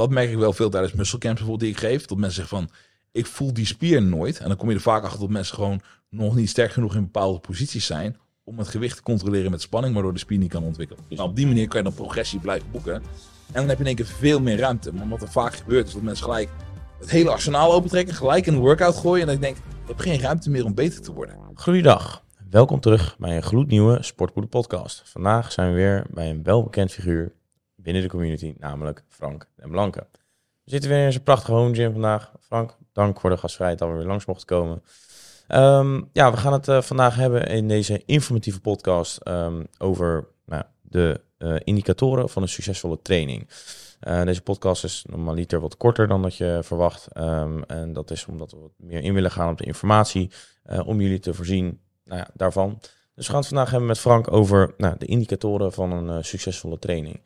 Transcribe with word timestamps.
dat 0.00 0.10
merk 0.10 0.30
ik 0.30 0.38
wel 0.38 0.52
veel 0.52 0.70
tijdens 0.70 0.92
musclecamps 0.92 1.40
bijvoorbeeld 1.40 1.70
die 1.70 1.82
ik 1.82 1.90
geef. 1.90 2.06
Dat 2.06 2.18
mensen 2.18 2.42
zeggen 2.42 2.58
van, 2.58 2.70
ik 3.12 3.26
voel 3.26 3.52
die 3.52 3.66
spier 3.66 4.02
nooit. 4.02 4.38
En 4.38 4.48
dan 4.48 4.56
kom 4.56 4.68
je 4.68 4.74
er 4.74 4.80
vaak 4.80 5.02
achter 5.02 5.20
dat 5.20 5.28
mensen 5.28 5.54
gewoon 5.54 5.80
nog 6.10 6.34
niet 6.34 6.48
sterk 6.48 6.72
genoeg 6.72 6.94
in 6.94 7.02
bepaalde 7.02 7.38
posities 7.38 7.86
zijn 7.86 8.16
om 8.44 8.58
het 8.58 8.68
gewicht 8.68 8.96
te 8.96 9.02
controleren 9.02 9.50
met 9.50 9.60
spanning, 9.60 9.94
waardoor 9.94 10.12
de 10.12 10.18
spier 10.18 10.38
niet 10.38 10.50
kan 10.50 10.62
ontwikkelen. 10.62 11.04
Dus 11.08 11.18
op 11.18 11.36
die 11.36 11.46
manier 11.46 11.68
kan 11.68 11.78
je 11.78 11.84
dan 11.84 11.94
progressie 11.94 12.40
blijven 12.40 12.70
boeken. 12.70 12.94
En 12.94 13.02
dan 13.52 13.68
heb 13.68 13.76
je 13.76 13.82
in 13.82 13.86
één 13.86 13.96
keer 13.96 14.06
veel 14.06 14.40
meer 14.40 14.58
ruimte. 14.58 14.92
Maar 14.92 15.08
wat 15.08 15.22
er 15.22 15.30
vaak 15.30 15.54
gebeurt 15.54 15.86
is 15.86 15.92
dat 15.92 16.02
mensen 16.02 16.24
gelijk 16.24 16.48
het 17.00 17.10
hele 17.10 17.30
arsenaal 17.30 17.72
opentrekken, 17.72 18.14
gelijk 18.14 18.44
de 18.44 18.52
workout 18.52 18.96
gooien. 18.96 19.20
En 19.20 19.32
dan 19.32 19.40
denk 19.40 19.56
ik, 19.56 19.62
ik 19.82 19.88
heb 19.88 19.98
geen 19.98 20.20
ruimte 20.20 20.50
meer 20.50 20.64
om 20.64 20.74
beter 20.74 21.02
te 21.02 21.12
worden. 21.12 21.36
Goeiedag, 21.54 22.24
welkom 22.50 22.80
terug 22.80 23.16
bij 23.18 23.36
een 23.36 23.42
gloednieuwe 23.42 24.02
Sportpoeder 24.02 24.50
podcast. 24.50 25.02
Vandaag 25.04 25.52
zijn 25.52 25.68
we 25.68 25.74
weer 25.74 26.06
bij 26.10 26.30
een 26.30 26.42
welbekend 26.42 26.92
figuur 26.92 27.32
binnen 27.82 28.02
de 28.02 28.08
community, 28.08 28.54
namelijk 28.58 29.04
Frank 29.08 29.48
den 29.56 29.70
Blanke. 29.70 30.06
We 30.64 30.70
zitten 30.70 30.90
weer 30.90 31.04
in 31.04 31.12
zijn 31.12 31.24
prachtige 31.24 31.52
home 31.52 31.74
gym 31.74 31.92
vandaag. 31.92 32.32
Frank, 32.40 32.76
dank 32.92 33.20
voor 33.20 33.30
de 33.30 33.36
gastvrijheid 33.36 33.78
dat 33.78 33.88
we 33.88 33.94
weer 33.94 34.06
langs 34.06 34.24
mochten 34.24 34.46
komen. 34.46 34.82
Ehm, 35.46 36.02
ja, 36.12 36.30
we 36.30 36.36
gaan 36.36 36.52
het 36.52 36.68
uh, 36.68 36.82
vandaag 36.82 37.14
hebben 37.14 37.46
in 37.46 37.68
deze 37.68 38.02
informatieve 38.06 38.60
podcast 38.60 39.28
um, 39.28 39.66
over 39.78 40.26
nou, 40.46 40.62
de 40.82 41.20
uh, 41.38 41.56
indicatoren 41.64 42.28
van 42.28 42.42
een 42.42 42.48
succesvolle 42.48 42.98
training. 43.02 43.48
Uh, 44.02 44.22
deze 44.24 44.42
podcast 44.42 44.84
is 44.84 45.04
normaliter 45.08 45.60
wat 45.60 45.76
korter 45.76 46.08
dan 46.08 46.22
dat 46.22 46.36
je 46.36 46.60
verwacht. 46.62 47.08
Um, 47.16 47.64
en 47.64 47.92
dat 47.92 48.10
is 48.10 48.26
omdat 48.26 48.50
we 48.50 48.58
wat 48.58 48.72
meer 48.76 49.02
in 49.02 49.14
willen 49.14 49.30
gaan 49.30 49.50
op 49.50 49.58
de 49.58 49.64
informatie 49.64 50.30
om 50.84 51.00
jullie 51.00 51.18
te 51.18 51.34
voorzien 51.34 51.80
nou 52.04 52.18
ja, 52.18 52.28
daarvan. 52.34 52.78
Dus 53.14 53.26
we 53.26 53.32
gaan 53.32 53.40
het 53.40 53.48
vandaag 53.48 53.70
hebben 53.70 53.88
met 53.88 53.98
Frank 53.98 54.32
over 54.32 54.74
nou, 54.76 54.94
de 54.98 55.06
indicatoren 55.06 55.72
van 55.72 55.92
een 55.92 56.24
succesvolle 56.24 56.78
training. 56.78 57.20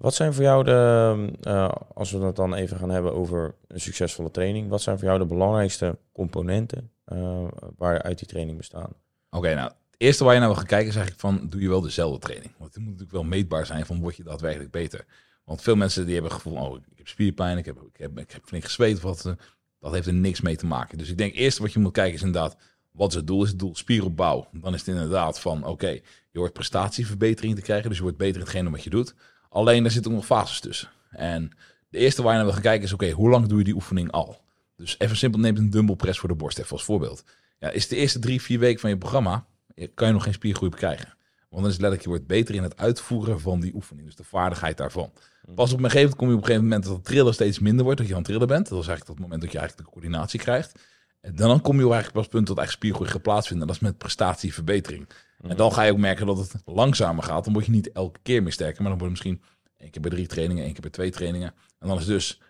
Wat 0.00 0.14
zijn 0.14 0.34
voor 0.34 0.42
jou 0.42 0.64
de, 0.64 1.32
uh, 1.42 1.72
als 1.94 2.10
we 2.10 2.18
het 2.18 2.36
dan 2.36 2.54
even 2.54 2.76
gaan 2.76 2.90
hebben 2.90 3.14
over 3.14 3.54
een 3.66 3.80
succesvolle 3.80 4.30
training, 4.30 4.68
wat 4.68 4.82
zijn 4.82 4.98
voor 4.98 5.06
jou 5.06 5.18
de 5.18 5.26
belangrijkste 5.26 5.98
componenten 6.12 6.90
uh, 7.12 7.44
waaruit 7.76 8.18
die 8.18 8.28
training 8.28 8.56
bestaan? 8.56 8.92
Oké, 9.30 9.54
nou, 9.54 9.68
het 9.68 9.94
eerste 9.96 10.24
waar 10.24 10.32
je 10.32 10.38
naar 10.38 10.48
wil 10.48 10.58
gaan 10.58 10.66
kijken 10.66 10.88
is 10.88 10.96
eigenlijk 10.96 11.26
van, 11.26 11.48
doe 11.48 11.60
je 11.60 11.68
wel 11.68 11.80
dezelfde 11.80 12.18
training? 12.18 12.52
Want 12.58 12.74
het 12.74 12.82
moet 12.82 12.92
natuurlijk 12.92 13.12
wel 13.12 13.24
meetbaar 13.24 13.66
zijn 13.66 13.86
van, 13.86 14.00
word 14.00 14.16
je 14.16 14.22
daadwerkelijk 14.22 14.70
beter? 14.70 15.04
Want 15.44 15.62
veel 15.62 15.76
mensen 15.76 16.04
die 16.04 16.14
hebben 16.14 16.32
het 16.32 16.42
gevoel, 16.42 16.60
oh, 16.60 16.76
ik 16.76 16.98
heb 16.98 17.08
spierpijn, 17.08 17.58
ik 17.58 17.64
heb, 17.64 17.76
ik 17.76 17.96
heb, 17.96 18.18
ik 18.18 18.30
heb 18.30 18.42
flink 18.44 18.64
gezweet, 18.64 18.96
of 18.96 19.02
wat, 19.02 19.34
dat 19.80 19.92
heeft 19.92 20.06
er 20.06 20.14
niks 20.14 20.40
mee 20.40 20.56
te 20.56 20.66
maken. 20.66 20.98
Dus 20.98 21.10
ik 21.10 21.18
denk 21.18 21.34
eerst 21.34 21.58
wat 21.58 21.72
je 21.72 21.78
moet 21.78 21.92
kijken 21.92 22.14
is 22.14 22.22
inderdaad, 22.22 22.56
wat 22.90 23.08
is 23.08 23.14
het 23.14 23.26
doel? 23.26 23.42
Is 23.42 23.48
het 23.48 23.58
doel 23.58 23.76
spieropbouw? 23.76 24.48
Dan 24.52 24.74
is 24.74 24.80
het 24.80 24.88
inderdaad 24.88 25.40
van, 25.40 25.64
oké, 25.64 26.00
je 26.30 26.38
hoort 26.38 26.52
prestatieverbetering 26.52 27.54
te 27.54 27.62
krijgen, 27.62 27.88
dus 27.88 27.96
je 27.96 28.02
wordt 28.02 28.18
beter 28.18 28.34
in 28.34 28.40
hetgene 28.40 28.70
wat 28.70 28.84
je 28.84 28.90
doet. 28.90 29.14
Alleen 29.50 29.82
daar 29.82 29.92
zitten 29.92 30.12
nog 30.12 30.26
fases 30.26 30.60
tussen. 30.60 30.88
En 31.10 31.50
de 31.88 31.98
eerste 31.98 32.22
waar 32.22 32.30
je 32.30 32.36
naar 32.36 32.46
wil 32.46 32.54
gaan 32.54 32.62
kijken 32.62 32.84
is, 32.84 32.92
oké, 32.92 33.10
hoe 33.10 33.30
lang 33.30 33.46
doe 33.46 33.58
je 33.58 33.64
die 33.64 33.74
oefening 33.74 34.10
al? 34.10 34.40
Dus 34.76 34.94
even 34.98 35.16
simpel, 35.16 35.40
neem 35.40 35.56
een 35.56 35.70
dumbbell 35.70 35.96
press 35.96 36.18
voor 36.18 36.28
de 36.28 36.34
borst, 36.34 36.58
even 36.58 36.72
als 36.72 36.84
voorbeeld. 36.84 37.24
Ja, 37.58 37.70
is 37.70 37.88
de 37.88 37.96
eerste 37.96 38.18
drie, 38.18 38.42
vier 38.42 38.58
weken 38.58 38.80
van 38.80 38.90
je 38.90 38.98
programma, 38.98 39.46
kan 39.94 40.06
je 40.06 40.12
nog 40.12 40.22
geen 40.22 40.32
spiergroei 40.32 40.70
krijgen. 40.70 41.14
Want 41.48 41.62
dan 41.62 41.70
is 41.70 41.78
letterlijk, 41.78 42.02
je 42.02 42.08
wordt 42.08 42.26
beter 42.26 42.54
in 42.54 42.62
het 42.62 42.76
uitvoeren 42.76 43.40
van 43.40 43.60
die 43.60 43.74
oefening. 43.74 44.06
Dus 44.06 44.16
de 44.16 44.24
vaardigheid 44.24 44.76
daarvan. 44.76 45.12
Hmm. 45.44 45.54
Pas 45.54 45.72
op 45.72 45.78
een 45.78 45.90
gegeven 45.90 46.00
moment 46.00 46.16
kom 46.18 46.28
je 46.28 46.34
op 46.34 46.40
een 46.40 46.46
gegeven 46.46 46.68
moment 46.68 46.84
dat 46.84 46.94
het 46.94 47.04
trillen 47.04 47.34
steeds 47.34 47.58
minder 47.58 47.84
wordt, 47.84 47.98
dat 47.98 48.06
je 48.06 48.12
aan 48.12 48.18
het 48.18 48.28
trillen 48.28 48.48
bent. 48.48 48.68
Dat 48.68 48.80
is 48.82 48.88
eigenlijk 48.88 49.18
het 49.18 49.28
moment 49.28 49.42
dat 49.42 49.52
je 49.52 49.58
eigenlijk 49.58 49.88
de 49.88 49.94
coördinatie 49.94 50.40
krijgt. 50.40 50.78
En 51.20 51.36
dan 51.36 51.60
kom 51.60 51.76
je 51.76 51.82
eigenlijk 51.82 52.12
pas 52.12 52.28
punt 52.28 52.46
tot 52.46 52.58
eigenlijk 52.58 52.86
spiergroei 52.86 53.10
gaat 53.10 53.22
plaatsvinden. 53.22 53.66
Dat 53.66 53.76
is 53.76 53.82
met 53.82 53.98
prestatieverbetering. 53.98 55.08
En 55.42 55.56
dan 55.56 55.72
ga 55.72 55.82
je 55.82 55.92
ook 55.92 55.98
merken 55.98 56.26
dat 56.26 56.38
het 56.38 56.54
langzamer 56.64 57.22
gaat. 57.22 57.44
Dan 57.44 57.52
word 57.52 57.64
je 57.64 57.72
niet 57.72 57.92
elke 57.92 58.18
keer 58.22 58.42
meer 58.42 58.52
sterker, 58.52 58.82
maar 58.82 58.90
dan 58.90 58.98
word 58.98 59.18
je 59.18 59.22
misschien 59.22 59.42
één 59.76 59.90
keer 59.90 60.02
bij 60.02 60.10
drie 60.10 60.26
trainingen, 60.26 60.64
één 60.64 60.72
keer 60.72 60.82
bij 60.82 60.90
twee 60.90 61.10
trainingen. 61.10 61.54
En 61.78 61.88
dan 61.88 61.98
is 61.98 62.06
dus 62.06 62.40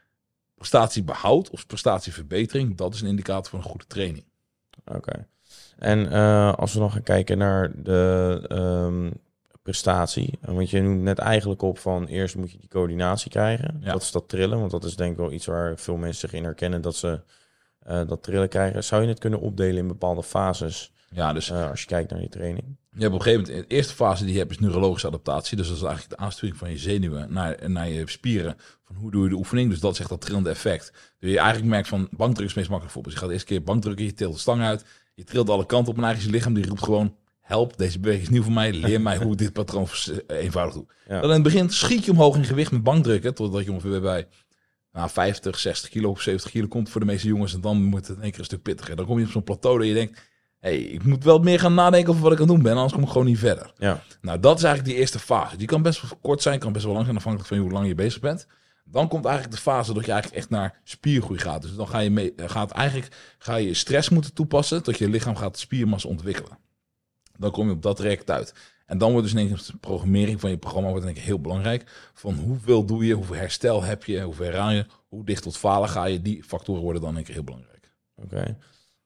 prestatiebehoud 0.55 1.51
of 1.51 1.67
prestatieverbetering, 1.67 2.77
dat 2.77 2.95
is 2.95 3.01
een 3.01 3.09
indicator 3.09 3.51
van 3.51 3.59
een 3.59 3.65
goede 3.65 3.87
training. 3.87 4.25
Oké. 4.85 5.27
En 5.79 5.99
uh, 5.99 6.53
als 6.53 6.73
we 6.73 6.81
nog 6.81 6.93
gaan 6.93 7.03
kijken 7.03 7.39
naar 7.39 7.83
de 7.83 8.45
um, 8.49 9.13
prestatie, 9.63 10.39
want 10.41 10.71
je 10.71 10.81
noemt 10.81 11.03
net 11.03 11.19
eigenlijk 11.19 11.63
op 11.63 11.79
van 11.79 12.07
eerst 12.07 12.37
moet 12.37 12.51
je 12.51 12.59
die 12.59 12.69
coördinatie 12.69 13.31
krijgen. 13.31 13.77
Ja. 13.81 13.93
Dat 13.93 14.03
is 14.03 14.11
dat 14.11 14.29
trillen, 14.29 14.59
want 14.59 14.71
dat 14.71 14.85
is 14.85 14.97
denk 14.97 15.13
ik 15.13 15.19
wel 15.19 15.33
iets 15.33 15.47
waar 15.47 15.79
veel 15.79 15.97
mensen 15.97 16.29
zich 16.29 16.39
in 16.39 16.45
herkennen 16.45 16.81
dat 16.81 16.97
ze 16.97 17.21
uh, 17.89 18.09
dat 18.09 18.23
trillen 18.23 18.49
krijgen. 18.49 18.85
Zou 18.85 19.03
je 19.03 19.09
het 19.09 19.19
kunnen 19.19 19.41
opdelen 19.41 19.77
in 19.77 19.89
bepaalde 19.89 20.23
fases? 20.23 20.93
Ja, 21.15 21.33
dus 21.33 21.51
uh, 21.51 21.71
als 21.71 21.81
je 21.81 21.87
kijkt 21.87 22.11
naar 22.11 22.21
die 22.21 22.29
training. 22.29 22.65
Je 22.93 23.01
hebt 23.01 23.13
op 23.13 23.19
een 23.19 23.25
gegeven 23.25 23.47
moment, 23.47 23.69
de 23.69 23.75
eerste 23.75 23.95
fase 23.95 24.25
die 24.25 24.33
je 24.33 24.39
hebt 24.39 24.51
is 24.51 24.59
neurologische 24.59 25.07
adaptatie. 25.07 25.57
Dus 25.57 25.67
dat 25.67 25.77
is 25.77 25.83
eigenlijk 25.83 26.17
de 26.17 26.25
aansturing 26.25 26.57
van 26.57 26.71
je 26.71 26.79
zenuwen 26.79 27.33
naar, 27.33 27.71
naar 27.71 27.89
je 27.89 28.11
spieren. 28.11 28.57
Van 28.85 28.97
hoe 28.97 29.11
doe 29.11 29.23
je 29.23 29.29
de 29.29 29.35
oefening? 29.37 29.71
Dus 29.71 29.81
dat 29.81 29.97
zegt 29.97 30.09
dat 30.09 30.21
trillende 30.21 30.51
effect. 30.51 30.93
Dus 31.19 31.31
je 31.31 31.39
eigenlijk 31.39 31.69
merkt 31.69 31.89
van 31.89 32.09
bankdruk 32.11 32.49
is 32.49 32.55
meest 32.55 32.69
makkelijk 32.69 32.95
voor. 32.95 33.03
Dus 33.03 33.13
je 33.13 33.19
gaat 33.19 33.29
de 33.29 33.35
eerste 33.35 33.49
keer 33.49 33.63
bankdrukken, 33.63 34.05
je 34.05 34.15
tilt 34.15 34.33
de 34.33 34.39
stang 34.39 34.63
uit. 34.63 34.85
Je 35.15 35.25
trilt 35.25 35.51
alle 35.51 35.67
kanten 35.67 35.93
op 35.93 35.99
en 35.99 36.05
eigenlijk 36.05 36.35
je 36.35 36.39
lichaam 36.39 36.55
die 36.55 36.69
roept 36.69 36.85
gewoon... 36.85 37.17
Help, 37.41 37.77
deze 37.77 37.99
beweging 37.99 38.27
is 38.27 38.33
nieuw 38.33 38.43
voor 38.43 38.53
mij. 38.53 38.73
Leer 38.73 39.01
mij 39.01 39.17
hoe 39.17 39.33
ik 39.33 39.39
dit 39.39 39.53
patroon 39.53 39.89
eenvoudig 40.27 40.75
doe. 40.75 40.87
Ja. 41.09 41.21
Dan 41.21 41.29
in 41.29 41.35
het 41.35 41.43
begin 41.43 41.71
schiet 41.71 42.05
je 42.05 42.11
omhoog 42.11 42.37
in 42.37 42.45
gewicht 42.45 42.73
met 42.73 42.83
bankdrukken. 42.83 43.35
Totdat 43.35 43.65
je 43.65 43.73
ongeveer 43.73 44.01
bij 44.01 44.29
nou, 44.93 45.11
50, 45.11 45.59
60 45.59 45.91
kilo 45.91 46.11
of 46.11 46.21
70 46.21 46.51
kilo 46.51 46.67
komt 46.67 46.91
voor 46.91 47.01
de 47.01 47.07
meeste 47.07 47.27
jongens. 47.29 47.55
En 47.55 47.61
dan 47.61 47.83
moet 47.83 48.07
het 48.07 48.17
in 48.17 48.23
één 48.23 48.31
keer 48.31 48.41
een 48.41 48.45
stuk 48.45 48.63
pittiger. 48.63 48.97
Dan 48.97 49.07
kom 49.07 49.19
je 49.19 49.25
op 49.25 49.31
zo'n 49.31 49.45
plateau 49.45 49.79
dat 49.79 49.87
je 49.87 49.95
denkt 49.95 50.30
hey, 50.61 50.79
ik 50.79 51.05
moet 51.05 51.25
wel 51.25 51.39
meer 51.39 51.61
gaan 51.61 51.75
nadenken 51.75 52.11
over 52.11 52.23
wat 52.23 52.33
ik 52.33 52.41
aan 52.41 52.45
het 52.45 52.55
doen 52.55 52.63
ben, 52.63 52.75
anders 52.75 52.93
kom 52.93 53.03
ik 53.03 53.09
gewoon 53.09 53.27
niet 53.27 53.39
verder. 53.39 53.73
Ja. 53.79 54.03
Nou, 54.21 54.41
dat 54.41 54.57
is 54.57 54.65
eigenlijk 54.65 54.95
die 54.95 55.03
eerste 55.03 55.19
fase. 55.19 55.57
Die 55.57 55.67
kan 55.67 55.83
best 55.83 56.03
wel 56.03 56.19
kort 56.23 56.43
zijn, 56.43 56.59
kan 56.59 56.73
best 56.73 56.85
wel 56.85 56.95
lang 56.95 57.05
zijn, 57.05 57.17
afhankelijk 57.17 57.55
van 57.55 57.59
hoe 57.59 57.71
lang 57.71 57.87
je 57.87 57.95
bezig 57.95 58.21
bent. 58.21 58.47
Dan 58.85 59.09
komt 59.09 59.25
eigenlijk 59.25 59.57
de 59.57 59.63
fase 59.63 59.95
dat 59.95 60.05
je 60.05 60.13
eigenlijk 60.13 60.41
echt 60.41 60.51
naar 60.51 60.81
spiergroei 60.85 61.39
gaat. 61.39 61.63
Dus 61.63 61.75
dan 61.75 61.89
ga 61.89 61.99
je, 61.99 62.11
mee, 62.11 62.33
gaat 62.37 62.71
eigenlijk, 62.71 63.17
ga 63.39 63.57
je 63.57 63.75
stress 63.75 64.09
moeten 64.09 64.35
toepassen, 64.35 64.83
tot 64.83 64.99
je 64.99 65.09
lichaam 65.09 65.37
gaat 65.37 65.59
spiermassa 65.59 66.09
ontwikkelen. 66.09 66.59
Dan 67.39 67.51
kom 67.51 67.67
je 67.67 67.73
op 67.73 67.83
dat 67.83 67.97
traject 67.97 68.31
uit. 68.31 68.55
En 68.87 68.99
dan 68.99 69.13
wordt 69.13 69.33
dus 69.33 69.43
in 69.43 69.49
de 69.49 69.77
programmering 69.81 70.41
van 70.41 70.51
je 70.51 70.59
programma 70.59 70.89
wordt 70.89 71.05
denk 71.05 71.17
ik 71.17 71.23
heel 71.23 71.41
belangrijk. 71.41 72.11
Van 72.15 72.35
hoeveel 72.35 72.85
doe 72.85 73.07
je, 73.07 73.15
hoeveel 73.15 73.37
herstel 73.37 73.83
heb 73.83 74.05
je, 74.05 74.21
hoeveel 74.21 74.45
herhaal 74.45 74.71
je, 74.71 74.87
hoe 75.09 75.25
dicht 75.25 75.43
tot 75.43 75.57
falen 75.57 75.89
ga 75.89 76.05
je. 76.05 76.23
Die 76.23 76.45
factoren 76.45 76.83
worden 76.83 77.03
dan 77.03 77.15
denk 77.15 77.29
ik 77.29 77.35
heel 77.35 77.45
belangrijk. 77.45 77.91
Oké. 78.15 78.57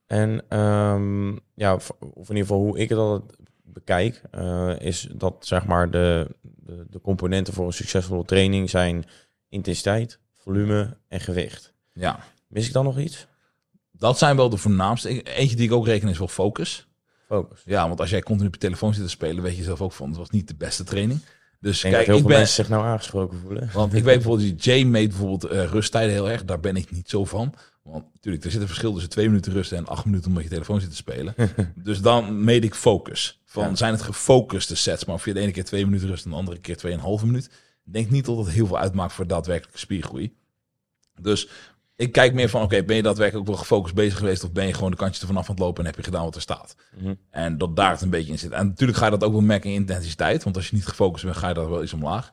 En 0.07 0.59
um, 0.59 1.41
ja, 1.55 1.75
of 1.75 2.29
in 2.29 2.37
ieder 2.37 2.43
geval 2.43 2.59
hoe 2.59 2.79
ik 2.79 2.89
het 2.89 2.99
altijd 2.99 3.37
bekijk, 3.63 4.23
uh, 4.35 4.81
is 4.81 5.09
dat 5.15 5.35
zeg 5.41 5.67
maar 5.67 5.91
de, 5.91 6.37
de, 6.41 6.87
de, 6.91 7.01
componenten 7.01 7.55
voor 7.55 7.67
een 7.67 7.73
succesvolle 7.73 8.25
training 8.25 8.71
zijn 8.71 9.05
intensiteit, 9.49 10.19
volume 10.33 10.97
en 11.09 11.21
gewicht. 11.21 11.73
Ja. 11.93 12.19
Mis 12.49 12.67
ik 12.67 12.73
dan 12.73 12.85
nog 12.85 12.99
iets? 12.99 13.27
Dat 13.93 14.19
zijn 14.19 14.37
wel 14.37 14.49
de 14.49 14.57
voornaamste. 14.57 15.23
Eentje 15.23 15.57
die 15.57 15.67
ik 15.67 15.73
ook 15.73 15.87
reken 15.87 16.09
is 16.09 16.19
wel 16.19 16.29
focus. 16.29 16.89
Focus. 17.27 17.63
Ja, 17.65 17.89
want 17.89 18.01
als 18.01 18.11
jij 18.11 18.23
continu 18.23 18.47
op 18.47 18.55
je 18.55 18.61
telefoon 18.61 18.95
zit 18.95 19.03
te 19.03 19.09
spelen, 19.09 19.43
weet 19.43 19.57
je 19.57 19.63
zelf 19.63 19.81
ook 19.81 19.93
van, 19.93 20.09
het 20.09 20.17
was 20.17 20.31
niet 20.31 20.49
de 20.49 20.55
beste 20.55 20.85
training. 20.85 21.21
Dus 21.61 21.81
kijk, 21.81 21.93
heel 21.93 22.01
ik 22.01 22.21
veel 22.21 22.29
ben, 22.29 22.37
mensen 22.37 22.55
zich 22.55 22.69
nou 22.69 22.85
aangesproken 22.85 23.39
voelen. 23.39 23.71
Want 23.73 23.95
ik 23.95 24.05
weet 24.05 24.15
bijvoorbeeld, 24.15 24.49
die 24.49 24.73
Jay 24.73 24.85
meet 24.85 25.09
bijvoorbeeld 25.09 25.53
uh, 25.53 25.65
rusttijden 25.65 26.13
heel 26.13 26.31
erg. 26.31 26.45
Daar 26.45 26.61
ben 26.61 26.77
ik 26.77 26.91
niet 26.91 27.09
zo 27.09 27.25
van. 27.25 27.55
Want 27.85 28.05
natuurlijk, 28.15 28.45
er 28.45 28.51
zit 28.51 28.61
een 28.61 28.67
verschil 28.67 28.93
tussen 28.93 29.11
twee 29.11 29.27
minuten 29.27 29.53
rusten 29.53 29.77
en 29.77 29.87
acht 29.87 30.05
minuten 30.05 30.29
omdat 30.29 30.43
je 30.43 30.49
telefoon 30.49 30.81
zit 30.81 30.91
te 30.91 30.97
spelen. 30.97 31.35
dus 31.75 32.01
dan 32.01 32.45
meet 32.45 32.65
ik 32.65 32.75
focus. 32.75 33.41
Van 33.45 33.77
zijn 33.77 33.93
het 33.93 34.03
gefocuste 34.03 34.77
sets, 34.77 35.05
maar 35.05 35.15
of 35.15 35.25
je 35.25 35.33
de 35.33 35.41
ene 35.41 35.53
keer 35.53 35.65
twee 35.65 35.85
minuten 35.85 36.09
rust 36.09 36.25
en 36.25 36.31
de 36.31 36.37
andere 36.37 36.59
keer 36.59 36.77
tweeënhalve 36.77 37.27
minuut. 37.27 37.51
Denk 37.83 38.11
niet 38.11 38.25
dat 38.25 38.37
het 38.37 38.49
heel 38.49 38.67
veel 38.67 38.79
uitmaakt 38.79 39.13
voor 39.13 39.27
daadwerkelijke 39.27 39.79
spiergroei. 39.79 40.37
Dus 41.21 41.49
ik 41.97 42.13
kijk 42.13 42.35
meer 42.35 42.49
van, 42.49 42.63
oké, 42.63 42.83
ben 42.83 42.97
je 42.97 43.03
daadwerkelijk 43.03 43.49
ook 43.49 43.55
wel 43.55 43.63
gefocust 43.63 43.95
bezig 43.95 44.19
geweest 44.19 44.45
of 44.45 44.53
ben 44.53 44.67
je 44.67 44.75
gewoon 44.75 44.91
de 44.91 44.97
kantjes 44.97 45.21
ervan 45.21 45.37
af 45.37 45.49
aan 45.49 45.55
het 45.55 45.65
lopen 45.65 45.81
en 45.81 45.87
heb 45.87 45.97
je 45.97 46.05
gedaan 46.05 46.25
wat 46.25 46.35
er 46.35 46.41
staat? 46.41 46.77
Mhm. 46.99 47.15
En 47.31 47.59
dat 47.59 47.77
daar 47.77 47.91
het 47.91 48.01
een 48.01 48.11
beetje 48.11 48.33
in 48.33 48.39
zit. 48.39 48.51
En 48.51 48.67
natuurlijk 48.67 48.99
ga 48.99 49.05
je 49.05 49.11
dat 49.11 49.25
ook 49.25 49.33
wel 49.33 49.41
merken 49.41 49.71
in 49.71 49.77
intensiteit, 49.77 50.45
want 50.45 50.57
als 50.57 50.69
je 50.69 50.75
niet 50.75 50.87
gefocust 50.87 51.25
bent, 51.25 51.37
ga 51.37 51.49
je 51.49 51.55
dat 51.55 51.69
wel 51.69 51.83
iets 51.83 51.93
omlaag. 51.93 52.33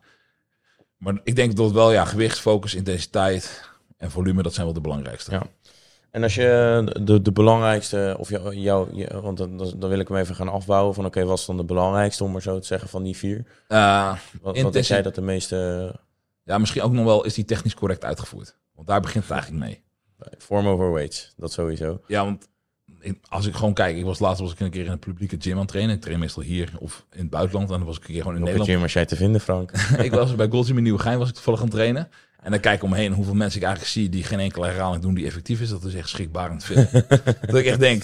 Maar 0.98 1.20
ik 1.24 1.36
denk 1.36 1.56
dat 1.56 1.66
het 1.66 1.76
wel, 1.76 1.92
ja, 1.92 2.06
gewicht, 2.06 2.40
focus, 2.40 2.76
intensiteit 2.76 3.71
en 4.02 4.12
volume, 4.12 4.44
dat 4.44 4.54
zijn 4.54 4.66
wel 4.66 4.76
de 4.76 4.82
belangrijkste. 4.82 5.32
Ja. 5.32 5.44
En 6.12 6.24
als 6.24 6.36
je 6.36 7.00
de, 7.02 7.22
de 7.22 7.32
belangrijkste, 7.32 8.16
of 8.20 8.30
jou, 8.30 8.56
jou, 8.56 9.08
want 9.22 9.38
dan, 9.38 9.58
dan 9.58 9.90
wil 9.90 10.00
ik 10.00 10.08
hem 10.08 10.18
even 10.18 10.36
gaan 10.36 10.50
afbouwen 10.50 10.94
van 10.94 11.06
oké, 11.06 11.26
wat 11.26 11.40
is 11.40 11.46
dan 11.46 11.58
de 11.58 11.64
belangrijkste, 11.64 12.24
om 12.24 12.32
maar 12.32 12.42
zo 12.42 12.60
te 12.60 12.68
zeggen, 12.68 12.90
van 12.90 13.04
die 13.04 13.18
vier? 13.18 13.46
Uh, 13.70 14.18
wat, 14.42 14.62
wat 14.62 14.76
is 14.76 14.88
jij 14.88 15.02
dat 15.02 15.16
de 15.16 15.22
meeste... 15.22 15.96
Ja, 16.44 16.58
misschien 16.58 16.82
ook 16.82 16.92
nog 16.92 17.06
wel, 17.06 17.26
is 17.26 17.34
die 17.34 17.46
technisch 17.46 17.74
correct 17.74 18.04
uitgevoerd? 18.04 18.58
Want 18.76 18.88
daar 18.88 19.02
begint 19.02 19.24
het 19.24 19.34
eigenlijk 19.34 19.64
mee. 19.64 19.84
Form 20.38 20.68
over 20.68 20.92
weights, 20.92 21.34
dat 21.38 21.52
sowieso. 21.52 22.02
Ja, 22.08 22.24
want 22.24 22.50
als 23.30 23.46
ik 23.46 23.56
gewoon 23.56 23.74
kijk, 23.74 23.98
ik 23.98 24.06
was 24.06 24.20
laatst 24.20 24.42
was 24.42 24.52
ik 24.52 24.60
een 24.60 24.70
keer 24.70 24.86
in 24.86 24.92
een 24.92 25.00
publieke 25.00 25.36
gym 25.40 25.54
aan 25.54 25.60
het 25.60 25.68
trainen. 25.68 25.96
Ik 25.96 26.02
train 26.02 26.20
meestal 26.20 26.44
hier 26.44 26.72
of 26.80 27.06
in 27.12 27.20
het 27.20 27.30
buitenland. 27.30 27.70
En 27.70 27.78
dan 27.78 27.86
was 27.86 27.96
ik 27.96 28.02
een 28.02 28.08
keer 28.08 28.22
gewoon 28.22 28.36
in 28.36 28.44
Nederland. 28.44 28.70
gym 28.70 28.82
was 28.82 28.94
jij 28.94 29.06
te 29.06 29.16
vinden, 29.16 29.42
Frank? 29.42 29.72
ik 29.98 30.12
was 30.12 30.36
bij 30.36 30.48
Gold 30.50 30.66
Gym 30.66 30.78
in 30.78 30.84
Nieuwegein 30.84 31.18
was 31.18 31.28
ik 31.30 31.34
toevallig 31.34 31.60
aan 31.60 31.66
het 31.66 31.76
trainen. 31.76 32.10
En 32.42 32.52
dan 32.52 32.60
kijk 32.60 32.76
ik 32.76 32.84
omheen 32.84 33.14
hoeveel 33.14 33.34
mensen 33.34 33.60
ik 33.60 33.66
eigenlijk 33.66 33.94
zie 33.94 34.10
die 34.10 34.24
geen 34.24 34.40
enkele 34.40 34.66
herhaling 34.66 35.02
doen 35.02 35.14
die 35.14 35.26
effectief 35.26 35.62
is. 35.62 35.70
Dat 35.70 35.84
is 35.84 35.94
echt 35.94 36.10
schrikbarend 36.10 36.64
veel. 36.64 36.86
dat 37.48 37.56
ik 37.56 37.66
echt 37.66 37.80
denk, 37.80 38.04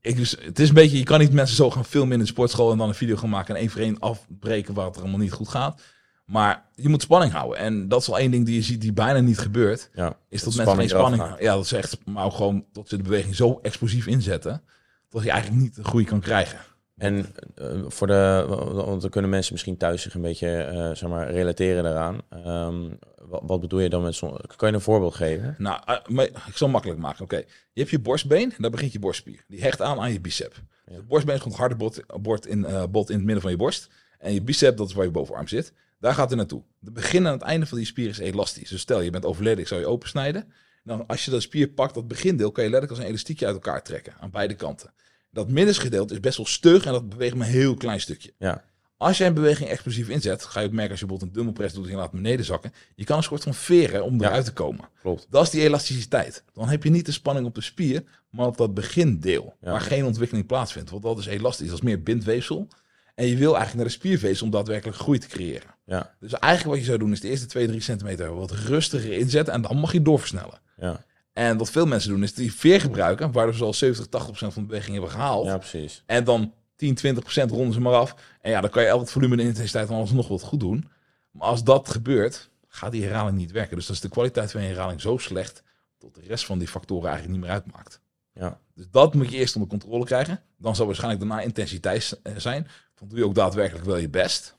ik, 0.00 0.16
dus, 0.16 0.36
het 0.40 0.58
is 0.58 0.68
een 0.68 0.74
beetje, 0.74 0.98
je 0.98 1.04
kan 1.04 1.18
niet 1.18 1.32
mensen 1.32 1.56
zo 1.56 1.70
gaan 1.70 1.84
filmen 1.84 2.12
in 2.12 2.18
de 2.18 2.26
sportschool 2.26 2.72
en 2.72 2.78
dan 2.78 2.88
een 2.88 2.94
video 2.94 3.16
gaan 3.16 3.30
maken 3.30 3.54
en 3.54 3.60
één 3.60 3.70
voor 3.70 3.80
één 3.80 3.98
afbreken 3.98 4.74
waar 4.74 4.86
het 4.86 4.94
er 4.94 5.00
allemaal 5.00 5.20
niet 5.20 5.32
goed 5.32 5.48
gaat. 5.48 5.80
Maar 6.24 6.64
je 6.74 6.88
moet 6.88 7.02
spanning 7.02 7.32
houden. 7.32 7.58
En 7.58 7.88
dat 7.88 8.00
is 8.00 8.06
wel 8.06 8.18
één 8.18 8.30
ding 8.30 8.46
die 8.46 8.54
je 8.54 8.62
ziet 8.62 8.80
die 8.80 8.92
bijna 8.92 9.20
niet 9.20 9.38
gebeurt. 9.38 9.90
Ja, 9.94 10.16
Is 10.28 10.42
dat 10.42 10.52
dat 10.52 10.64
mensen 10.64 10.76
geen 10.76 10.88
spanning. 10.88 11.40
Ja, 11.40 11.54
dat 11.54 11.64
is 11.64 11.72
echt. 11.72 11.98
Maar 12.04 12.24
ook 12.24 12.34
gewoon 12.34 12.64
dat 12.72 12.88
ze 12.88 12.96
de 12.96 13.02
beweging 13.02 13.34
zo 13.34 13.58
explosief 13.62 14.06
inzetten. 14.06 14.62
Dat 15.08 15.22
je 15.22 15.30
eigenlijk 15.30 15.62
niet 15.62 15.74
de 15.74 15.84
groei 15.84 16.04
kan 16.04 16.20
krijgen. 16.20 16.58
En 16.96 17.26
eh, 17.54 17.66
voor 17.86 18.06
de, 18.06 18.44
want 18.72 19.00
dan 19.00 19.10
kunnen 19.10 19.30
mensen 19.30 19.52
misschien 19.52 19.76
thuis 19.76 20.02
zich 20.02 20.14
een 20.14 20.20
beetje, 20.20 20.56
eh, 20.56 20.90
zeg 20.94 21.08
maar, 21.08 21.30
relateren 21.30 21.82
daaraan. 21.82 22.20
Ehm, 22.30 22.84
wat, 23.28 23.60
bedoel 23.60 23.80
je 23.80 23.88
dan 23.88 24.02
met 24.02 24.14
zo'n, 24.14 24.36
kan 24.56 24.68
je 24.68 24.74
een 24.74 24.80
voorbeeld 24.80 25.14
geven? 25.14 25.54
Nou, 25.58 25.80
maar 26.06 26.24
ik 26.24 26.32
zal 26.34 26.66
het 26.66 26.70
makkelijk 26.70 27.00
maken. 27.00 27.24
Oké, 27.24 27.36
je 27.36 27.80
hebt 27.80 27.90
je 27.90 27.98
borstbeen 27.98 28.52
en 28.52 28.62
daar 28.62 28.70
begint 28.70 28.92
je 28.92 28.98
borstspier. 28.98 29.44
Die 29.48 29.60
hecht 29.60 29.82
aan 29.82 30.00
aan 30.00 30.12
je 30.12 30.20
bicep. 30.20 30.62
Ja. 30.86 30.96
De 30.96 31.02
borstbeen 31.02 31.34
is 31.34 31.42
gewoon 31.42 31.58
het 31.58 31.66
harde 31.66 31.84
bot, 31.84 32.22
bot, 32.22 32.46
in, 32.46 32.64
eh, 32.64 32.84
bot 32.90 33.10
in 33.10 33.16
het 33.16 33.24
midden 33.24 33.42
van 33.42 33.50
je 33.50 33.56
borst. 33.56 33.88
En 34.18 34.32
je 34.32 34.42
bicep, 34.42 34.76
dat 34.76 34.88
is 34.88 34.94
waar 34.94 35.04
je 35.04 35.10
bovenarm 35.10 35.48
zit. 35.48 35.72
Daar 35.98 36.14
gaat 36.14 36.28
het 36.28 36.38
naartoe. 36.38 36.62
De 36.78 36.90
begin 36.90 37.26
en 37.26 37.32
het 37.32 37.42
einde 37.42 37.66
van 37.66 37.78
die 37.78 37.86
spier 37.86 38.08
is 38.08 38.18
elastisch. 38.18 38.68
Dus 38.68 38.80
stel, 38.80 39.00
je 39.00 39.10
bent 39.10 39.24
overleden, 39.24 39.58
ik 39.58 39.68
zou 39.68 39.80
je 39.80 39.86
opensnijden. 39.86 40.52
Dan 40.84 41.06
als 41.06 41.24
je 41.24 41.30
dat 41.30 41.42
spier 41.42 41.68
pakt, 41.68 41.94
dat 41.94 42.08
begindeel, 42.08 42.52
kan 42.52 42.64
je 42.64 42.70
letterlijk 42.70 42.98
als 42.98 43.06
een 43.06 43.12
elastiekje 43.12 43.46
uit 43.46 43.54
elkaar 43.54 43.82
trekken. 43.82 44.14
Aan 44.20 44.30
beide 44.30 44.54
kanten. 44.54 44.92
Dat 45.30 45.50
middengedeelte 45.50 46.14
is 46.14 46.20
best 46.20 46.36
wel 46.36 46.46
stug 46.46 46.86
en 46.86 46.92
dat 46.92 47.08
beweegt 47.08 47.34
maar 47.34 47.46
een 47.46 47.52
heel 47.52 47.74
klein 47.74 48.00
stukje. 48.00 48.32
Ja, 48.38 48.64
Als 48.98 49.18
jij 49.18 49.26
een 49.26 49.34
beweging 49.34 49.68
explosief 49.68 50.08
inzet, 50.08 50.44
ga 50.44 50.60
je 50.60 50.66
ook 50.66 50.72
merken 50.72 50.90
als 50.90 51.00
je 51.00 51.06
bijvoorbeeld 51.06 51.36
een 51.36 51.42
dumbbell 51.44 51.60
press 51.62 51.74
doet 51.74 51.84
en 51.84 51.90
je 51.90 51.96
laat 51.96 52.10
beneden 52.10 52.44
zakken. 52.44 52.72
Je 52.94 53.04
kan 53.04 53.16
een 53.16 53.22
soort 53.22 53.42
van 53.42 53.54
veren 53.54 54.04
om 54.04 54.20
Ja. 54.20 54.26
eruit 54.28 54.44
te 54.44 54.52
komen. 54.52 54.88
klopt. 55.00 55.26
Dat 55.30 55.42
is 55.42 55.50
die 55.50 55.62
elasticiteit. 55.62 56.44
Dan 56.52 56.68
heb 56.68 56.82
je 56.84 56.90
niet 56.90 57.06
de 57.06 57.12
spanning 57.12 57.46
op 57.46 57.54
de 57.54 57.60
spier, 57.60 58.02
maar 58.30 58.46
op 58.46 58.56
dat 58.56 58.74
begindeel. 58.74 59.54
Ja. 59.60 59.70
Waar 59.70 59.80
geen 59.80 60.04
ontwikkeling 60.04 60.46
plaatsvindt. 60.46 60.90
Want 60.90 61.02
dat 61.02 61.18
is 61.18 61.26
elastisch. 61.26 61.66
Dat 61.68 61.76
is 61.76 61.82
meer 61.84 62.02
bindweefsel. 62.02 62.68
En 63.14 63.26
je 63.26 63.36
wil 63.36 63.54
eigenlijk 63.56 63.74
naar 63.74 63.84
de 63.84 63.90
spiervezel 63.90 64.46
om 64.46 64.52
daadwerkelijk 64.52 64.98
groei 64.98 65.18
te 65.18 65.26
creëren. 65.28 65.74
Ja, 65.86 66.14
Dus 66.20 66.32
eigenlijk 66.32 66.72
wat 66.74 66.78
je 66.80 66.86
zou 66.90 66.98
doen 66.98 67.12
is 67.12 67.20
de 67.20 67.28
eerste 67.28 67.46
2, 67.46 67.66
3 67.66 67.80
centimeter 67.80 68.34
wat 68.34 68.50
rustiger 68.50 69.12
inzetten. 69.12 69.54
En 69.54 69.62
dan 69.62 69.76
mag 69.76 69.92
je 69.92 70.02
doorversnellen. 70.02 70.60
ja, 70.76 71.04
En 71.32 71.56
wat 71.56 71.70
veel 71.70 71.86
mensen 71.86 72.10
doen 72.10 72.22
is 72.22 72.34
die 72.34 72.52
veer 72.54 72.80
gebruiken. 72.80 73.32
Waardoor 73.32 73.54
ze 73.54 73.64
al 73.64 73.74
70, 73.74 74.06
80% 74.06 74.52
van 74.52 74.62
de 74.62 74.68
beweging 74.68 74.92
hebben 74.92 75.10
gehaald. 75.10 75.46
ja, 75.46 75.58
precies. 75.58 76.02
En 76.06 76.24
dan 76.24 76.52
10, 76.76 76.98
20% 76.98 77.50
ronden 77.50 77.72
ze 77.72 77.80
maar 77.80 77.94
af. 77.94 78.14
En 78.40 78.50
ja, 78.50 78.60
dan 78.60 78.70
kan 78.70 78.82
je 78.82 78.88
elk 78.88 79.00
het 79.00 79.10
volume 79.10 79.36
en 79.36 79.46
intensiteit 79.46 79.86
van 79.86 79.96
alles 79.96 80.10
nog 80.10 80.28
wat 80.28 80.42
goed 80.42 80.60
doen. 80.60 80.88
Maar 81.30 81.48
als 81.48 81.64
dat 81.64 81.88
gebeurt, 81.88 82.50
gaat 82.68 82.92
die 82.92 83.04
herhaling 83.04 83.36
niet 83.36 83.52
werken. 83.52 83.76
Dus 83.76 83.86
dan 83.86 83.94
is 83.94 84.00
de 84.00 84.08
kwaliteit 84.08 84.50
van 84.50 84.62
je 84.62 84.68
herhaling 84.68 85.00
zo 85.00 85.18
slecht... 85.18 85.62
dat 85.98 86.14
de 86.14 86.20
rest 86.20 86.44
van 86.44 86.58
die 86.58 86.68
factoren 86.68 87.08
eigenlijk 87.08 87.38
niet 87.38 87.46
meer 87.46 87.54
uitmaakt. 87.54 88.00
Ja, 88.32 88.60
Dus 88.74 88.86
dat 88.90 89.14
moet 89.14 89.30
je 89.30 89.36
eerst 89.36 89.54
onder 89.54 89.70
controle 89.70 90.04
krijgen. 90.04 90.42
Dan 90.56 90.76
zal 90.76 90.86
waarschijnlijk 90.86 91.20
daarna 91.20 91.42
intensiteit 91.44 92.20
eh, 92.22 92.32
zijn. 92.36 92.68
Dan 92.94 93.08
doe 93.08 93.18
je 93.18 93.24
ook 93.24 93.34
daadwerkelijk 93.34 93.86
wel 93.86 93.96
je 93.96 94.08
best. 94.08 94.56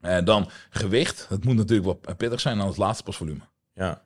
En 0.00 0.24
dan 0.24 0.48
gewicht. 0.70 1.26
Het 1.28 1.44
moet 1.44 1.54
natuurlijk 1.54 2.00
wel 2.04 2.14
pittig 2.16 2.40
zijn. 2.40 2.58
Dan 2.58 2.66
het 2.66 2.76
laatste 2.76 3.04
pas 3.04 3.16
volume. 3.16 3.40
ja. 3.74 4.04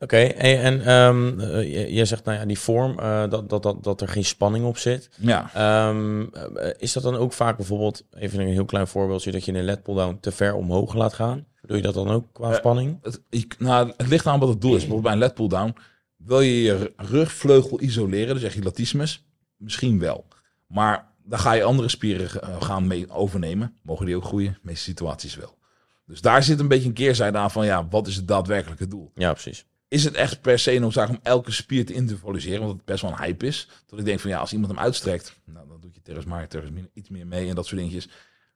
Oké, 0.00 0.16
en, 0.16 0.60
en 0.62 0.80
ehm, 0.84 1.40
eh, 1.40 1.62
je- 1.72 1.92
jij 1.92 2.04
zegt, 2.04 2.24
nou 2.24 2.38
ja, 2.38 2.44
die 2.44 2.58
vorm, 2.58 2.98
eh, 2.98 3.30
dat, 3.30 3.48
dat, 3.48 3.62
dat, 3.62 3.84
dat 3.84 4.00
er 4.00 4.08
geen 4.08 4.24
spanning 4.24 4.64
op 4.64 4.78
zit. 4.78 5.10
Ja, 5.16 5.50
Ehm, 5.54 6.22
eh, 6.32 6.70
is 6.78 6.92
dat 6.92 7.02
dan 7.02 7.16
ook 7.16 7.32
vaak 7.32 7.56
bijvoorbeeld, 7.56 8.04
even 8.10 8.40
een 8.40 8.46
heel 8.46 8.64
klein 8.64 8.86
voorbeeldje, 8.86 9.30
dat 9.30 9.44
je 9.44 9.52
een 9.52 9.64
led 9.64 9.82
pull-down 9.82 10.18
te 10.20 10.30
ver 10.32 10.54
omhoog 10.54 10.94
laat 10.94 11.14
gaan? 11.14 11.46
Doe 11.62 11.76
je 11.76 11.82
dat 11.82 11.94
dan 11.94 12.08
ook 12.10 12.26
qua 12.32 12.54
spanning? 12.54 12.98
het, 13.02 13.20
je- 13.30 13.46
nou, 13.58 13.92
het 13.96 14.08
ligt 14.08 14.26
aan 14.26 14.38
wat 14.40 14.48
het 14.48 14.60
doel 14.60 14.70
is. 14.74 14.76
Bijvoorbeeld 14.86 15.02
bij 15.02 15.12
een 15.12 15.18
led 15.18 15.34
pull-down. 15.34 15.74
Wil 16.16 16.40
je 16.40 16.62
je 16.62 16.92
rugvleugel 16.96 17.80
isoleren, 17.80 18.34
dus 18.34 18.42
echt 18.44 18.54
je 18.54 18.62
latissimus? 18.62 19.24
Misschien 19.56 19.98
wel. 19.98 20.26
Maar 20.66 21.06
dan 21.24 21.38
ga 21.38 21.52
je 21.52 21.62
andere 21.62 21.88
spieren 21.88 22.28
gaan 22.62 22.86
mee 22.86 23.10
overnemen. 23.10 23.76
Mogen 23.82 24.06
die 24.06 24.16
ook 24.16 24.24
groeien? 24.24 24.52
De 24.52 24.58
meeste 24.62 24.84
situaties 24.84 25.36
wel. 25.36 25.56
Dus 26.06 26.20
daar 26.20 26.42
zit 26.42 26.60
een 26.60 26.68
beetje 26.68 26.88
een 26.88 26.94
keerzijde 26.94 27.38
aan 27.38 27.50
van, 27.50 27.66
ja, 27.66 27.86
wat 27.90 28.06
is 28.06 28.16
het 28.16 28.28
daadwerkelijke 28.28 28.88
doel? 28.88 29.10
Ja, 29.14 29.32
precies. 29.32 29.66
Is 29.88 30.04
het 30.04 30.14
echt 30.14 30.40
per 30.40 30.58
se 30.58 30.78
noodzakelijk 30.78 31.24
om 31.24 31.32
elke 31.32 31.52
spier 31.52 31.86
te 31.86 31.92
individualiseren? 31.92 32.60
Want 32.60 32.72
het 32.72 32.84
best 32.84 33.02
wel 33.02 33.10
een 33.10 33.18
hype 33.22 33.46
is. 33.46 33.68
Dat 33.86 33.98
ik 33.98 34.04
denk 34.04 34.20
van, 34.20 34.30
ja, 34.30 34.38
als 34.38 34.52
iemand 34.52 34.72
hem 34.72 34.80
uitstrekt, 34.80 35.34
nou, 35.44 35.68
dan 35.68 35.80
doet 35.80 35.94
je 35.94 36.02
teres 36.02 36.24
maar 36.24 36.48
iets 36.94 37.08
meer 37.08 37.26
mee 37.26 37.48
en 37.48 37.54
dat 37.54 37.66
soort 37.66 37.80
dingetjes. 37.80 38.08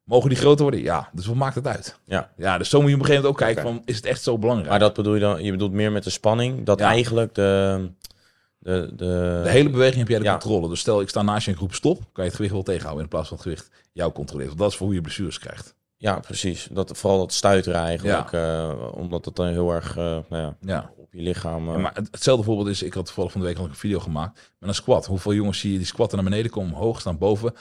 Mogen 0.05 0.29
die 0.29 0.39
groter 0.39 0.63
worden? 0.63 0.83
Ja, 0.83 1.09
dus 1.13 1.27
wat 1.27 1.37
maakt 1.37 1.55
het 1.55 1.67
uit? 1.67 1.99
Ja. 2.05 2.33
Ja, 2.37 2.59
dus 2.59 2.69
zo 2.69 2.81
moet 2.81 2.89
je 2.89 2.95
op 2.95 3.01
een 3.01 3.07
gegeven 3.07 3.29
moment 3.31 3.43
ook 3.43 3.55
kijken 3.55 3.73
van, 3.75 3.83
is 3.85 3.97
het 3.97 4.05
echt 4.05 4.23
zo 4.23 4.39
belangrijk? 4.39 4.71
Maar 4.71 4.79
dat 4.79 4.95
bedoel 4.95 5.15
je 5.15 5.21
dan, 5.21 5.43
je 5.45 5.51
bedoelt 5.51 5.73
meer 5.73 5.93
met 5.93 6.05
de 6.05 6.11
spanning, 6.11 6.65
dat 6.67 6.79
Ja. 6.79 6.87
eigenlijk 6.89 7.35
de, 7.35 7.91
de, 8.59 8.93
de, 8.97 9.41
De 9.43 9.51
hele 9.51 9.71
beweging 9.71 9.99
heb 9.99 10.09
jij 10.09 10.19
de 10.19 10.25
Ja. 10.25 10.31
controle. 10.31 10.69
Dus 10.69 10.81
stel, 10.81 11.01
ik 11.01 11.09
sta 11.09 11.23
naast 11.23 11.45
je 11.45 11.51
en 11.51 11.57
ik 11.57 11.63
roep 11.63 11.75
stop, 11.75 11.97
kan 11.99 12.11
je 12.15 12.23
het 12.23 12.35
gewicht 12.35 12.53
wel 12.55 12.63
tegenhouden 12.63 13.03
in 13.05 13.11
plaats 13.11 13.29
van 13.29 13.37
het 13.37 13.47
gewicht 13.47 13.71
jou 13.93 14.13
controleren. 14.13 14.49
Want 14.49 14.61
dat 14.61 14.71
is 14.71 14.77
voor 14.77 14.87
hoe 14.87 14.95
je 14.95 15.01
blessures 15.03 15.39
krijgt. 15.39 15.75
Ja, 16.03 16.19
precies. 16.21 16.69
Dat, 16.73 16.99
vooral 16.99 17.19
dat 17.19 17.33
stuiteren 17.33 17.81
eigenlijk, 17.81 18.33
eh, 18.33 18.73
omdat 18.95 19.25
het 19.25 19.37
dan 19.37 19.47
heel 19.47 19.71
erg 19.73 19.91
eh, 19.97 20.05
nou 20.05 20.25
ja, 20.43 20.57
Ja. 20.61 20.91
op 20.97 21.13
je 21.13 21.23
lichaam... 21.23 21.69
eh, 21.69 21.75
Ja, 21.75 21.81
maar 21.81 21.95
het- 21.95 22.09
hetzelfde 22.11 22.45
voorbeeld 22.45 22.69
is, 22.69 22.83
ik 22.83 22.95
had 22.95 23.07
toevallig 23.07 23.33
van 23.33 23.41
de 23.41 23.47
week 23.47 23.59
al 23.59 23.65
een 23.65 23.75
video 23.75 23.99
gemaakt 23.99 24.53
met 24.59 24.69
een 24.69 24.75
squat. 24.75 25.07
Hoeveel 25.07 25.35
jongens 25.35 25.59
zie 25.59 25.73
je 25.73 25.79
die 25.79 25.87
squatten 25.87 26.19
naar 26.19 26.29
beneden 26.31 26.51
komen, 26.51 26.73
omhoog 26.75 27.01
staan 27.01 27.19
boven, 27.19 27.55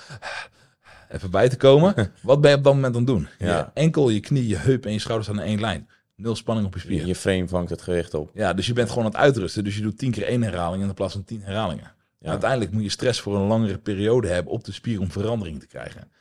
even 1.15 1.31
bij 1.31 1.49
te 1.49 1.57
komen. 1.57 1.93
Wat 2.21 2.41
ben 2.41 2.51
je 2.51 2.57
op 2.57 2.63
dat 2.63 2.73
moment 2.73 2.93
aan 2.95 3.01
het 3.01 3.09
doen? 3.09 3.27
Ja. 3.39 3.57
Je 3.57 3.65
enkel, 3.81 4.09
je 4.09 4.19
knie, 4.19 4.47
je 4.47 4.57
heup 4.57 4.85
en 4.85 4.91
je 4.93 4.99
schouders 4.99 5.27
staan 5.29 5.39
in 5.43 5.47
één 5.47 5.59
lijn. 5.59 5.89
Nul 6.15 6.35
spanning 6.35 6.67
op 6.67 6.73
je 6.73 6.79
spieren. 6.79 7.07
je 7.07 7.15
frame 7.15 7.47
vangt 7.47 7.69
het 7.69 7.81
gewicht 7.81 8.13
op. 8.13 8.29
Ja, 8.33 8.53
dus 8.53 8.67
je 8.67 8.73
bent 8.73 8.89
gewoon 8.89 9.03
aan 9.05 9.11
het 9.11 9.19
uitrusten. 9.19 9.63
Dus 9.63 9.75
je 9.75 9.81
doet 9.81 9.97
tien 9.97 10.11
keer 10.11 10.23
één 10.25 10.43
herhaling 10.43 10.83
in 10.83 10.93
plaats 10.93 11.13
van 11.13 11.23
tien 11.23 11.41
herhalingen. 11.41 11.91
Ja. 12.19 12.29
Uiteindelijk 12.29 12.71
moet 12.71 12.83
je 12.83 12.89
stress 12.89 13.19
voor 13.19 13.35
een 13.35 13.47
langere 13.47 13.77
periode 13.77 14.27
hebben 14.27 14.53
op 14.53 14.63
de 14.63 14.71
spier 14.71 14.99
om 14.99 15.11
verandering 15.11 15.59
te 15.59 15.67
krijgen. 15.67 16.11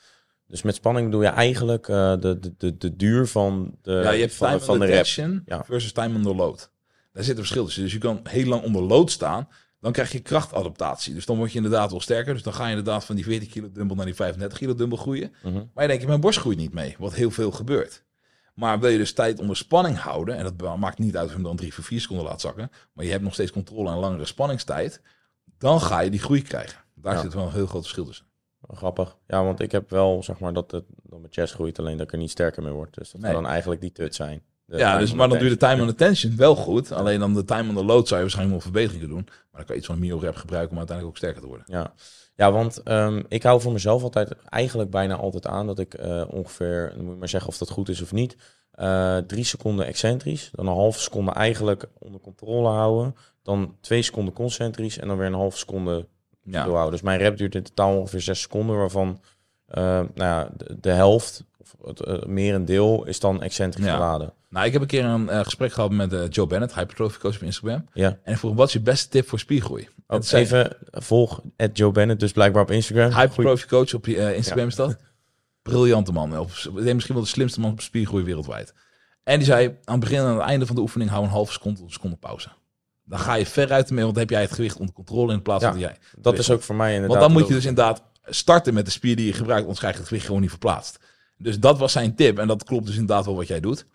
Dus 0.51 0.63
met 0.63 0.75
spanning 0.75 1.11
doe 1.11 1.23
je 1.23 1.29
eigenlijk 1.29 1.89
eh, 1.89 2.13
de, 2.21 2.39
de, 2.39 2.55
de, 2.57 2.77
de 2.77 2.97
duur 2.97 3.27
van 3.27 3.75
de, 3.83 3.93
ja, 3.93 4.11
je 4.11 4.21
hebt 4.21 4.35
van, 4.35 4.47
time 4.49 4.61
van 4.61 4.79
de 4.79 5.43
Ja. 5.47 5.65
versus 5.65 5.93
time 5.93 6.15
under 6.15 6.35
load. 6.35 6.71
Daar 7.13 7.23
zit 7.25 7.33
een 7.33 7.43
verschil 7.43 7.65
tussen. 7.65 7.83
Dus 7.83 7.93
je 7.93 7.99
kan 7.99 8.21
heel 8.29 8.47
lang 8.47 8.63
onder 8.63 8.83
load 8.83 9.11
staan. 9.11 9.49
Dan 9.81 9.93
krijg 9.93 10.13
je 10.13 10.21
krachtadaptatie. 10.21 11.15
Dus 11.15 11.27
dan 11.27 11.37
word 11.37 11.51
je 11.51 11.57
inderdaad 11.57 11.91
wel 11.91 12.01
sterker. 12.01 12.35
Dus 12.35 12.43
dan 12.43 12.55
ga 12.55 12.65
je 12.65 12.69
inderdaad 12.71 13.05
van 13.05 13.15
die 13.15 13.25
14 13.25 13.49
kilo 13.49 13.71
dumbbell 13.73 13.97
naar 13.97 14.05
die 14.07 14.15
35 14.15 14.59
kilo 14.59 14.75
dumbbell 14.75 14.99
groeien. 14.99 15.33
Mhm. 15.43 15.55
Maar 15.75 15.85
je 15.85 15.89
denkt, 15.89 16.07
mijn 16.07 16.21
borst 16.21 16.39
groeit 16.39 16.59
niet 16.59 16.73
mee. 16.75 16.97
Wat 16.99 17.15
heel 17.15 17.31
veel 17.31 17.51
gebeurt. 17.51 18.05
Maar 18.55 18.81
wil 18.81 18.91
je 18.91 18.99
dus 18.99 19.13
tijd 19.13 19.39
onder 19.41 19.57
spanning 19.57 19.99
houden. 19.99 20.37
En 20.37 20.43
dat 20.57 20.77
maakt 20.79 20.99
niet 20.99 21.17
uit 21.17 21.25
of 21.25 21.31
je 21.31 21.35
hem 21.37 21.45
dan 21.47 21.57
3 21.57 21.75
voor 21.75 21.85
4 21.85 22.01
seconden 22.01 22.27
laat 22.27 22.41
zakken. 22.41 22.71
Maar 22.93 23.05
je 23.05 23.11
hebt 23.11 23.23
nog 23.23 23.33
steeds 23.33 23.51
controle 23.53 23.91
en 23.91 23.97
langere 23.97 24.25
spanningstijd. 24.25 25.01
Dan 25.59 25.81
ga 25.81 26.01
je 26.01 26.11
die 26.11 26.21
groei 26.21 26.43
krijgen. 26.43 26.79
Daar 26.95 27.15
Ja. 27.15 27.21
zit 27.21 27.35
wel 27.35 27.47
een 27.47 27.53
heel 27.53 27.67
groot 27.67 27.83
verschil 27.83 28.05
tussen. 28.05 28.27
Grappig. 28.69 29.17
Ja, 29.27 29.45
want 29.45 29.61
ik 29.61 29.73
heb 29.73 29.91
wel, 29.91 30.23
zeg 30.23 30.39
maar, 30.39 30.53
dat, 30.53 30.71
het, 30.71 30.85
dat 31.03 31.19
mijn 31.21 31.33
chest 31.33 31.55
groeit, 31.55 31.79
alleen 31.79 31.97
dat 31.97 32.07
ik 32.07 32.13
er 32.13 32.19
niet 32.19 32.31
sterker 32.31 32.63
mee 32.63 32.73
word. 32.73 32.95
Dus 32.95 33.11
dat 33.11 33.21
Nee. 33.21 33.31
zou 33.31 33.43
dan 33.43 33.53
eigenlijk 33.53 33.81
die 33.81 33.93
tut 33.93 34.15
zijn. 34.15 34.43
Ja, 34.67 34.99
dus, 34.99 35.13
maar 35.15 35.29
dan 35.29 35.39
doe 35.39 35.49
je 35.49 35.53
de 35.55 35.67
time 35.67 35.83
on 35.83 35.89
attention 35.89 36.37
wel 36.37 36.57
goed. 36.57 36.93
Alleen 36.93 37.21
dan 37.21 37.35
de 37.35 37.45
time 37.45 37.69
on 37.69 37.75
the 37.75 37.85
load 37.85 38.09
zou 38.09 38.15
je 38.21 38.27
waarschijnlijk 38.27 38.55
nog 38.55 38.63
verbeteringen 38.63 39.09
doen. 39.09 39.25
Maar 39.27 39.47
dan 39.53 39.65
kan 39.65 39.75
je 39.75 39.81
iets 39.81 39.87
van 39.87 39.99
Mio-rep 39.99 40.37
gebruiken 40.37 40.71
om 40.73 40.79
uiteindelijk 40.79 41.17
ook 41.17 41.23
sterker 41.23 41.41
te 41.41 41.49
worden. 41.49 41.67
Ja, 41.69 41.93
ja 42.37 42.53
want 42.53 42.83
ehm, 42.83 43.23
ik 43.29 43.43
hou 43.43 43.61
voor 43.61 43.73
mezelf 43.73 44.03
altijd, 44.03 44.33
eigenlijk 44.49 44.91
bijna 44.91 45.17
altijd 45.17 45.47
aan, 45.47 45.67
dat 45.67 45.79
ik 45.79 45.95
eh, 45.95 46.25
ongeveer, 46.29 46.93
dan 46.95 47.05
moet 47.05 47.13
je 47.13 47.19
maar 47.19 47.29
zeggen 47.29 47.51
of 47.51 47.59
dat 47.59 47.71
goed 47.71 47.89
is 47.89 48.03
of 48.03 48.13
niet, 48.13 48.37
eh, 48.71 49.17
drie 49.17 49.45
seconden 49.45 49.87
excentrisch, 49.87 50.51
dan 50.53 50.67
een 50.67 50.75
halve 50.75 51.01
seconde 51.01 51.33
eigenlijk 51.33 51.89
onder 51.99 52.21
controle 52.21 52.69
houden, 52.69 53.15
dan 53.43 53.77
twee 53.81 54.03
seconden 54.03 54.35
concentrisch 54.35 54.99
en 54.99 55.09
dan 55.09 55.17
weer 55.17 55.27
een 55.27 55.33
halve 55.35 55.59
seconde 55.59 56.07
Ja. 56.43 56.91
Dus 56.91 57.01
mijn 57.03 57.19
rep 57.19 57.37
duurt 57.37 57.55
in 57.55 57.63
totaal 57.63 57.97
ongeveer 57.99 58.21
zes 58.21 58.41
seconden, 58.41 58.77
waarvan 58.77 59.21
eh, 59.67 59.83
nou 59.85 60.09
ja, 60.15 60.51
de, 60.57 60.77
de 60.81 60.91
helft, 60.91 61.45
of 61.59 61.75
het 61.85 62.07
uh, 62.09 62.23
merendeel, 62.23 63.05
is 63.07 63.21
dan 63.21 63.43
excentrisch 63.43 63.85
Ja. 63.85 63.95
geladen. 63.95 64.33
Nou, 64.49 64.67
ik 64.67 64.73
heb 64.73 64.83
een 64.83 64.89
keer 64.89 65.05
een 65.05 65.29
eh, 65.29 65.41
gesprek 65.41 65.73
gehad 65.73 65.91
met 65.91 66.13
eh, 66.13 66.29
Joe 66.29 66.47
Bennett, 66.47 66.75
hypertrophy 66.75 67.19
coach 67.19 67.35
op 67.37 67.43
Instagram. 67.43 67.87
Ja. 67.93 68.19
En 68.23 68.33
ik 68.33 68.39
vroeg, 68.39 68.55
wat 68.55 68.67
is 68.67 68.73
je 68.73 68.81
beste 68.81 69.09
tip 69.09 69.29
voor 69.29 69.39
spiergroei? 69.39 69.89
Ook 70.07 70.25
zei- 70.25 70.43
even 70.43 70.77
volg 70.91 71.41
at 71.57 71.77
Joe 71.77 71.93
Bennett, 71.93 72.21
dus 72.21 72.33
blijkbaar 72.33 72.63
op 72.63 72.71
Instagram. 72.71 73.11
Hypertrophy 73.21 73.67
coach 73.67 73.95
op 73.95 74.07
eh, 74.07 74.37
Instagram 74.37 74.67
is 74.67 74.75
dat. 74.75 74.97
Briljante 75.63 76.13
man. 76.13 76.39
Of, 76.39 76.69
misschien 76.73 77.15
wel 77.15 77.25
de 77.25 77.29
slimste 77.31 77.61
man 77.61 77.71
op 77.73 77.81
spiergroei 77.81 78.25
wereldwijd. 78.25 78.75
En 79.23 79.37
die 79.37 79.47
zei, 79.47 79.67
aan 79.85 79.95
het 79.95 80.01
begin 80.01 80.19
en 80.19 80.25
aan 80.25 80.35
het 80.37 80.47
einde 80.47 80.67
van 80.67 80.75
de 80.75 80.81
oefening 80.81 81.11
hou 81.11 81.25
een 81.25 81.31
halve 81.31 81.53
seconde 81.53 81.83
een 81.83 81.91
seconde 81.91 82.17
pauze. 82.17 82.49
Dan 83.11 83.19
ga 83.19 83.35
je 83.35 83.47
veruit 83.47 83.89
ermee, 83.89 84.03
want 84.03 84.15
dan 84.15 84.23
heb 84.23 84.33
jij 84.33 84.41
het 84.41 84.53
gewicht 84.53 84.77
onder 84.79 84.95
controle 84.95 85.33
in 85.33 85.43
plaats 85.43 85.65
van 85.65 85.79
jij. 85.79 85.97
Dat 86.19 86.39
is 86.39 86.51
ook 86.51 86.63
voor 86.63 86.75
mij 86.75 86.95
inderdaad. 86.95 87.19
Want 87.19 87.31
dan 87.31 87.39
moet 87.41 87.49
je 87.49 87.55
dus 87.55 87.65
inderdaad 87.65 88.03
starten 88.25 88.75
met 88.75 88.85
de 88.85 88.91
spier 88.91 89.17
die 89.17 89.27
je 89.27 89.33
gebruikt, 89.33 89.61
anders 89.61 89.79
krijg 89.79 89.93
je 89.95 89.99
het 90.01 90.09
gewicht 90.09 90.27
gewoon 90.27 90.41
niet 90.41 90.51
verplaatst. 90.51 90.99
Dus 91.37 91.59
dat 91.61 91.79
was 91.79 91.93
zijn 91.93 92.15
tip 92.15 92.39
en 92.39 92.49
dat 92.49 92.65
klopt 92.65 92.87
dus 92.87 92.95
inderdaad 92.97 93.25
wel 93.25 93.37
wat 93.37 93.47
jij 93.47 93.61
doet. 93.61 93.87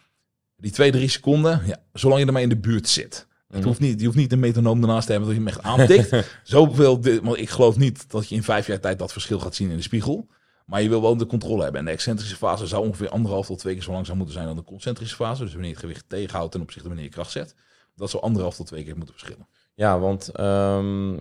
Die 0.57 0.71
twee, 0.71 0.91
drie 0.91 1.09
seconden, 1.09 1.61
ja, 1.65 1.77
zolang 1.93 2.19
je 2.21 2.25
ermee 2.27 2.43
in 2.43 2.49
de 2.49 2.57
buurt 2.57 2.89
zit. 2.89 3.27
Het 3.47 3.57
Mhm. 3.57 3.67
hoeft 3.67 3.79
niet, 3.79 3.99
je 3.99 4.05
hoeft 4.05 4.17
niet 4.17 4.31
een 4.31 4.39
metronoom 4.39 4.81
ernaast 4.81 5.05
te 5.05 5.11
hebben 5.11 5.29
dat 5.29 5.37
je 5.39 5.43
hem 5.45 5.53
echt 5.55 5.65
aantikt. 5.65 6.27
Zoveel, 6.43 7.01
want 7.23 7.37
ik 7.37 7.49
geloof 7.49 7.77
niet 7.77 8.09
dat 8.11 8.29
je 8.29 8.35
in 8.35 8.43
vijf 8.43 8.67
jaar 8.67 8.79
tijd 8.79 8.99
dat 8.99 9.11
verschil 9.11 9.39
gaat 9.39 9.55
zien 9.55 9.69
in 9.69 9.75
de 9.75 9.81
spiegel. 9.83 10.27
Maar 10.65 10.81
je 10.81 10.89
wil 10.89 11.01
wel 11.01 11.17
de 11.17 11.25
controle 11.25 11.63
hebben. 11.63 11.79
En 11.79 11.85
de 11.85 11.91
excentrische 11.91 12.35
fase 12.35 12.67
zou 12.67 12.85
ongeveer 12.87 13.09
anderhalf 13.09 13.45
tot 13.45 13.59
twee 13.59 13.73
keer 13.73 13.83
zo 13.83 13.91
lang 13.91 14.05
zou 14.05 14.17
moeten 14.17 14.35
zijn 14.35 14.47
dan 14.47 14.55
de 14.55 14.63
concentrische 14.63 15.15
fase. 15.15 15.41
Dus 15.43 15.51
wanneer 15.51 15.69
je 15.69 15.75
het 15.75 15.85
gewicht 15.85 16.03
tegenhoudt 16.07 16.51
ten 16.51 16.61
opzichte 16.61 16.87
van 16.87 16.91
wanneer 16.95 17.09
je 17.09 17.15
kracht 17.15 17.31
zet. 17.31 17.55
Dat 17.95 18.09
zou 18.09 18.23
anderhalf 18.23 18.55
tot 18.55 18.67
twee 18.67 18.83
keer 18.83 18.97
moeten 18.97 19.15
verschillen. 19.15 19.47
Ja, 19.73 19.99
want 19.99 20.29
ehm, 20.29 21.13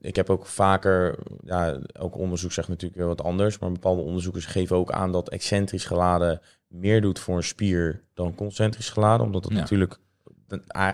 ik 0.00 0.16
heb 0.16 0.30
ook 0.30 0.46
vaker, 0.46 1.18
ja, 1.44 1.78
elk 1.92 2.16
onderzoek 2.16 2.52
zegt 2.52 2.68
natuurlijk 2.68 2.98
weer 3.00 3.08
wat 3.08 3.22
anders, 3.22 3.58
maar 3.58 3.72
bepaalde 3.72 4.02
onderzoekers 4.02 4.46
geven 4.46 4.76
ook 4.76 4.92
aan 4.92 5.12
dat 5.12 5.28
excentrisch 5.28 5.84
geladen 5.84 6.40
meer 6.68 7.00
doet 7.00 7.18
voor 7.18 7.36
een 7.36 7.42
spier 7.42 8.02
dan 8.14 8.34
concentrisch 8.34 8.90
geladen, 8.90 9.26
omdat 9.26 9.44
het 9.44 9.52
Ja. 9.52 9.58
natuurlijk 9.58 9.98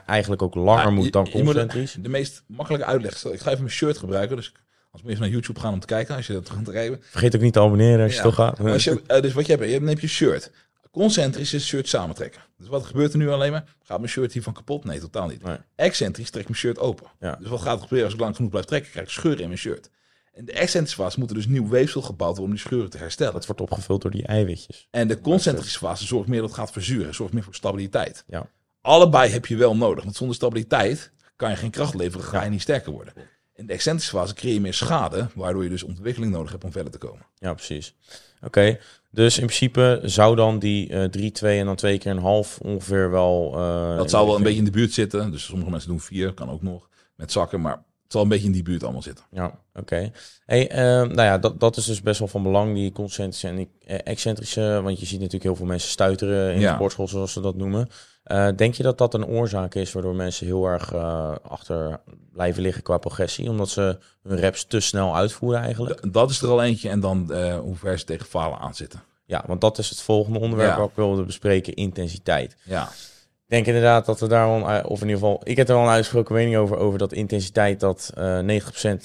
eigenlijk 0.06 0.42
ook 0.42 0.54
langer 0.54 0.92
moet 0.92 1.04
je- 1.04 1.10
dan 1.10 1.24
je 1.24 1.30
moet- 1.42 1.44
concentrisch. 1.44 1.96
De 2.00 2.08
meest 2.08 2.44
makkelijke 2.46 2.86
uitleg. 2.86 3.24
Ik 3.24 3.40
ga 3.40 3.50
even 3.50 3.62
mijn 3.62 3.74
shirt 3.74 3.98
gebruiken. 3.98 4.36
Dus 4.36 4.52
als 4.90 5.02
we 5.02 5.08
even 5.08 5.20
naar 5.22 5.30
YouTube 5.30 5.60
gaan 5.60 5.72
om 5.72 5.80
te 5.80 5.86
kijken, 5.86 6.16
als 6.16 6.26
je 6.26 6.32
dat 6.32 6.50
gaat 6.56 6.68
rijden. 6.68 6.98
Vergeet 7.02 7.34
ook 7.36 7.40
niet 7.42 7.52
te 7.52 7.60
abonneren 7.60 8.02
als 8.02 8.10
je 8.12 8.16
Ja. 8.16 8.22
toch 8.22 8.34
gaat. 8.34 8.60
Als 8.60 8.84
je, 8.84 9.02
eh, 9.06 9.22
dus 9.22 9.32
wat 9.32 9.46
je 9.46 9.52
hebt, 9.56 9.70
je 9.70 9.80
neemt 9.80 10.00
je 10.00 10.08
shirt. 10.08 10.50
Concentrisch 10.96 11.52
is 11.52 11.60
het 11.60 11.70
shirt 11.70 11.88
samentrekken. 11.88 12.40
Dus 12.58 12.68
wat 12.68 12.84
gebeurt 12.84 13.12
er 13.12 13.18
nu 13.18 13.30
alleen 13.30 13.52
maar? 13.52 13.64
Gaat 13.82 13.98
mijn 13.98 14.10
shirt 14.10 14.32
hiervan 14.32 14.52
kapot? 14.52 14.84
Nee, 14.84 15.00
totaal 15.00 15.26
niet. 15.28 15.42
Nee. 15.42 15.56
Excentrisch 15.74 16.30
trek 16.30 16.42
ik 16.42 16.48
mijn 16.48 16.60
shirt 16.60 16.78
open. 16.78 17.06
Ja. 17.20 17.36
Dus 17.40 17.48
wat 17.48 17.60
gaat 17.60 17.76
er 17.76 17.82
gebeuren 17.82 18.04
als 18.04 18.14
ik 18.14 18.20
lang 18.20 18.36
genoeg 18.36 18.50
blijf 18.50 18.66
trekken? 18.66 18.90
Krijg 18.90 19.06
ik 19.06 19.12
scheuren 19.12 19.40
in 19.40 19.46
mijn 19.46 19.58
shirt. 19.58 19.90
In 20.32 20.44
de 20.44 20.52
excentrische 20.52 21.02
fase 21.02 21.18
moet 21.18 21.28
er 21.28 21.34
dus 21.34 21.46
nieuw 21.46 21.68
weefsel 21.68 22.02
gebouwd 22.02 22.36
worden 22.36 22.44
om 22.44 22.50
die 22.50 22.60
scheuren 22.60 22.90
te 22.90 22.98
herstellen. 22.98 23.32
Dat 23.32 23.46
wordt 23.46 23.60
opgevuld 23.60 24.02
door 24.02 24.10
die 24.10 24.26
eiwitjes. 24.26 24.88
En 24.90 25.08
de 25.08 25.20
concentrische 25.20 25.78
fase 25.78 26.06
zorgt 26.06 26.28
meer 26.28 26.40
dat 26.40 26.48
het 26.48 26.58
gaat 26.58 26.72
verzuren. 26.72 27.14
Zorgt 27.14 27.32
meer 27.32 27.42
voor 27.42 27.54
stabiliteit. 27.54 28.24
Ja. 28.26 28.50
Allebei 28.80 29.30
heb 29.30 29.46
je 29.46 29.56
wel 29.56 29.76
nodig. 29.76 30.04
Want 30.04 30.16
zonder 30.16 30.36
stabiliteit 30.36 31.12
kan 31.36 31.50
je 31.50 31.56
geen 31.56 31.70
kracht 31.70 31.94
leveren. 31.94 32.26
Ga 32.26 32.44
je 32.44 32.50
niet 32.50 32.62
sterker 32.62 32.92
worden. 32.92 33.12
In 33.54 33.66
de 33.66 33.72
excentrische 33.72 34.16
fase 34.16 34.34
creëer 34.34 34.54
je 34.54 34.60
meer 34.60 34.74
schade. 34.74 35.28
Waardoor 35.34 35.62
je 35.62 35.70
dus 35.70 35.82
ontwikkeling 35.82 36.32
nodig 36.32 36.50
hebt 36.50 36.64
om 36.64 36.72
verder 36.72 36.92
te 36.92 36.98
komen. 36.98 37.26
Ja, 37.38 37.54
precies. 37.54 37.94
Oké, 38.42 38.78
dus 39.10 39.38
in 39.38 39.44
principe 39.46 40.00
zou 40.04 40.36
dan 40.36 40.58
die 40.58 40.88
eh 40.88 41.04
3, 41.04 41.32
2 41.32 41.58
en 41.58 41.66
dan 41.66 41.76
twee 41.76 41.98
keer 41.98 42.10
een 42.10 42.18
half 42.18 42.58
ongeveer 42.62 43.10
wel... 43.10 43.52
eh, 43.56 43.96
Dat 43.96 44.10
zou 44.10 44.26
wel 44.26 44.36
een 44.36 44.42
beetje 44.42 44.58
in 44.58 44.64
de 44.64 44.70
buurt 44.70 44.92
zitten. 44.92 45.30
Dus 45.30 45.44
sommige 45.44 45.70
mensen 45.70 45.88
doen 45.88 46.00
vier. 46.00 46.32
Kan 46.34 46.50
ook 46.50 46.62
nog. 46.62 46.88
Met 47.16 47.32
zakken. 47.32 47.60
Maar 47.60 47.72
het 48.02 48.12
zal 48.14 48.22
een 48.22 48.28
beetje 48.28 48.46
in 48.46 48.52
die 48.52 48.62
buurt 48.62 48.82
allemaal 48.82 49.02
zitten. 49.02 49.24
Ja, 49.30 49.58
oké. 49.74 50.10
Hey, 50.46 50.68
ehm, 50.70 51.06
nou 51.06 51.22
ja, 51.22 51.38
dat, 51.38 51.60
dat 51.60 51.76
is 51.76 51.84
dus 51.84 52.02
best 52.02 52.18
wel 52.18 52.28
van 52.28 52.42
belang, 52.42 52.74
die 52.74 52.92
concentrische 52.92 53.48
en 53.48 53.56
die 53.56 53.68
eh, 53.86 53.98
excentrische. 54.04 54.80
Want 54.82 55.00
je 55.00 55.06
ziet 55.06 55.16
natuurlijk 55.18 55.44
heel 55.44 55.56
veel 55.56 55.66
mensen 55.66 55.90
stuiteren 55.90 56.54
in 56.54 56.60
Ja. 56.60 56.68
de 56.70 56.74
sportschool, 56.74 57.08
zoals 57.08 57.32
ze 57.32 57.40
dat 57.40 57.56
noemen. 57.56 57.88
Eh, 58.26 58.48
denk 58.56 58.74
je 58.74 58.82
dat 58.82 58.98
dat 58.98 59.14
een 59.14 59.26
oorzaak 59.26 59.74
is 59.74 59.92
waardoor 59.92 60.14
mensen 60.14 60.46
heel 60.46 60.66
erg 60.66 60.92
eh, 60.92 61.32
achter 61.48 62.00
blijven 62.32 62.62
liggen 62.62 62.82
qua 62.82 62.98
progressie? 62.98 63.48
Omdat 63.50 63.68
ze 63.68 63.98
hun 64.22 64.36
reps 64.38 64.64
te 64.64 64.80
snel 64.80 65.16
uitvoeren 65.16 65.60
eigenlijk? 65.60 66.00
D- 66.00 66.12
Dat 66.12 66.30
is 66.30 66.42
er 66.42 66.48
al 66.48 66.62
eentje. 66.62 66.88
En 66.88 67.00
dan 67.00 67.32
eh, 67.32 67.58
hoe 67.58 67.76
ver 67.76 67.98
ze 67.98 68.04
tegen 68.04 68.26
falen 68.26 68.58
aan 68.58 68.74
zitten. 68.74 69.02
Ja, 69.24 69.44
want 69.46 69.60
dat 69.60 69.78
is 69.78 69.88
het 69.90 70.00
volgende 70.02 70.38
onderwerp 70.38 70.70
Ja. 70.70 70.78
wat 70.78 70.88
ik 70.88 70.96
wilde 70.96 71.22
bespreken, 71.24 71.74
intensiteit. 71.74 72.56
Ja. 72.64 72.82
Ik 72.82 73.52
denk 73.52 73.66
inderdaad 73.66 74.06
dat 74.06 74.20
we 74.20 74.26
daar 74.28 74.46
wel, 74.48 74.68
een, 74.70 74.84
of 74.86 75.00
in 75.02 75.08
ieder 75.08 75.20
geval, 75.22 75.40
ik 75.44 75.56
heb 75.56 75.68
er 75.68 75.74
wel 75.74 75.82
een 75.82 75.90
uitgesproken 75.90 76.34
mening 76.34 76.56
over, 76.56 76.76
over 76.76 76.98
dat 76.98 77.12
intensiteit 77.12 77.80
dat 77.80 78.10
eh 78.14 78.38
90% 78.38 78.42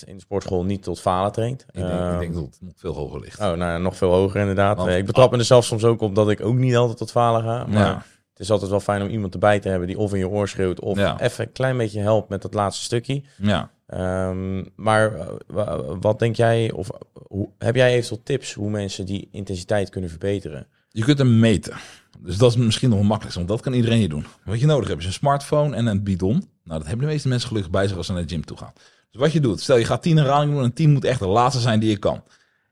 in 0.05 0.15
de 0.15 0.19
sportschool 0.19 0.63
niet 0.65 0.83
tot 0.83 0.99
falen 0.99 1.31
traint. 1.31 1.61
Ik 1.61 1.73
denk, 1.73 1.89
Ehm, 1.89 2.13
ik 2.13 2.19
denk 2.19 2.33
dat 2.33 2.43
het 2.43 2.57
nog 2.61 2.73
veel 2.75 2.93
hoger 2.93 3.19
ligt. 3.19 3.39
Oh, 3.39 3.45
nou, 3.45 3.57
ja, 3.57 3.77
nog 3.77 3.95
veel 3.95 4.11
hoger 4.13 4.39
inderdaad. 4.39 4.77
Want- 4.77 4.89
ik 4.89 5.05
betrap 5.05 5.31
me 5.31 5.37
er 5.37 5.45
zelfs 5.45 5.67
soms 5.67 5.83
ook 5.83 6.01
op 6.01 6.15
dat 6.15 6.29
ik 6.29 6.41
ook 6.45 6.55
niet 6.55 6.75
altijd 6.75 6.97
tot 6.97 7.11
falen 7.11 7.43
ga. 7.43 7.65
Maar 7.65 7.85
Ja. 7.85 8.03
Is 8.41 8.51
altijd 8.51 8.69
wel 8.71 8.79
fijn 8.79 9.01
om 9.01 9.09
iemand 9.09 9.33
erbij 9.33 9.59
te 9.59 9.69
hebben 9.69 9.87
die 9.87 9.97
of 9.97 10.13
in 10.13 10.19
je 10.19 10.27
oor 10.27 10.47
schreeuwt 10.47 10.79
of 10.79 10.97
Ja. 10.97 11.19
even 11.19 11.45
een 11.45 11.51
klein 11.51 11.77
beetje 11.77 11.99
helpt 11.99 12.29
met 12.29 12.41
dat 12.41 12.53
laatste 12.53 12.83
stukje. 12.83 13.21
Ja. 13.37 13.71
Ehm, 13.87 14.63
maar 14.75 15.13
eh, 15.15 15.27
wa- 15.47 15.97
wat 15.99 16.19
denk 16.19 16.35
jij, 16.35 16.71
of 16.71 16.89
hoe, 17.27 17.49
heb 17.57 17.75
jij 17.75 17.91
eventueel 17.93 18.21
tips 18.23 18.53
hoe 18.53 18.69
mensen 18.69 19.05
die 19.05 19.27
intensiteit 19.31 19.89
kunnen 19.89 20.09
verbeteren? 20.09 20.67
Je 20.89 21.03
kunt 21.03 21.17
hem 21.17 21.39
meten. 21.39 21.73
Dus 22.19 22.37
dat 22.37 22.51
is 22.51 22.57
misschien 22.57 22.89
nog 22.89 22.97
wel 22.97 23.07
makkelijkst, 23.07 23.37
want 23.37 23.49
dat 23.49 23.61
kan 23.61 23.73
iedereen 23.73 23.97
hier 23.99 24.09
doen. 24.09 24.25
Wat 24.45 24.59
je 24.59 24.65
nodig 24.65 24.87
hebt 24.87 24.99
is 24.99 25.05
een 25.05 25.13
smartphone 25.13 25.75
en 25.75 25.85
een 25.85 26.03
bidon. 26.03 26.31
Nou, 26.63 26.79
dat 26.79 26.87
hebben 26.87 27.05
de 27.05 27.11
meeste 27.11 27.27
mensen 27.27 27.47
gelukkig 27.47 27.71
bij 27.71 27.87
zich 27.87 27.97
als 27.97 28.05
ze 28.05 28.13
naar 28.13 28.21
de 28.21 28.29
gym 28.29 28.45
toe 28.45 28.57
gaan. 28.57 28.73
Dus 29.11 29.21
wat 29.21 29.31
je 29.31 29.39
doet, 29.39 29.61
stel 29.61 29.77
je 29.77 29.85
gaat 29.85 30.01
10 30.01 30.17
herhalingen 30.17 30.55
doen 30.55 30.63
en 30.63 30.73
10 30.73 30.91
moet 30.91 31.05
echt 31.05 31.19
de 31.19 31.27
laatste 31.27 31.61
zijn 31.61 31.79
die 31.79 31.89
je 31.89 31.97
kan. 31.97 32.23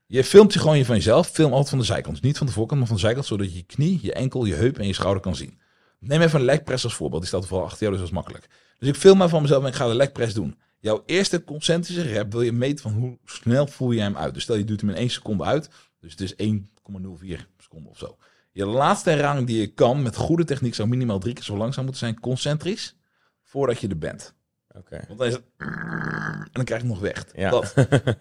Je 0.06 0.24
filmt 0.24 0.52
je 0.52 0.58
gewoon 0.58 0.78
je 0.78 0.84
van 0.84 0.94
jezelf, 0.96 1.28
film 1.28 1.50
altijd 1.50 1.68
van 1.68 1.78
de 1.78 1.84
zijkant. 1.84 2.14
Dus 2.14 2.24
niet 2.24 2.38
van 2.38 2.46
de 2.46 2.52
voorkant, 2.52 2.78
maar 2.78 2.88
van 2.88 2.96
de 2.96 3.02
zijkant, 3.02 3.26
zodat 3.26 3.50
je 3.50 3.56
je 3.56 3.62
knie, 3.62 3.98
je 4.02 4.12
enkel, 4.12 4.44
je 4.44 4.54
heup 4.54 4.78
en 4.78 4.86
je 4.86 4.92
schouder 4.92 5.22
kan 5.22 5.36
zien. 5.36 5.58
Neem 6.00 6.20
even 6.20 6.38
een 6.38 6.44
leg 6.44 6.62
press 6.62 6.84
als 6.84 6.94
voorbeeld, 6.94 7.20
die 7.20 7.30
staat 7.30 7.46
vooral 7.46 7.66
achter 7.66 7.80
jou, 7.80 7.90
dus 7.90 8.00
dat 8.00 8.10
is 8.10 8.14
makkelijk. 8.14 8.48
Dus 8.78 8.88
ik 8.88 8.94
film 8.94 9.18
maar 9.18 9.28
van 9.28 9.42
mezelf 9.42 9.62
en 9.62 9.68
ik 9.68 9.74
ga 9.74 9.88
de 9.88 9.94
leg 9.94 10.12
press 10.12 10.34
doen. 10.34 10.58
Jouw 10.78 11.02
eerste 11.06 11.44
concentrische 11.44 12.02
rep 12.02 12.32
wil 12.32 12.42
je 12.42 12.52
meten 12.52 12.82
van 12.82 12.92
hoe 12.92 13.18
snel 13.24 13.66
voel 13.66 13.90
je 13.90 14.00
hem 14.00 14.16
uit. 14.16 14.34
Dus 14.34 14.42
stel 14.42 14.56
je 14.56 14.64
duwt 14.64 14.80
hem 14.80 14.90
in 14.90 14.96
1 14.96 15.10
seconde 15.10 15.44
uit, 15.44 15.70
dus 16.00 16.10
het 16.10 16.20
is 16.20 16.32
1,04 16.32 17.40
seconden 17.58 17.90
of 17.90 17.98
zo. 17.98 18.16
Je 18.52 18.66
laatste 18.66 19.10
herhaling 19.10 19.46
die 19.46 19.60
je 19.60 19.66
kan 19.66 20.02
met 20.02 20.16
goede 20.16 20.44
techniek 20.44 20.74
zou 20.74 20.88
minimaal 20.88 21.18
drie 21.18 21.34
keer 21.34 21.44
zo 21.44 21.56
langzaam 21.56 21.84
moeten 21.84 22.02
zijn, 22.02 22.20
concentrisch, 22.20 22.96
voordat 23.42 23.80
je 23.80 23.88
er 23.88 23.98
bent. 23.98 24.34
Oké. 24.76 25.04
Want 25.06 25.18
dan 25.18 25.28
is 25.28 25.32
het 25.32 25.44
en 25.56 26.48
dan 26.52 26.64
krijg 26.64 26.82
je 26.82 26.88
nog 26.88 27.00
weg. 27.00 27.26
Ja. 27.34 27.50
Dat, 27.50 27.74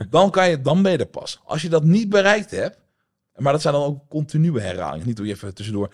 dan, 0.10 0.32
kan 0.32 0.50
je, 0.50 0.62
dan 0.62 0.82
ben 0.82 0.92
je 0.92 0.98
er 0.98 1.06
pas. 1.06 1.40
Als 1.44 1.62
je 1.62 1.70
dat 1.70 1.84
niet 1.84 2.10
bereikt 2.10 2.52
hebt, 2.52 2.78
maar 3.36 3.52
dat 3.52 3.62
zijn 3.62 3.74
dan 3.74 3.84
ook 3.84 4.08
continue 4.10 4.62
herhalingen. 4.62 5.08
Niet 5.08 5.18
door 5.18 5.26
je 5.26 5.34
even 5.34 5.54
tussendoor 5.54 5.94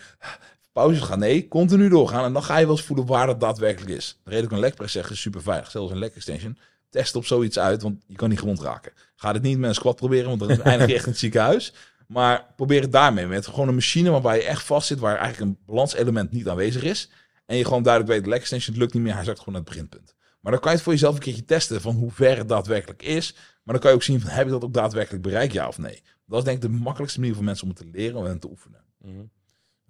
pauzes 0.75 1.01
gaan. 1.01 1.19
Nee, 1.19 1.47
continu 1.47 1.89
doorgaan. 1.89 2.25
En 2.25 2.33
dan 2.33 2.43
ga 2.43 2.57
je 2.57 2.65
wel 2.65 2.75
eens 2.75 2.85
voelen 2.85 3.05
waar 3.05 3.27
dat 3.27 3.39
daadwerkelijk 3.39 3.91
is. 3.91 4.19
De 4.23 4.29
reden 4.29 4.43
dat 4.43 4.53
een 4.53 4.59
leg 4.59 4.73
press 4.73 4.93
zeg 4.93 5.09
is 5.09 5.21
super 5.21 5.41
veilig. 5.41 5.71
Zelfs 5.71 5.91
een 5.91 5.97
leg 5.97 6.09
extension. 6.09 6.57
Test 6.89 7.15
op 7.15 7.25
zoiets 7.25 7.59
uit, 7.59 7.81
want 7.81 8.03
je 8.07 8.15
kan 8.15 8.29
niet 8.29 8.39
gewond 8.39 8.61
raken. 8.61 8.91
Ga 9.15 9.33
dit 9.33 9.41
niet 9.41 9.57
met 9.57 9.69
een 9.69 9.75
squat 9.75 9.95
proberen, 9.95 10.37
want 10.37 10.39
dan 10.39 10.61
eindig 10.61 10.87
je 10.87 10.93
echt 10.93 11.05
in 11.05 11.11
het 11.11 11.19
ziekenhuis. 11.19 11.73
Maar 12.07 12.53
probeer 12.55 12.81
het 12.81 12.91
daarmee 12.91 13.27
met 13.27 13.47
gewoon 13.47 13.67
een 13.67 13.73
machine 13.73 14.09
waarbij 14.09 14.37
je 14.37 14.43
echt 14.43 14.63
vast 14.63 14.87
zit, 14.87 14.99
waar 14.99 15.17
eigenlijk 15.17 15.51
een 15.51 15.65
balanselement 15.65 16.31
niet 16.31 16.47
aanwezig 16.47 16.83
is. 16.83 17.09
En 17.45 17.57
je 17.57 17.65
gewoon 17.65 17.83
duidelijk 17.83 18.13
weet, 18.13 18.27
leg 18.27 18.39
extension 18.39 18.73
het 18.73 18.81
lukt 18.81 18.93
niet 18.93 19.03
meer, 19.03 19.15
hij 19.15 19.23
zakt 19.23 19.39
gewoon 19.39 19.53
naar 19.53 19.63
het 19.63 19.71
beginpunt. 19.71 20.15
Maar 20.39 20.51
dan 20.51 20.61
kan 20.61 20.71
je 20.71 20.75
het 20.75 20.85
voor 20.85 20.93
jezelf 20.93 21.15
een 21.15 21.21
keertje 21.21 21.45
testen 21.45 21.81
van 21.81 21.95
hoe 21.95 22.11
ver 22.11 22.37
het 22.37 22.49
daadwerkelijk 22.49 23.03
is. 23.03 23.33
Maar 23.63 23.73
dan 23.73 23.79
kan 23.79 23.89
je 23.89 23.95
ook 23.95 24.03
zien 24.03 24.21
van, 24.21 24.29
heb 24.29 24.45
ik 24.45 24.51
dat 24.51 24.63
ook 24.63 24.73
daadwerkelijk 24.73 25.23
bereikt, 25.23 25.53
ja 25.53 25.67
of 25.67 25.77
nee. 25.77 26.03
Dat 26.25 26.39
is 26.39 26.45
denk 26.45 26.63
ik 26.63 26.71
de 26.71 26.77
makkelijkste 26.77 27.19
manier 27.19 27.35
voor 27.35 27.43
mensen 27.43 27.63
om 27.63 27.69
het 27.69 27.79
te 27.79 27.89
leren 27.91 28.27
en 28.27 28.39
te 28.39 28.49
oefenen. 28.49 28.83
Mhm. 28.97 29.23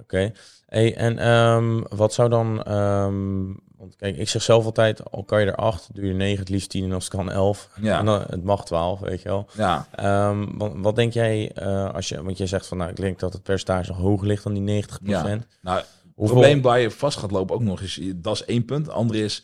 Oké. 0.01 0.31
Hey, 0.65 0.95
en 0.95 1.17
ehm, 1.17 1.81
wat 1.89 2.13
zou 2.13 2.29
dan... 2.29 2.63
ehm, 2.63 3.43
want 3.77 3.95
kijk, 3.95 4.17
ik 4.17 4.29
zeg 4.29 4.41
zelf 4.41 4.65
altijd, 4.65 5.11
al 5.11 5.23
kan 5.23 5.39
je 5.39 5.45
er 5.45 5.55
acht, 5.55 5.89
doe 5.93 6.05
je 6.05 6.13
negen, 6.13 6.39
het 6.39 6.49
liefst 6.49 6.69
tien 6.69 6.83
en 6.83 6.91
als 6.91 7.03
het 7.03 7.13
kan 7.13 7.31
elf. 7.31 7.69
Ja. 7.81 7.99
En 7.99 8.05
dan, 8.05 8.21
het 8.29 8.43
mag 8.43 8.65
twaalf, 8.65 8.99
weet 8.99 9.21
je 9.21 9.29
wel. 9.29 9.47
Ja, 9.57 9.87
Ehm, 9.95 10.57
wat, 10.57 10.71
wat 10.75 10.95
denk 10.95 11.13
jij, 11.13 11.51
eh, 11.51 11.93
als 11.93 12.09
je, 12.09 12.23
want 12.23 12.37
jij 12.37 12.47
zegt 12.47 12.67
van, 12.67 12.77
nou, 12.77 12.89
ik 12.89 12.95
denk 12.95 13.19
dat 13.19 13.33
het 13.33 13.43
percentage 13.43 13.91
nog 13.91 13.97
hoger 14.01 14.27
ligt 14.27 14.43
dan 14.43 14.53
die 14.53 14.83
90% 14.83 14.87
ja. 15.03 15.23
Nou, 15.61 15.77
het 15.77 15.85
probleem 16.15 16.61
waar 16.61 16.79
je 16.79 16.91
vast 16.91 17.17
gaat 17.17 17.31
lopen 17.31 17.55
ook 17.55 17.61
nog 17.61 17.81
is, 17.81 17.99
dat 18.15 18.33
is 18.33 18.45
één 18.45 18.65
punt. 18.65 18.89
Andere 18.89 19.19
is, 19.23 19.43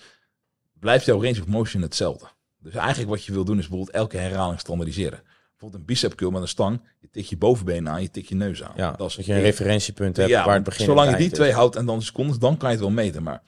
blijft 0.79 1.05
jouw 1.05 1.22
range 1.24 1.39
of 1.39 1.48
motion 1.48 1.81
hetzelfde. 1.81 2.25
Dus 2.60 2.74
eigenlijk 2.74 3.10
wat 3.10 3.24
je 3.24 3.31
wil 3.31 3.46
doen 3.46 3.58
is 3.58 3.67
bijvoorbeeld 3.67 3.96
elke 3.96 4.17
herhaling 4.17 4.60
standaardiseren. 4.60 5.22
Bijvoorbeeld 5.62 5.89
een 5.89 5.96
bicep 5.96 6.15
curl 6.18 6.32
met 6.32 6.41
een 6.41 6.48
stang. 6.48 6.82
Je 7.00 7.08
tikt 7.12 7.30
je 7.30 7.38
bovenbeen 7.38 7.89
aan, 7.89 8.01
je 8.01 8.10
tikt 8.12 8.27
je 8.27 8.36
neus 8.36 8.63
aan. 8.63 8.74
ja, 8.75 8.91
dat 8.91 9.10
is 9.10 9.15
dat 9.15 9.25
je 9.25 9.34
een 9.34 9.41
referentiepunt 9.41 10.18
hebt 10.18 10.32
waar 10.32 10.53
het 10.56 10.63
begin 10.63 10.86
Zolang 10.86 11.12
je 11.12 11.18
die 11.18 11.32
twee 11.32 11.51
houdt 11.51 11.75
en 11.75 11.86
dan 11.86 11.98
de 12.00 12.06
secondes, 12.06 12.38
dan 12.39 12.58
kan 12.58 12.70
je 12.70 12.75
het 12.75 12.84
wel 12.84 12.94
meten. 12.94 13.24
Maar 13.24 13.41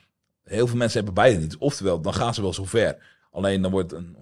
heel 0.43 0.67
veel 0.67 0.77
mensen 0.77 0.97
hebben 0.97 1.13
beide 1.23 1.39
niet. 1.39 1.57
Oftewel, 1.57 2.01
dan 2.01 2.13
gaan 2.13 2.33
ze 2.33 2.41
wel 2.41 2.53
zo 2.53 2.65
ver. 2.65 2.97
Alleen 3.31 3.61
dan 3.61 3.71
wordt 3.71 3.91
een 3.91 4.15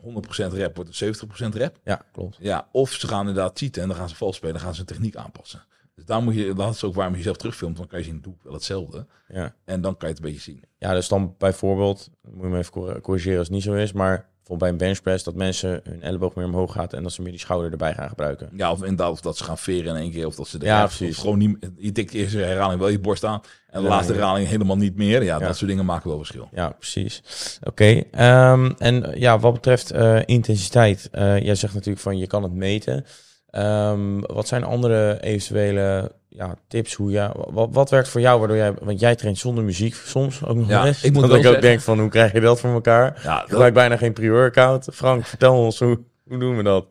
100% 0.50 0.53
rep, 0.53 0.75
wordt 0.75 1.01
een 1.01 1.15
70% 1.53 1.55
rep. 1.55 1.79
Ja, 1.83 2.01
klopt. 2.12 2.38
Ja, 2.39 2.67
of 2.71 2.91
ze 2.91 3.07
gaan 3.07 3.27
inderdaad 3.27 3.57
cheaten 3.57 3.81
en 3.81 3.88
dan 3.88 3.98
gaan 3.98 4.10
ze 4.10 4.15
vals 4.15 4.36
spelen, 4.36 4.53
dan 4.53 4.63
gaan 4.63 4.74
ze 4.74 4.77
hun 4.77 4.88
techniek 4.88 5.15
aanpassen. 5.15 5.63
Dus 5.95 6.05
daar 6.05 6.21
moet 6.24 6.36
je, 6.36 6.53
dat 6.53 6.74
is 6.74 6.83
ook 6.83 6.95
waarom 6.95 7.13
je 7.13 7.19
jezelf 7.19 7.38
terugfilmt, 7.38 7.77
dan 7.77 7.88
kan 7.88 8.00
je 8.00 8.05
zien, 8.05 8.21
doe 8.21 8.33
ik 8.33 8.39
wel 8.43 8.53
hetzelfde. 8.53 9.05
Ja. 9.27 9.55
En 9.65 9.81
dan 9.81 9.98
kan 9.98 10.10
je 10.10 10.15
het 10.15 10.24
een 10.24 10.31
beetje 10.31 10.51
zien. 10.51 10.63
ja, 10.77 10.93
dus 10.93 11.07
dan 11.07 11.36
bijvoorbeeld, 11.38 12.10
moet 12.21 12.41
je 12.43 12.48
me 12.50 12.57
even 12.57 12.71
cor- 12.71 13.01
corrigeren 13.01 13.38
als 13.38 13.48
het 13.48 13.55
niet 13.55 13.65
zo 13.65 13.74
is, 13.74 13.91
maar 13.91 14.29
bijvoorbeeld 14.48 14.60
bij 14.60 14.69
een 14.69 14.77
benchpress 14.93 15.24
dat 15.24 15.36
mensen 15.36 15.81
hun 15.83 16.01
elleboog 16.01 16.36
meer 16.36 16.45
omhoog 16.45 16.71
gaat 16.74 16.93
en 16.93 17.03
dat 17.03 17.12
ze 17.12 17.21
meer 17.21 17.31
die 17.31 17.39
schouder 17.39 17.71
erbij 17.71 17.93
gaan 17.93 18.10
gebruiken. 18.10 18.50
Ja, 18.55 18.71
of 18.71 18.81
inderdaad, 18.81 19.12
of 19.12 19.21
dat 19.21 19.38
ze 19.38 19.43
gaan 19.43 19.57
veren 19.57 19.95
in 19.95 20.01
één 20.01 20.12
keer, 20.12 20.25
of 20.25 20.36
dat 20.36 20.48
ze 20.48 20.57
de 20.60 20.65
Ja, 20.65 20.86
precies. 20.86 21.17
gewoon 21.17 21.38
niet, 21.38 21.57
je 21.77 21.91
tikt 21.91 22.12
de 22.12 22.17
eerste 22.17 22.38
herhaling 22.38 22.79
wel 22.79 22.89
je 22.89 23.00
borst 23.00 23.25
aan, 23.25 23.41
en 23.69 23.81
de 23.81 23.88
laatste 23.88 24.13
herhaling 24.13 24.48
helemaal 24.48 24.77
niet 24.77 24.95
meer. 24.95 25.24
Ja, 25.24 25.39
Ja. 25.39 25.48
dat 25.48 25.57
soort 25.57 25.69
dingen 25.69 25.86
maken 25.86 26.10
wel 26.10 26.17
verschil. 26.17 26.50
Ja, 26.53 26.69
precies. 26.69 27.21
Oké. 27.63 28.03
ehm, 28.12 28.71
en 28.77 29.12
ja, 29.19 29.39
wat 29.39 29.53
betreft 29.53 29.91
eh, 29.91 30.19
intensiteit, 30.25 31.07
eh, 31.12 31.39
jij 31.39 31.55
zegt 31.55 31.74
natuurlijk 31.74 32.03
van 32.03 32.17
je 32.17 32.27
kan 32.27 32.43
het 32.43 32.53
meten. 32.53 33.05
Ehm, 33.51 34.20
wat 34.20 34.48
zijn 34.48 34.63
andere 34.63 35.22
eventuele 35.22 36.12
ja, 36.29 36.55
tips? 36.67 36.93
Hoe 36.93 37.12
ja, 37.12 37.34
wat, 37.50 37.70
wat 37.72 37.89
werkt 37.89 38.10
voor 38.10 38.22
jou? 38.22 38.39
Waardoor 38.39 38.58
jij, 38.58 38.74
want 38.81 39.00
jij 39.00 39.15
traint 39.15 39.38
zonder 39.38 39.63
muziek 39.63 39.96
soms 39.96 40.46
ook 40.46 40.55
nog 40.55 40.67
Ja, 40.67 40.86
eens. 40.86 41.03
ik 41.03 41.13
moet 41.13 41.27
dat 41.27 41.38
ik 41.38 41.46
ook 41.46 41.62
denk 41.62 41.81
van 41.81 42.00
hoe 42.00 42.10
krijg 42.10 42.31
je 42.31 42.39
dat 42.39 42.60
voor 42.60 42.74
elkaar? 42.74 43.20
Ja, 43.24 43.43
Ik 43.43 43.50
gebruik 43.50 43.74
bijna 43.74 43.98
geen 43.98 44.13
prieur-account. 44.13 44.88
Frank, 44.93 45.25
vertel 45.25 45.55
ons 45.55 45.79
hoe, 45.79 46.00
hoe 46.24 46.38
doen 46.39 46.58
we 46.58 46.63
dat? 46.63 46.86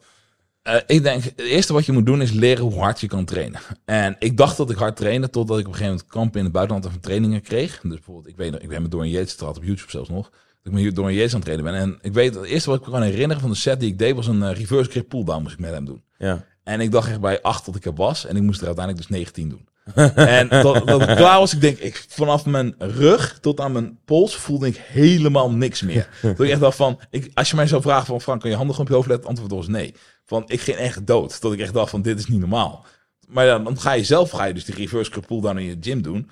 Eh, 0.62 0.76
ik 0.86 1.02
denk, 1.02 1.22
het 1.22 1.40
eerste 1.40 1.72
wat 1.72 1.86
je 1.86 1.92
moet 1.92 2.06
doen 2.06 2.22
is 2.22 2.32
leren 2.32 2.64
hoe 2.64 2.80
hard 2.80 3.00
je 3.00 3.06
kan 3.06 3.24
trainen. 3.24 3.60
En 3.84 4.16
ik 4.18 4.36
dacht 4.36 4.56
dat 4.56 4.70
ik 4.70 4.76
hard 4.76 4.96
trainde, 4.96 5.30
totdat 5.30 5.58
ik 5.58 5.66
op 5.66 5.72
een 5.72 5.78
gegeven 5.78 5.94
moment 5.96 6.12
kampen 6.12 6.38
in 6.38 6.44
het 6.44 6.54
buitenland 6.54 6.86
en 6.86 7.00
trainingen 7.00 7.42
kreeg. 7.42 7.80
Dus 7.80 7.90
bijvoorbeeld, 7.90 8.26
ik 8.28 8.36
weet 8.36 8.62
ik 8.62 8.68
ben 8.68 8.82
met 8.82 8.90
Dorian 8.90 9.10
Yates 9.12 9.30
getraald 9.30 9.56
op 9.56 9.64
YouTube 9.64 9.90
zelfs 9.90 10.08
nog. 10.08 10.30
Dat 10.62 10.72
ik 10.72 10.84
met 10.84 10.94
Dorian 10.94 11.14
Yates 11.14 11.34
aan 11.34 11.40
het 11.40 11.48
trainen 11.48 11.72
ben. 11.72 11.80
En 11.80 11.98
ik 12.02 12.12
weet, 12.12 12.34
het 12.34 12.44
eerste 12.44 12.70
wat 12.70 12.78
ik 12.78 12.86
me 12.86 12.92
kan 12.92 13.02
herinneren 13.02 13.40
van 13.40 13.50
de 13.50 13.56
set 13.56 13.80
die 13.80 13.88
ik 13.90 13.98
deed, 13.98 14.14
was 14.14 14.26
een 14.26 14.42
eh, 14.42 14.56
reverse 14.56 14.90
grip 14.90 15.08
pulldown 15.08 15.42
moest 15.42 15.54
ik 15.54 15.60
met 15.60 15.70
hem 15.70 15.84
doen. 15.84 16.02
Ja. 16.18 16.44
En 16.64 16.80
ik 16.80 16.90
dacht 16.90 17.08
echt 17.08 17.20
bij 17.20 17.42
8 17.42 17.66
dat 17.66 17.76
ik 17.76 17.84
er 17.84 17.94
was. 17.94 18.26
En 18.26 18.36
ik 18.36 18.42
moest 18.42 18.60
er 18.60 18.66
uiteindelijk 18.66 19.08
dus 19.08 19.16
19 19.16 19.48
doen. 19.48 19.68
en 20.14 20.48
dat, 20.48 20.86
dat 20.86 21.00
ik 21.00 21.16
klaar 21.16 21.38
was, 21.38 21.54
ik 21.54 21.60
denk, 21.60 21.78
ik, 21.78 22.04
vanaf 22.08 22.46
mijn 22.46 22.74
rug 22.78 23.38
tot 23.40 23.60
aan 23.60 23.72
mijn 23.72 23.98
pols 24.04 24.36
voelde 24.36 24.66
ik 24.66 24.76
helemaal 24.76 25.50
niks 25.50 25.82
meer. 25.82 26.08
Toen 26.20 26.46
ik 26.46 26.50
echt 26.50 26.60
dacht 26.60 26.76
van, 26.76 27.00
ik, 27.10 27.30
als 27.34 27.50
je 27.50 27.56
mij 27.56 27.66
zou 27.66 27.82
vragen 27.82 28.06
van, 28.06 28.20
Frank, 28.20 28.40
kan 28.40 28.50
je 28.50 28.56
handen 28.56 28.74
gewoon 28.74 28.90
op 28.90 28.92
je 28.92 28.98
hoofd 28.98 29.08
letten? 29.08 29.28
Antwoord 29.28 29.52
was 29.52 29.68
nee. 29.68 29.94
Van, 30.24 30.44
ik 30.46 30.60
ging 30.60 30.76
echt 30.76 31.06
dood. 31.06 31.40
Dat 31.40 31.52
ik 31.52 31.60
echt 31.60 31.72
dacht 31.72 31.90
van, 31.90 32.02
dit 32.02 32.18
is 32.18 32.26
niet 32.26 32.40
normaal. 32.40 32.84
Maar 33.28 33.46
ja, 33.46 33.58
dan 33.58 33.80
ga 33.80 33.92
je 33.92 34.04
zelf, 34.04 34.30
ga 34.30 34.44
je 34.44 34.54
dus 34.54 34.64
die 34.64 34.74
reverse 34.74 35.10
curl 35.10 35.24
pull 35.26 35.40
down 35.40 35.58
in 35.58 35.64
je 35.64 35.76
gym 35.80 36.02
doen. 36.02 36.30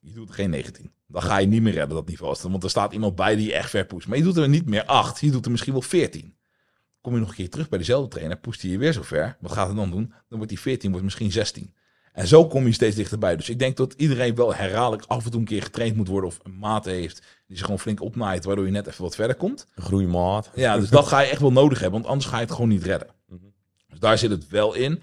Je 0.00 0.12
doet 0.12 0.32
geen 0.32 0.50
19. 0.50 0.90
Dan 1.14 1.22
ga 1.22 1.38
je 1.38 1.46
niet 1.46 1.62
meer 1.62 1.72
redden 1.72 1.96
dat 1.96 2.08
niveau. 2.08 2.36
Want 2.42 2.62
er 2.62 2.70
staat 2.70 2.92
iemand 2.92 3.14
bij 3.14 3.36
die 3.36 3.46
je 3.46 3.54
echt 3.54 3.70
ver 3.70 3.84
pusht. 3.84 4.08
Maar 4.08 4.18
je 4.18 4.22
doet 4.22 4.36
er 4.36 4.48
niet 4.48 4.66
meer 4.66 4.84
8. 4.84 5.20
Je 5.20 5.30
doet 5.30 5.44
er 5.44 5.50
misschien 5.50 5.72
wel 5.72 5.82
14. 5.82 6.36
Kom 7.00 7.14
je 7.14 7.20
nog 7.20 7.28
een 7.28 7.34
keer 7.34 7.50
terug 7.50 7.68
bij 7.68 7.78
dezelfde 7.78 8.08
trainer, 8.08 8.36
pusht 8.36 8.62
hij 8.62 8.70
je 8.70 8.78
weer 8.78 8.92
zo 8.92 9.02
ver. 9.02 9.36
Wat 9.40 9.52
gaat 9.52 9.66
hij 9.66 9.76
dan 9.76 9.90
doen? 9.90 10.08
Dan 10.28 10.38
wordt 10.38 10.48
die 10.48 10.60
14, 10.60 10.90
wordt 10.90 11.04
misschien 11.04 11.32
16. 11.32 11.74
En 12.12 12.26
zo 12.26 12.46
kom 12.46 12.66
je 12.66 12.72
steeds 12.72 12.96
dichterbij. 12.96 13.36
Dus 13.36 13.48
ik 13.48 13.58
denk 13.58 13.76
dat 13.76 13.92
iedereen 13.92 14.34
wel 14.34 14.54
herhaaldelijk 14.54 15.08
af 15.08 15.24
en 15.24 15.30
toe 15.30 15.40
een 15.40 15.46
keer 15.46 15.62
getraind 15.62 15.96
moet 15.96 16.08
worden. 16.08 16.30
Of 16.30 16.38
een 16.42 16.58
maat 16.58 16.84
heeft 16.84 17.22
die 17.46 17.56
zich 17.56 17.64
gewoon 17.64 17.80
flink 17.80 18.00
opnaait. 18.00 18.44
Waardoor 18.44 18.64
je 18.64 18.70
net 18.70 18.86
even 18.86 19.02
wat 19.02 19.14
verder 19.14 19.36
komt. 19.36 19.66
Een 19.74 19.82
groeimaat. 19.82 20.50
Ja, 20.54 20.78
dus 20.78 20.88
dat 20.88 21.06
ga 21.06 21.20
je 21.20 21.30
echt 21.30 21.40
wel 21.40 21.52
nodig 21.52 21.80
hebben. 21.80 22.00
Want 22.00 22.12
anders 22.12 22.30
ga 22.30 22.36
je 22.36 22.44
het 22.44 22.52
gewoon 22.52 22.68
niet 22.68 22.84
redden. 22.84 23.08
Mhm. 23.26 23.38
Dus 23.88 23.98
daar 23.98 24.18
zit 24.18 24.30
het 24.30 24.48
wel 24.48 24.74
in. 24.74 25.02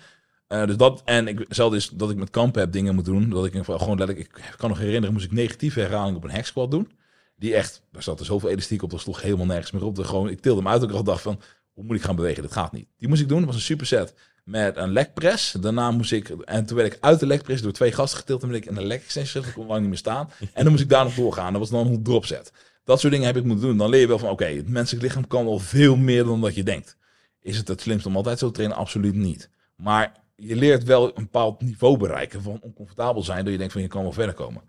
Uh, 0.51 0.65
dus 0.65 0.77
dat, 0.77 1.01
en 1.05 1.27
ik 1.27 1.45
zal 1.49 1.69
dus 1.69 1.89
dat 1.89 2.09
ik 2.09 2.17
met 2.17 2.29
kampen 2.29 2.61
heb 2.61 2.71
dingen 2.71 2.95
moet 2.95 3.05
doen. 3.05 3.29
Dat 3.29 3.45
ik 3.45 3.53
gewoon 3.63 3.97
dat 3.97 4.09
ik, 4.09 4.53
kan 4.57 4.69
nog 4.69 4.77
herinneren, 4.77 5.13
moest 5.13 5.25
ik 5.25 5.31
negatieve 5.31 5.79
herhaling 5.79 6.17
op 6.17 6.23
een 6.23 6.31
hack 6.31 6.45
squat 6.45 6.71
doen. 6.71 6.91
Die 7.35 7.55
echt, 7.55 7.81
daar 7.91 8.03
zat 8.03 8.19
er 8.19 8.25
zoveel 8.25 8.49
elastiek 8.49 8.83
op, 8.83 8.89
dat 8.89 8.99
sloeg 8.99 9.21
helemaal 9.21 9.45
nergens 9.45 9.71
meer 9.71 9.83
op. 9.83 9.95
De, 9.95 10.03
gewoon, 10.03 10.29
ik 10.29 10.39
tilde 10.39 10.61
hem 10.61 10.71
uit, 10.71 10.83
ik 10.83 11.05
dacht 11.05 11.21
van, 11.21 11.41
hoe 11.73 11.83
moet 11.83 11.95
ik 11.95 12.01
gaan 12.01 12.15
bewegen? 12.15 12.43
Dat 12.43 12.51
gaat 12.51 12.71
niet. 12.71 12.87
Die 12.97 13.07
moest 13.07 13.21
ik 13.21 13.29
doen, 13.29 13.45
was 13.45 13.55
een 13.55 13.61
superset 13.61 14.13
met 14.43 14.77
een 14.77 14.91
leg 14.91 15.13
press. 15.13 15.51
Daarna 15.51 15.91
moest 15.91 16.11
ik, 16.11 16.29
en 16.29 16.65
toen 16.65 16.77
werd 16.77 16.93
ik 16.93 16.97
uit 17.01 17.19
de 17.19 17.25
leg 17.25 17.41
press 17.41 17.61
door 17.61 17.71
twee 17.71 17.91
gasten 17.91 18.19
getild. 18.19 18.41
En 18.41 18.47
ben 18.47 18.57
ik 18.57 18.65
in 18.65 18.75
de 18.75 18.83
leg 18.83 19.01
extension, 19.01 19.45
ik 19.45 19.53
kon 19.53 19.67
lang 19.67 19.79
niet 19.79 19.89
meer 19.89 19.97
staan. 19.97 20.29
En 20.39 20.63
dan 20.63 20.71
moest 20.71 20.83
ik 20.83 20.89
daar 20.89 21.03
nog 21.03 21.13
doorgaan. 21.13 21.51
Dat 21.51 21.61
was 21.61 21.69
dan 21.69 21.87
een 21.87 22.03
drop 22.03 22.25
set. 22.25 22.51
Dat 22.83 22.99
soort 22.99 23.13
dingen 23.13 23.27
heb 23.27 23.37
ik 23.37 23.43
moeten 23.43 23.67
doen. 23.67 23.77
Dan 23.77 23.89
leer 23.89 23.99
je 23.99 24.07
wel 24.07 24.19
van, 24.19 24.29
oké, 24.29 24.45
het 24.45 24.69
menselijk 24.69 25.03
lichaam 25.03 25.27
kan 25.27 25.45
wel 25.45 25.59
veel 25.59 25.95
meer 25.95 26.23
dan 26.23 26.41
dat 26.41 26.55
je 26.55 26.63
denkt. 26.63 26.97
Is 27.41 27.57
het 27.57 27.67
het 27.67 27.81
slimste 27.81 28.07
om 28.07 28.15
altijd 28.15 28.39
zo 28.39 28.47
te 28.47 28.53
trainen? 28.53 28.77
Absoluut 28.77 29.15
niet. 29.15 29.49
Maar 29.75 30.20
je 30.41 30.55
leert 30.55 30.83
wel 30.83 31.07
een 31.07 31.23
bepaald 31.23 31.61
niveau 31.61 31.97
bereiken 31.97 32.41
van 32.41 32.59
oncomfortabel 32.61 33.23
zijn, 33.23 33.43
dat 33.43 33.51
je 33.51 33.57
denkt 33.57 33.73
van 33.73 33.81
je 33.81 33.87
kan 33.87 34.03
wel 34.03 34.11
verder 34.11 34.35
komen. 34.35 34.61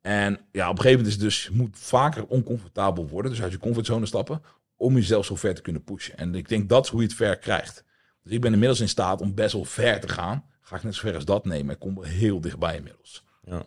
En 0.00 0.38
ja, 0.52 0.64
op 0.70 0.76
een 0.76 0.82
gegeven 0.82 1.04
moment 1.04 1.06
is 1.06 1.18
dus, 1.18 1.44
je 1.44 1.50
moet 1.52 1.78
vaker 1.78 2.26
oncomfortabel 2.26 3.08
worden, 3.08 3.30
dus 3.30 3.42
uit 3.42 3.52
je 3.52 3.58
comfortzone 3.58 4.06
stappen, 4.06 4.42
om 4.76 4.94
jezelf 4.94 5.24
zo 5.24 5.34
ver 5.34 5.54
te 5.54 5.62
kunnen 5.62 5.84
pushen. 5.84 6.16
En 6.16 6.34
ik 6.34 6.48
denk 6.48 6.68
dat 6.68 6.84
is 6.84 6.90
hoe 6.90 7.00
je 7.00 7.06
het 7.06 7.16
ver 7.16 7.38
krijgt. 7.38 7.84
Dus 8.22 8.32
ik 8.32 8.40
ben 8.40 8.52
inmiddels 8.52 8.80
in 8.80 8.88
staat 8.88 9.20
om 9.20 9.34
best 9.34 9.52
wel 9.52 9.64
ver 9.64 10.00
te 10.00 10.08
gaan. 10.08 10.44
Ga 10.60 10.76
ik 10.76 10.82
net 10.82 10.94
zo 10.94 11.00
ver 11.00 11.14
als 11.14 11.24
dat 11.24 11.44
nemen. 11.44 11.74
Ik 11.74 11.80
kom 11.80 12.02
heel 12.02 12.40
dichtbij 12.40 12.76
inmiddels. 12.76 13.24
Ja. 13.44 13.64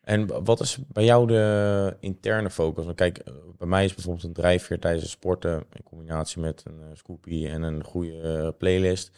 En 0.00 0.44
wat 0.44 0.60
is 0.60 0.78
bij 0.88 1.04
jou 1.04 1.26
de 1.26 1.96
interne 2.00 2.50
focus? 2.50 2.84
Want 2.84 2.96
kijk, 2.96 3.18
eh, 3.18 3.34
bij 3.58 3.68
mij 3.68 3.84
is 3.84 3.94
bijvoorbeeld 3.94 4.24
een 4.24 4.32
drijfveer 4.32 4.78
tijdens 4.78 5.02
het 5.02 5.12
sporten 5.12 5.64
in 5.72 5.82
combinatie 5.82 6.40
met 6.40 6.62
een 6.66 6.80
uh, 6.80 6.86
scoopie 6.92 7.48
en 7.48 7.62
een 7.62 7.84
goede 7.84 8.42
uh, 8.42 8.48
playlist. 8.58 9.10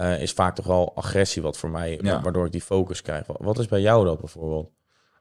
Uh, 0.00 0.22
is 0.22 0.32
vaak 0.32 0.54
toch 0.54 0.66
wel 0.66 0.92
agressie 0.96 1.42
wat 1.42 1.56
voor 1.58 1.70
mij, 1.70 1.98
Ja. 2.02 2.20
waardoor 2.22 2.46
ik 2.46 2.52
die 2.52 2.60
focus 2.60 3.02
krijg. 3.02 3.24
Wat- 3.38 3.58
is 3.58 3.68
bij 3.68 3.80
jou 3.80 4.04
dat 4.04 4.18
bijvoorbeeld? 4.20 4.70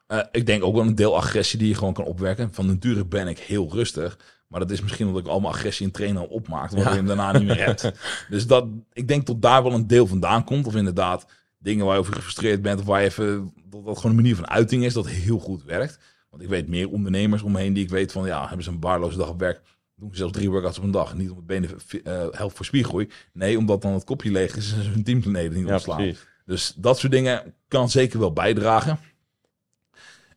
Eh, 0.08 0.20
ik 0.32 0.46
denk 0.46 0.64
ook 0.64 0.74
wel 0.76 0.82
een 0.86 0.96
deel 0.96 1.16
agressie 1.18 1.60
die 1.60 1.68
je 1.68 1.76
gewoon 1.76 1.94
kan 1.94 2.06
opwerken. 2.06 2.54
Van 2.54 2.66
nature 2.66 3.06
ben 3.06 3.28
ik 3.28 3.40
heel 3.40 3.70
rustig. 3.72 4.20
Maar 4.48 4.60
dat 4.60 4.72
is 4.72 4.82
misschien 4.82 5.08
omdat 5.08 5.22
ik 5.22 5.28
al 5.28 5.40
mijn 5.40 5.54
agressie 5.54 5.86
in 5.86 5.92
trainen 5.92 6.22
al 6.22 6.28
opmaak. 6.28 6.62
Waardoor 6.72 6.80
Ja. 6.84 6.90
je 6.90 6.96
hem 6.96 7.06
daarna 7.06 7.32
niet 7.32 7.48
meer 7.48 7.66
hebt. 7.66 7.92
Dus 8.30 8.48
dat, 8.48 8.66
ik 8.94 9.08
denk 9.08 9.26
dat 9.26 9.42
daar 9.42 9.64
wel 9.64 9.74
een 9.74 9.88
deel 9.88 10.08
vandaan 10.08 10.44
komt. 10.44 10.68
Of 10.68 10.76
inderdaad 10.76 11.26
dingen 11.58 11.86
waar 11.86 11.94
je 11.94 12.00
over 12.00 12.14
gefrustreerd 12.14 12.62
bent. 12.62 12.80
Of 12.80 12.86
waar 12.86 13.02
je 13.02 13.08
even, 13.08 13.54
dat 13.70 13.86
dat 13.86 13.96
gewoon 13.96 14.12
een 14.12 14.22
manier 14.22 14.36
van 14.36 14.50
uiting 14.50 14.84
is. 14.84 14.94
Dat 14.94 15.08
heel 15.08 15.40
goed 15.40 15.64
werkt. 15.64 16.00
Want 16.30 16.44
ik 16.44 16.50
weet 16.50 16.68
meer 16.68 16.90
ondernemers 16.90 17.42
omheen 17.42 17.74
die 17.74 17.84
ik 17.84 17.90
weet 17.90 18.12
van... 18.12 18.26
Ja, 18.26 18.46
hebben 18.48 18.64
ze 18.64 18.70
een 18.72 18.80
baarloze 18.80 19.18
dag 19.18 19.30
op 19.30 19.40
werk. 19.40 19.62
Doen 20.00 20.10
ze 20.12 20.18
zelfs 20.18 20.34
drie 20.34 20.50
workouts 20.50 20.78
op 20.78 20.84
een 20.84 20.92
dag. 20.92 21.16
Niet 21.16 21.30
om 21.30 21.38
het 21.38 21.46
benen 21.46 21.70
eh 22.04 22.28
helpt 22.32 22.56
voor 22.56 22.66
spiergroei. 22.66 23.10
Nee, 23.34 23.58
omdat 23.58 23.82
dan 23.82 23.94
het 23.94 24.04
kopje 24.04 24.32
leeg 24.32 24.56
is 24.56 24.74
en 24.74 24.92
hun 24.92 25.04
teamleden 25.04 25.58
niet 25.58 25.72
ontslaan. 25.72 26.16
Dus 26.46 26.74
dat 26.78 27.00
soort 27.00 27.12
dingen 27.12 27.54
kan 27.68 27.90
zeker 27.90 28.20
wel 28.20 28.34
bijdragen. 28.34 29.00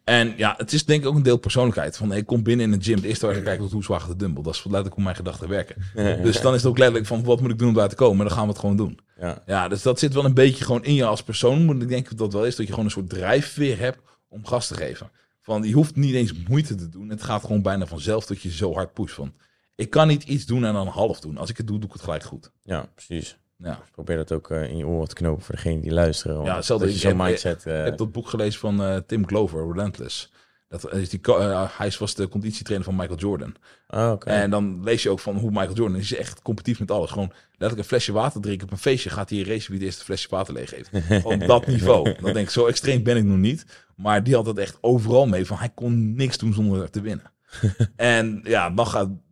En 0.05 0.35
ja, 0.37 0.55
het 0.57 0.73
is 0.73 0.85
denk 0.85 1.03
ik 1.03 1.09
ook 1.09 1.15
een 1.15 1.23
deel 1.23 1.37
persoonlijkheid. 1.37 1.97
Van, 1.97 2.13
ik 2.13 2.27
kom 2.27 2.43
binnen 2.43 2.67
in 2.67 2.73
een 2.73 2.83
gym. 2.83 2.95
Het 2.95 3.05
eerste 3.05 3.27
waar 3.27 3.37
ik 3.37 3.45
kijk 3.45 3.61
hoe 3.61 3.83
zwaar 3.85 4.07
de 4.07 4.17
dumbbell. 4.17 4.43
Dat 4.43 4.55
is 4.55 4.65
letterlijk 4.65 4.95
hoe 4.95 5.05
mijn 5.05 5.17
gedachten 5.17 5.49
werken. 5.49 5.77
Dus 6.23 6.41
dan 6.41 6.55
is 6.55 6.63
het 6.63 6.71
ook 6.71 6.79
letterlijk 6.79 7.07
van, 7.07 7.25
wat 7.25 7.41
moet 7.41 7.51
ik 7.51 7.59
doen 7.59 7.69
om 7.69 7.75
daar 7.75 7.89
te 7.89 7.95
komen? 7.95 8.19
En 8.19 8.25
dan 8.27 8.37
gaan 8.37 8.45
we 8.45 8.51
het 8.51 8.61
gewoon 8.61 8.77
doen. 8.77 8.99
ja. 9.21 9.43
Ja, 9.47 9.69
dus 9.69 9.83
dat 9.83 9.99
zit 9.99 10.15
wel 10.15 10.25
een 10.25 10.35
beetje 10.35 10.65
gewoon 10.65 10.85
in 10.85 10.95
je 10.95 11.05
als 11.05 11.23
persoon. 11.23 11.65
Maar 11.65 11.77
ik 11.77 11.89
denk 11.89 12.09
dat 12.09 12.19
dat 12.19 12.33
wel 12.33 12.47
is 12.47 12.57
dat 12.57 12.67
je 12.67 12.73
gewoon 12.73 12.85
een 12.85 12.91
soort 12.95 13.11
drijfveer 13.11 13.79
hebt 13.79 13.99
om 14.29 14.47
gas 14.47 14.67
te 14.67 14.75
geven. 14.75 15.11
Van, 15.41 15.63
je 15.63 15.75
hoeft 15.75 15.97
niet 15.97 16.15
eens 16.15 16.33
moeite 16.49 16.75
te 16.75 16.89
doen. 16.89 17.09
Het 17.09 17.23
gaat 17.23 17.43
gewoon 17.43 17.63
bijna 17.63 17.87
vanzelf 17.87 18.27
dat 18.27 18.43
je 18.43 18.51
zo 18.51 18.75
hard 18.75 18.93
pusht. 18.93 19.15
Van, 19.15 19.35
ik 19.75 19.91
kan 19.91 20.09
niet 20.09 20.23
iets 20.23 20.47
doen 20.47 20.65
en 20.65 20.73
dan 20.73 20.87
half 20.87 21.21
doen. 21.21 21.37
Als 21.37 21.51
ik 21.51 21.57
het 21.57 21.67
doe, 21.67 21.79
doe 21.79 21.87
ik 21.89 21.93
het 21.93 22.03
gelijk 22.03 22.23
goed. 22.23 22.51
ja, 22.63 22.89
precies. 22.95 23.37
Ja. 23.57 23.81
Probeer 23.93 24.17
dat 24.17 24.33
ook 24.33 24.51
eh, 24.51 24.63
in 24.71 24.77
je 24.77 24.87
oren 24.87 25.09
te 25.09 25.15
knopen 25.15 25.43
voor 25.45 25.55
degene 25.55 25.81
die 25.81 25.93
luisteren. 25.93 26.35
want 26.37 26.49
Ja, 26.49 26.57
hetzelfde. 26.57 26.87
Dat 26.87 26.95
je 27.01 27.09
Ik 27.09 27.15
zo'n 27.17 27.25
mindset... 27.27 27.67
eh, 27.67 27.79
Ik 27.79 27.85
heb 27.85 27.97
dat 27.99 28.13
boek 28.13 28.29
gelezen 28.29 28.61
van 28.61 28.83
eh, 28.83 28.97
Tim 28.97 29.27
Glover, 29.27 29.67
Relentless. 29.73 30.33
Dat 30.69 30.93
is 30.95 31.09
die, 31.09 31.21
eh, 31.23 31.69
hij 31.79 31.93
was 31.99 32.15
de 32.15 32.29
conditietrainer 32.29 32.87
van 32.87 32.97
Michael 32.97 33.19
Jordan. 33.19 33.55
oké. 33.89 34.31
En 34.31 34.51
dan 34.51 34.85
lees 34.85 35.03
je 35.03 35.11
ook 35.11 35.21
van 35.21 35.37
hoe 35.37 35.51
Michael 35.51 35.75
Jordan 35.75 35.99
is 35.99 36.15
echt 36.15 36.43
competitief 36.43 36.81
met 36.81 36.91
alles. 36.91 37.11
Gewoon 37.11 37.33
letterlijk 37.49 37.79
een 37.79 37.85
flesje 37.85 38.13
water 38.13 38.41
drinken 38.41 38.67
op 38.67 38.73
een 38.73 38.79
feestje. 38.79 39.11
Gaat 39.11 39.31
hij 39.31 39.43
race 39.43 39.71
wie 39.71 39.79
de 39.79 39.85
eerste 39.85 40.05
flesje 40.05 40.27
water 40.31 40.55
leeg 40.55 40.71
heeft. 40.71 40.91
Op 41.27 41.47
dat 41.47 41.67
niveau. 41.67 42.05
Dan 42.21 42.33
denk 42.33 42.47
ik, 42.47 42.51
zo 42.51 42.67
extreem 42.67 43.03
ben 43.03 43.17
ik 43.17 43.25
nog 43.25 43.37
niet. 43.37 43.65
Maar 43.97 44.23
die 44.25 44.35
had 44.35 44.47
het 44.47 44.59
echt 44.59 44.79
overal 44.81 45.27
mee. 45.27 45.47
Van 45.47 45.57
hij 45.57 45.71
kon 45.75 46.15
niks 46.15 46.39
doen 46.39 46.53
zonder 46.53 46.91
te 46.91 47.01
winnen. 47.01 47.32
en 47.97 48.41
ja, 48.45 48.71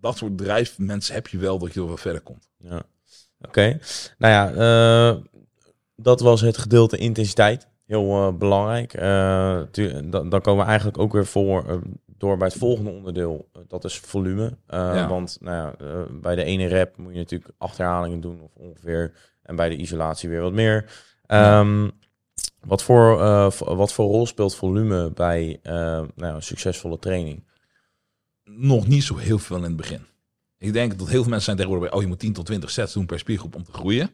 dat 0.00 0.16
soort 0.16 0.38
drijfmensen 0.38 1.14
heb 1.14 1.26
je 1.26 1.38
wel 1.38 1.58
dat 1.58 1.74
je 1.74 1.80
er 1.80 1.86
wel 1.86 1.96
verder 1.96 2.20
komt. 2.20 2.48
Ja. 2.56 2.82
Oké. 3.40 3.78
Nou 4.18 4.32
ja, 4.32 4.52
eh, 4.52 5.16
dat 5.96 6.20
was 6.20 6.40
het 6.40 6.58
gedeelte 6.58 6.96
intensiteit. 6.96 7.68
Heel 7.86 8.26
eh, 8.26 8.34
belangrijk. 8.34 8.94
Eh, 8.94 9.60
dan, 10.04 10.28
dan 10.28 10.40
komen 10.40 10.64
we 10.64 10.68
eigenlijk 10.70 10.98
ook 10.98 11.12
weer 11.12 11.26
voor, 11.26 11.82
door 12.06 12.36
bij 12.36 12.46
het 12.46 12.56
volgende 12.56 12.90
onderdeel. 12.90 13.48
Dat 13.68 13.84
is 13.84 13.98
volume. 13.98 14.56
Ja. 14.68 15.08
Want 15.08 15.38
nou 15.40 15.56
ja, 15.56 15.74
bij 16.10 16.34
de 16.34 16.44
ene 16.44 16.66
rep 16.66 16.96
moet 16.96 17.12
je 17.12 17.18
natuurlijk 17.18 17.52
acht 17.58 17.78
herhalingen 17.78 18.20
doen 18.20 18.40
of 18.40 18.50
ongeveer. 18.54 19.12
En 19.42 19.56
bij 19.56 19.68
de 19.68 19.76
isolatie 19.76 20.28
weer 20.28 20.40
wat 20.40 20.52
meer. 20.52 20.90
Ehm, 21.26 21.88
wat, 22.60 22.82
voor, 22.82 23.16
wat 23.58 23.92
voor 23.92 24.06
rol 24.06 24.26
speelt 24.26 24.56
volume 24.56 25.10
bij 25.10 25.60
nou 26.14 26.42
succesvolle 26.42 26.98
training? 26.98 27.48
nog 28.56 28.86
niet 28.86 29.04
zo 29.04 29.16
heel 29.16 29.38
veel 29.38 29.56
in 29.56 29.62
het 29.62 29.76
begin. 29.76 30.06
Ik 30.58 30.72
denk 30.72 30.98
dat 30.98 31.08
heel 31.08 31.20
veel 31.20 31.30
mensen 31.30 31.42
zijn 31.42 31.56
tegenwoordig 31.56 31.88
bij, 31.88 31.98
oh 31.98 32.04
je 32.04 32.10
moet 32.10 32.18
10 32.18 32.32
tot 32.32 32.46
20 32.46 32.70
sets 32.70 32.92
doen 32.92 33.06
per 33.06 33.18
spiergroep 33.18 33.54
om 33.54 33.64
te 33.64 33.72
groeien. 33.72 34.10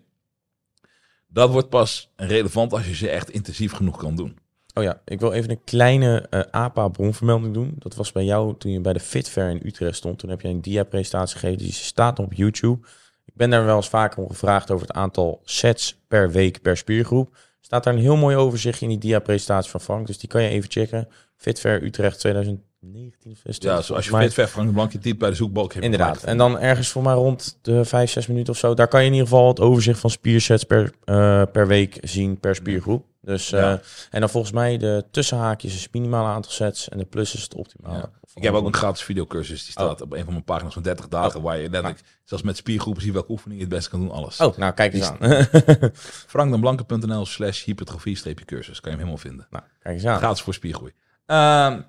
Dat 1.28 1.50
wordt 1.50 1.68
pas 1.68 2.12
relevant 2.16 2.72
als 2.72 2.86
je 2.86 2.94
ze 2.94 3.08
echt 3.08 3.30
intensief 3.30 3.72
genoeg 3.72 3.96
kan 3.96 4.16
doen. 4.16 4.38
Oh 4.74 4.82
ja, 4.82 5.00
ik 5.04 5.20
wil 5.20 5.32
even 5.32 5.50
een 5.50 5.64
kleine 5.64 6.26
eh, 6.30 6.40
APA-bronvermelding 6.50 7.54
doen. 7.54 7.74
Dat 7.78 7.94
was 7.94 8.12
bij 8.12 8.24
jou 8.24 8.54
toen 8.58 8.72
je 8.72 8.80
bij 8.80 8.92
de 8.92 9.00
Fitver 9.00 9.50
in 9.50 9.60
Utrecht 9.64 9.96
stond. 9.96 10.18
Toen 10.18 10.30
heb 10.30 10.40
je 10.40 10.48
een 10.48 10.60
dia-presentatie 10.60 11.38
gegeven, 11.38 11.58
dus 11.58 11.66
die 11.66 11.84
staat 11.84 12.18
op 12.18 12.32
YouTube. 12.32 12.86
Ik 13.24 13.34
ben 13.34 13.50
daar 13.50 13.64
wel 13.64 13.76
eens 13.76 13.88
vaker 13.88 14.22
om 14.22 14.28
gevraagd 14.28 14.70
over 14.70 14.86
het 14.86 14.96
aantal 14.96 15.40
sets 15.44 15.98
per 16.08 16.30
week 16.30 16.62
per 16.62 16.76
spiergroep. 16.76 17.36
Staat 17.60 17.84
daar 17.84 17.94
een 17.94 18.00
heel 18.00 18.16
mooi 18.16 18.36
overzicht 18.36 18.80
in 18.80 18.88
die 18.88 18.98
dia-presentatie 18.98 19.70
van 19.70 19.80
Frank, 19.80 20.06
dus 20.06 20.18
die 20.18 20.28
kan 20.28 20.42
je 20.42 20.48
even 20.48 20.70
checken. 20.70 21.08
Fitver 21.36 21.82
Utrecht 21.82 22.18
2020. 22.18 22.74
19 22.92 23.36
Ja, 23.42 23.82
zoals 23.82 24.04
je 24.04 24.10
maar... 24.10 24.30
ver 24.30 24.46
Frank 24.46 24.72
Blanke 24.72 24.98
type 24.98 25.16
bij 25.16 25.30
de 25.30 25.36
zoekbalk. 25.36 25.74
Inderdaad. 25.74 26.24
En 26.24 26.38
dan 26.38 26.58
ergens 26.58 26.88
voor 26.88 27.02
mij 27.02 27.14
rond 27.14 27.58
de 27.62 27.84
5, 27.84 28.10
6 28.10 28.26
minuten 28.26 28.52
of 28.52 28.58
zo. 28.58 28.74
Daar 28.74 28.88
kan 28.88 29.00
je 29.00 29.06
in 29.06 29.12
ieder 29.12 29.28
geval 29.28 29.48
het 29.48 29.60
overzicht 29.60 30.00
van 30.00 30.10
spiersets 30.10 30.64
per, 30.64 30.92
eh, 31.04 31.42
per 31.52 31.66
week 31.66 31.98
zien 32.02 32.40
per 32.40 32.54
spiergroep. 32.54 33.04
Dus. 33.20 33.52
Eh, 33.52 33.70
en 34.10 34.20
dan 34.20 34.28
volgens 34.28 34.52
mij 34.52 34.76
de 34.76 35.04
tussenhaakjes 35.10 35.74
is 35.74 35.82
het 35.82 35.92
minimale 35.92 36.28
aantal 36.28 36.52
sets 36.52 36.88
en 36.88 36.98
de 36.98 37.04
plus 37.04 37.34
is 37.34 37.42
het 37.42 37.54
optimale. 37.54 38.10
Ik 38.34 38.42
heb 38.42 38.54
ook 38.54 38.66
een 38.66 38.74
gratis 38.74 39.02
videocursus, 39.02 39.62
die 39.62 39.70
staat 39.70 40.00
oh. 40.00 40.06
op 40.06 40.12
een 40.12 40.24
van 40.24 40.32
mijn 40.32 40.44
pagina's 40.44 40.72
van 40.72 40.82
30 40.82 41.08
dagen, 41.08 41.38
oh. 41.38 41.44
waar 41.44 41.56
je 41.56 41.68
net 41.68 41.82
nou. 41.82 41.94
Ah. 41.94 42.00
zelfs 42.24 42.44
met 42.44 42.56
spiergroepen, 42.56 43.02
zie 43.02 43.12
welke 43.12 43.30
oefening 43.30 43.60
je 43.60 43.66
het 43.66 43.74
best 43.74 43.88
kan 43.88 44.00
doen, 44.00 44.10
alles. 44.10 44.40
Oh, 44.40 44.56
nou 44.56 44.72
kijk 44.72 44.92
eens 44.92 45.10
aan. 45.10 45.46
frankdanblanke.nl 46.34 47.26
slash 47.26 47.64
hypertrofie-cursus, 47.64 48.80
kan 48.80 48.92
je 48.92 48.98
hem 48.98 49.06
helemaal 49.06 49.16
vinden. 49.16 49.46
Nou, 49.50 49.64
kijk 49.78 49.94
eens 49.94 50.06
aan. 50.06 50.18
Gratis 50.18 50.42
voor 50.42 50.54
spiergroei. 50.54 50.92
Ehm, 51.26 51.80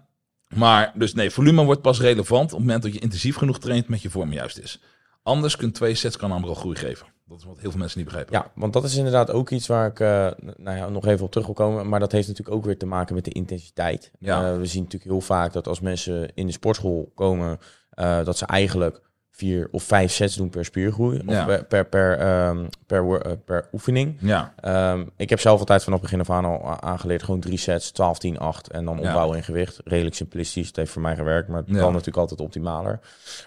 maar 0.55 0.91
dus 0.95 1.13
nee, 1.13 1.31
volume 1.31 1.63
wordt 1.63 1.81
pas 1.81 1.99
relevant 1.99 2.43
op 2.43 2.57
het 2.57 2.59
moment 2.59 2.83
dat 2.83 2.93
je 2.93 2.99
intensief 2.99 3.35
genoeg 3.35 3.59
traint 3.59 3.87
met 3.87 4.01
je 4.01 4.09
vorm 4.09 4.33
juist 4.33 4.57
is. 4.57 4.79
Anders 5.23 5.55
kunnen 5.55 5.75
twee 5.75 5.95
sets 5.95 6.17
kan 6.17 6.31
al 6.31 6.53
groei 6.53 6.75
geven. 6.75 7.07
Dat 7.27 7.37
is 7.37 7.45
wat 7.45 7.59
heel 7.59 7.69
veel 7.69 7.79
mensen 7.79 7.97
niet 7.97 8.07
begrijpen. 8.07 8.35
Ja, 8.35 8.51
want 8.55 8.73
dat 8.73 8.83
is 8.83 8.95
inderdaad 8.95 9.31
ook 9.31 9.49
iets 9.49 9.67
waar 9.67 9.87
ik 9.87 9.99
eh, 9.99 10.29
nou 10.57 10.77
ja, 10.77 10.89
nog 10.89 11.05
even 11.05 11.25
op 11.25 11.31
terug 11.31 11.45
wil 11.45 11.55
komen. 11.55 11.89
Maar 11.89 11.99
dat 11.99 12.11
heeft 12.11 12.27
natuurlijk 12.27 12.57
ook 12.57 12.65
weer 12.65 12.77
te 12.77 12.85
maken 12.85 13.15
met 13.15 13.25
de 13.25 13.31
intensiteit. 13.31 14.11
Ja. 14.19 14.51
Eh, 14.51 14.57
we 14.57 14.65
zien 14.65 14.83
natuurlijk 14.83 15.11
heel 15.11 15.21
vaak 15.21 15.53
dat 15.53 15.67
als 15.67 15.79
mensen 15.79 16.31
in 16.35 16.45
de 16.45 16.51
sportschool 16.51 17.11
komen, 17.15 17.59
eh, 17.89 18.23
dat 18.23 18.37
ze 18.37 18.45
eigenlijk 18.45 19.01
vier 19.37 19.67
of 19.71 19.83
vijf 19.83 20.11
sets 20.11 20.35
doen 20.35 20.49
per 20.49 20.65
spiergroei. 20.65 21.21
Of 21.25 21.33
Ja. 21.33 21.45
per, 21.45 21.65
per, 21.65 21.85
per, 21.85 22.17
ehm, 22.19 22.65
per, 22.87 23.21
eh, 23.21 23.31
per 23.45 23.67
oefening. 23.73 24.17
Ja, 24.19 24.53
Ehm, 24.61 25.03
ik 25.17 25.29
heb 25.29 25.39
zelf 25.39 25.59
altijd 25.59 25.83
vanaf 25.83 26.01
begin 26.01 26.19
af 26.19 26.29
aan 26.29 26.45
al 26.45 26.81
aangeleerd. 26.81 27.23
Gewoon 27.23 27.39
drie 27.39 27.57
sets, 27.57 27.91
12, 27.91 28.17
10, 28.19 28.39
8. 28.39 28.67
En 28.71 28.85
dan 28.85 28.97
Ja. 29.01 29.07
opbouwen 29.07 29.37
in 29.37 29.43
gewicht. 29.43 29.79
Redelijk 29.85 30.15
simplistisch. 30.15 30.67
Het 30.67 30.75
heeft 30.75 30.91
voor 30.91 31.01
mij 31.01 31.15
gewerkt. 31.15 31.47
Maar 31.47 31.57
het 31.59 31.67
Ja. 31.69 31.79
kan 31.79 31.89
natuurlijk 31.91 32.17
altijd 32.17 32.39
optimaler. 32.41 32.99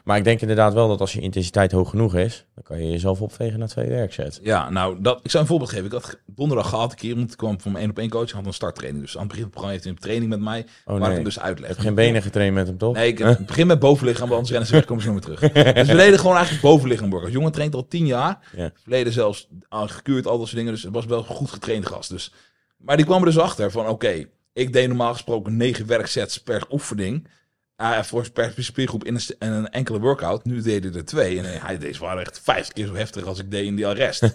Maar 0.04 0.16
ik 0.16 0.24
denk 0.24 0.40
inderdaad 0.40 0.72
wel 0.74 0.88
dat 0.88 1.00
als 1.00 1.12
je 1.12 1.20
intensiteit 1.20 1.72
hoog 1.72 1.90
genoeg 1.90 2.14
is... 2.16 2.44
dan 2.54 2.62
kan 2.64 2.78
je 2.84 2.90
jezelf 2.90 3.20
opvegen 3.22 3.58
naar 3.58 3.68
twee 3.68 3.88
werksets. 3.88 4.40
ja 4.42 4.70
nou, 4.70 4.96
dat, 5.00 5.20
ik 5.22 5.30
zou 5.30 5.42
een 5.42 5.48
voorbeeld 5.48 5.70
geven. 5.70 5.84
Ik 5.86 5.92
had 5.92 6.18
donderdag 6.26 6.68
gehad 6.68 6.90
een 6.90 6.96
keer, 6.98 7.14
want 7.16 7.30
ik 7.30 7.36
kwam 7.36 7.60
van 7.60 7.72
mijn 7.72 7.82
één 7.84 7.92
op 7.92 7.98
één 7.98 8.10
coach. 8.10 8.28
Ik 8.28 8.34
had 8.34 8.46
een 8.46 8.52
starttraining. 8.52 9.04
Dus 9.04 9.14
aan 9.16 9.20
het 9.22 9.28
begin 9.30 9.42
van 9.44 9.52
het 9.52 9.60
programma 9.60 9.72
heeft 9.72 9.84
hij 9.84 9.92
een 9.92 9.98
training 9.98 10.30
met 10.30 10.40
mij, 10.40 10.66
Oh 10.94 10.98
waar 10.98 11.08
ik 11.08 11.14
hem 11.14 11.24
dus 11.24 11.34
je 11.34 11.40
uitleg. 11.40 11.68
hebt 11.68 11.80
geen 11.80 11.94
benen 11.94 12.22
getraind 12.22 12.54
met 12.54 12.66
hem, 12.66 12.78
toch? 12.78 12.94
Nee, 12.94 13.08
ik 13.08 13.18
ik 13.18 13.46
begin 13.46 13.66
met 13.66 13.78
bovenlichaam, 13.78 14.28
want 14.28 14.32
anders 14.32 14.50
rennen 14.50 14.68
ze 14.68 14.74
weg, 14.74 14.84
komen 14.84 15.02
ze 15.02 15.10
meer 15.10 15.20
terug. 15.20 15.40
We 15.86 15.94
deden 15.96 16.18
gewoon 16.24 16.36
eigenlijk 16.36 16.64
bovenlichaam 16.64 17.10
workout. 17.10 17.32
Jongen 17.32 17.52
traint 17.52 17.74
al 17.74 17.88
tien 17.88 18.06
jaar. 18.06 18.38
Ja. 18.56 18.72
Verleden 18.82 19.12
zelfs 19.12 19.48
al 19.68 19.88
gekuurd, 19.88 20.26
al 20.26 20.38
dat 20.38 20.46
soort 20.46 20.56
dingen. 20.58 20.72
Dus 20.72 20.82
het 20.82 20.92
was 20.92 21.06
wel 21.06 21.18
een 21.18 21.24
goed 21.24 21.50
getraind 21.50 21.86
gast. 21.86 22.10
Dus. 22.10 22.32
Maar 22.76 22.96
die 22.96 23.06
kwam 23.06 23.18
er 23.18 23.26
dus 23.26 23.38
achter 23.38 23.70
van, 23.70 23.88
oké, 23.88 24.24
ik 24.52 24.72
deed 24.72 24.88
normaal 24.88 25.12
gesproken 25.12 25.56
negen 25.56 25.86
werksets 25.86 26.42
per 26.42 26.64
oefening. 26.70 27.28
eh, 27.76 28.02
voor 28.02 28.30
per 28.30 28.54
spiergroep 28.56 29.04
in 29.04 29.14
een, 29.14 29.52
een 29.52 29.70
enkele 29.70 30.00
workout. 30.00 30.44
Nu 30.44 30.62
deed 30.62 30.84
hij 30.84 30.92
er 30.92 31.04
twee. 31.04 31.38
En 31.38 31.60
hij, 31.60 31.78
deze 31.78 32.00
waren 32.00 32.20
echt 32.22 32.40
vijf 32.42 32.68
keer 32.68 32.86
zo 32.86 32.94
heftig 32.94 33.24
als 33.24 33.38
ik 33.38 33.50
deed 33.50 33.66
in 33.66 33.76
die 33.76 33.92
rest. 33.92 34.22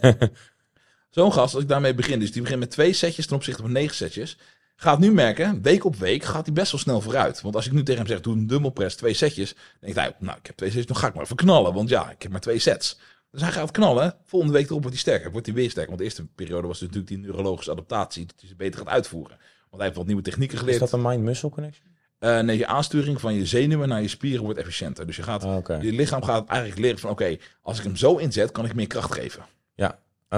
Zo'n 1.10 1.34
gast, 1.34 1.54
als 1.54 1.64
ik 1.64 1.70
daarmee 1.70 1.94
begin, 1.94 2.20
dus 2.20 2.32
die 2.32 2.42
begint 2.42 2.60
met 2.60 2.72
twee 2.72 2.94
setjes 2.94 3.26
ten 3.26 3.36
opzichte 3.36 3.62
van 3.62 3.72
negen 3.72 3.96
setjes. 3.96 4.38
Gaat 4.76 5.00
nu 5.00 5.12
merken, 5.12 5.62
week 5.62 5.86
op 5.86 5.96
week 5.96 6.24
gaat 6.24 6.46
hij 6.46 6.54
best 6.54 6.72
wel 6.72 6.82
snel 6.82 7.02
vooruit. 7.02 7.42
Want 7.42 7.56
als 7.56 7.66
ik 7.66 7.72
nu 7.72 7.84
tegen 7.84 8.02
hem 8.02 8.08
zeg, 8.10 8.22
doe 8.22 8.34
een 8.36 8.48
dumbbellpress, 8.48 8.96
twee 8.96 9.14
setjes. 9.14 9.54
Dan 9.54 9.64
denkt 9.80 9.96
hij, 9.96 10.16
nou, 10.20 10.38
ik 10.38 10.46
heb 10.46 10.56
twee 10.56 10.70
setjes, 10.70 10.88
dan 10.88 10.96
ga 10.98 11.08
ik 11.08 11.14
maar 11.14 11.24
even 11.24 11.36
knallen. 11.36 11.74
Want 11.74 11.90
ja, 11.90 12.10
ik 12.12 12.22
heb 12.22 12.32
maar 12.32 12.42
twee 12.42 12.60
sets. 12.60 13.00
Dus 13.32 13.42
hij 13.42 13.52
gaat 13.52 13.72
knallen. 13.72 14.16
Volgende 14.26 14.54
week 14.54 14.66
erop 14.66 14.82
wordt 14.82 14.94
hij 15.02 15.06
sterker. 15.06 15.32
Wordt 15.32 15.46
hij 15.46 15.56
weer 15.56 15.70
sterker. 15.70 15.88
Want 15.88 16.00
de 16.00 16.06
eerste 16.06 16.26
periode 16.36 16.68
was 16.68 16.80
natuurlijk 16.82 17.08
die 17.08 17.18
neurologische 17.18 17.72
adaptatie. 17.72 18.26
Dat 18.26 18.36
hij 18.40 18.50
ze 18.50 18.56
beter 18.56 18.80
gaat 18.80 18.88
uitvoeren. 18.88 19.38
Want 19.38 19.76
hij 19.76 19.84
heeft 19.84 19.96
wat 19.96 20.06
nieuwe 20.06 20.22
technieken 20.22 20.56
Is 20.56 20.62
geleerd. 20.64 20.80
dat 20.80 20.92
een 20.92 21.02
mind-muscle 21.02 21.50
connection? 21.50 21.88
Eh, 22.20 22.40
nee, 22.40 22.58
je 22.58 22.68
aansturing 22.68 23.22
van 23.22 23.34
je 23.34 23.46
zenuwen 23.46 23.88
naar 23.90 24.02
je 24.02 24.08
spieren 24.08 24.44
wordt 24.44 24.60
efficiënter. 24.60 25.06
Dus 25.06 25.16
je 25.16 25.24
gaat, 25.24 25.44
Ah, 25.44 25.82
je 25.82 25.92
lichaam 25.92 26.24
gaat 26.24 26.48
eigenlijk 26.48 26.80
leren 26.80 27.00
van, 27.00 27.10
oké, 27.10 27.38
als 27.62 27.78
ik 27.78 27.84
hem 27.84 27.96
zo 27.96 28.16
inzet, 28.16 28.52
kan 28.52 28.66
ik 28.66 28.76
meer 28.76 28.88
kracht 28.88 29.14
geven. 29.14 29.46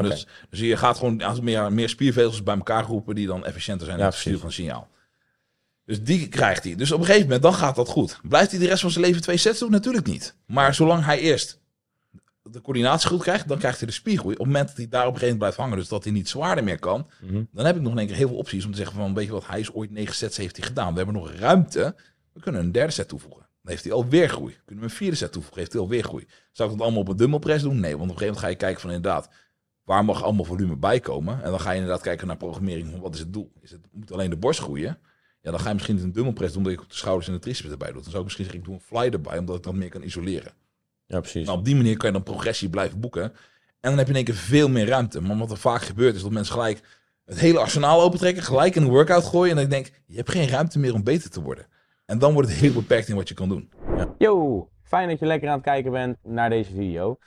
Dus, 0.04 0.28
dus 0.50 0.60
je 0.60 0.78
gaat 0.78 0.98
gewoon 0.98 1.22
als 1.22 1.40
meer, 1.40 1.74
meer 1.74 1.90
spiervezels 1.90 2.44
bij 2.44 2.56
elkaar 2.56 2.84
roepen 2.86 3.16
die 3.16 3.28
dan 3.28 3.46
efficiënter 3.46 3.86
zijn 3.86 3.98
Ja, 3.98 4.04
in 4.04 4.10
het 4.10 4.20
versturen 4.22 4.40
precies. 4.48 4.66
van 4.66 4.66
signaal. 4.76 4.96
Dus 5.86 6.04
die 6.04 6.28
krijgt 6.28 6.64
hij. 6.64 6.76
Dus 6.76 6.92
op 6.92 7.00
een 7.00 7.06
gegeven 7.06 7.26
moment, 7.26 7.42
dan 7.44 7.54
gaat 7.54 7.76
dat 7.76 7.88
goed. 7.88 8.20
Blijft 8.24 8.52
hij 8.52 8.60
de 8.60 8.68
rest 8.68 8.82
van 8.82 8.92
zijn 8.92 9.06
leven 9.06 9.22
twee 9.22 9.38
sets 9.38 9.60
doen? 9.60 9.72
Natuurlijk 9.72 10.06
niet. 10.08 10.36
Maar 10.46 10.74
zolang 10.74 11.06
hij 11.06 11.20
eerst 11.20 11.60
de 12.52 12.62
coördinatie 12.62 13.10
goed 13.10 13.22
krijgt, 13.22 13.48
dan 13.48 13.58
krijgt 13.58 13.78
hij 13.78 13.88
de 13.88 13.94
spiergroei. 13.94 14.34
Op 14.34 14.40
het 14.40 14.48
moment 14.48 14.68
dat 14.68 14.78
hij 14.78 14.88
daar 14.88 15.08
op 15.08 15.14
een 15.14 15.20
gegeven 15.20 15.38
moment 15.38 15.56
blijft 15.56 15.58
hangen, 15.58 15.78
dus 15.78 15.88
dat 15.88 16.04
hij 16.04 16.14
niet 16.14 16.30
zwaarder 16.30 16.64
meer 16.64 16.80
kan, 16.80 17.08
Mhm. 17.22 17.44
dan 17.52 17.66
heb 17.66 17.76
ik 17.76 17.82
nog 17.82 17.92
in 17.92 17.98
één 17.98 18.08
keer 18.08 18.16
heel 18.16 18.28
veel 18.28 18.38
opties 18.38 18.66
om 18.66 18.72
te 18.72 18.78
zeggen 18.78 18.96
van, 18.96 19.14
weet 19.14 19.26
je 19.26 19.32
wat, 19.32 19.48
hij 19.48 19.60
is 19.60 19.74
ooit 19.74 19.92
negen 19.92 20.16
sets 20.16 20.38
heeft 20.38 20.58
hij 20.58 20.66
gedaan. 20.66 20.92
We 20.92 20.98
hebben 20.98 21.16
nog 21.16 21.32
ruimte. 21.32 21.96
We 22.34 22.40
kunnen 22.42 22.62
een 22.62 22.72
derde 22.72 22.92
set 22.94 23.08
toevoegen. 23.08 23.40
Dan 23.62 23.72
heeft 23.72 23.84
hij 23.84 23.94
alweer 23.94 24.30
groei. 24.30 24.58
Kunnen 24.66 24.84
we 24.86 24.90
een 24.90 24.96
vierde 24.98 25.16
set 25.16 25.32
toevoegen, 25.32 25.60
heeft 25.60 25.72
hij 25.74 25.82
alweer 25.82 26.04
groei. 26.04 26.28
Zou 26.52 26.70
ik 26.72 26.76
dat 26.78 26.86
allemaal 26.86 27.04
op 27.04 27.10
een 27.10 27.18
dumbbellpress 27.18 27.64
doen? 27.64 27.80
Nee, 27.80 27.98
want 27.98 28.10
op 28.12 28.16
een 28.16 28.18
gegeven 28.18 28.26
moment 28.26 28.44
ga 28.44 28.48
je 28.48 28.56
kijken 28.56 28.82
van 28.82 28.92
inderdaad, 28.92 29.30
waar 29.88 30.06
mag 30.06 30.24
allemaal 30.24 30.46
volume 30.46 30.76
bij 30.76 31.00
komen? 31.00 31.44
En 31.44 31.50
dan 31.50 31.60
ga 31.60 31.72
je 31.72 31.80
inderdaad 31.80 32.02
kijken 32.02 32.28
naar 32.28 32.38
programmering 32.38 33.00
wat 33.00 33.14
is 33.14 33.20
het 33.20 33.34
doel? 33.34 33.52
Is 33.62 33.72
het, 33.72 33.82
moet 33.92 34.12
alleen 34.12 34.30
de 34.30 34.38
borst 34.38 34.60
groeien? 34.60 35.00
Ja, 35.42 35.52
dan 35.52 35.60
ga 35.60 35.68
je 35.68 35.74
misschien 35.74 35.98
een 36.00 36.12
dumbbellpress 36.12 36.54
doen, 36.54 36.66
omdat 36.66 36.80
je 36.80 36.88
de 36.88 36.96
schouders 36.96 37.28
en 37.28 37.34
de 37.34 37.40
triceps 37.40 37.72
erbij 37.72 37.92
doet. 37.92 38.02
Dan 38.02 38.12
zou 38.12 38.18
ik 38.18 38.24
misschien 38.24 38.44
zeggen, 38.44 38.64
ik 38.64 38.70
doe 38.70 38.76
een 38.76 38.98
fly 38.98 39.14
erbij, 39.14 39.38
omdat 39.38 39.56
ik 39.56 39.64
dat 39.64 39.74
meer 39.74 39.90
kan 39.90 40.04
isoleren. 40.04 40.52
Ja, 41.06 41.20
precies. 41.20 41.46
Nou, 41.46 41.58
op 41.58 41.66
die 41.66 41.76
manier 41.76 41.98
kan 41.98 42.08
je 42.08 42.14
dan 42.14 42.24
progressie 42.24 42.70
blijven 42.70 43.00
boeken. 43.00 43.24
En 43.24 43.90
dan 43.90 43.98
heb 43.98 44.06
je 44.06 44.12
in 44.12 44.16
één 44.16 44.26
keer 44.26 44.36
veel 44.36 44.70
meer 44.70 44.88
ruimte. 44.88 45.22
Maar 45.22 45.38
wat 45.38 45.52
er 45.52 45.58
vaak 45.58 45.82
gebeurt 45.82 46.16
is 46.16 46.22
dat 46.22 46.32
mensen 46.32 46.54
gelijk 46.54 46.82
het 47.26 47.40
hele 47.40 47.60
arsenaal 47.60 48.02
opentrekken, 48.02 48.44
gelijk 48.44 48.76
in 48.76 48.82
een 48.82 48.90
workout 48.90 49.24
gooien. 49.24 49.52
En 49.52 49.62
dan 49.62 49.70
denk 49.70 49.88
ik, 49.88 50.02
je 50.06 50.16
hebt 50.16 50.32
geen 50.32 50.48
ruimte 50.48 50.80
meer 50.80 50.94
om 50.94 51.04
beter 51.04 51.30
te 51.30 51.42
worden. 51.42 51.68
En 52.06 52.20
dan 52.20 52.34
wordt 52.34 52.50
het 52.50 52.58
heel 52.58 52.74
beperkt 52.74 53.08
in 53.08 53.16
wat 53.16 53.28
je 53.28 53.34
kan 53.34 53.50
doen. 53.50 53.72
Yo, 54.18 54.70
fijn 54.84 55.10
dat 55.10 55.20
je 55.20 55.26
lekker 55.26 55.48
aan 55.48 55.56
het 55.56 55.64
kijken 55.64 55.92
bent 55.92 56.18
naar 56.24 56.50
deze 56.50 56.72
video. 56.72 57.18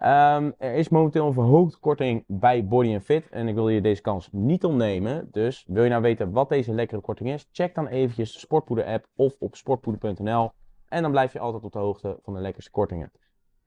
Ehm, 0.00 0.50
er 0.58 0.74
is 0.74 0.88
momenteel 0.88 1.26
een 1.26 1.32
verhoogde 1.32 1.78
korting 1.78 2.24
bij 2.26 2.66
Body 2.66 2.98
Fit 2.98 3.28
en 3.28 3.48
ik 3.48 3.54
wil 3.54 3.68
je 3.68 3.80
deze 3.80 4.02
kans 4.02 4.28
niet 4.32 4.64
ontnemen. 4.64 5.28
Dus 5.30 5.64
wil 5.68 5.82
je 5.82 5.90
nou 5.90 6.02
weten 6.02 6.32
wat 6.32 6.48
deze 6.48 6.72
lekkere 6.72 7.00
korting 7.00 7.30
is, 7.30 7.48
check 7.52 7.74
dan 7.74 7.86
eventjes 7.86 8.32
de 8.32 8.38
Sportpoeder 8.38 8.84
app 8.84 9.06
of 9.16 9.36
op 9.38 9.56
sportpoeder.nl 9.56 10.50
en 10.88 11.02
dan 11.02 11.10
blijf 11.10 11.32
je 11.32 11.38
altijd 11.38 11.64
op 11.64 11.72
de 11.72 11.78
hoogte 11.78 12.18
van 12.22 12.34
de 12.34 12.40
lekkerste 12.40 12.70
kortingen. 12.70 13.12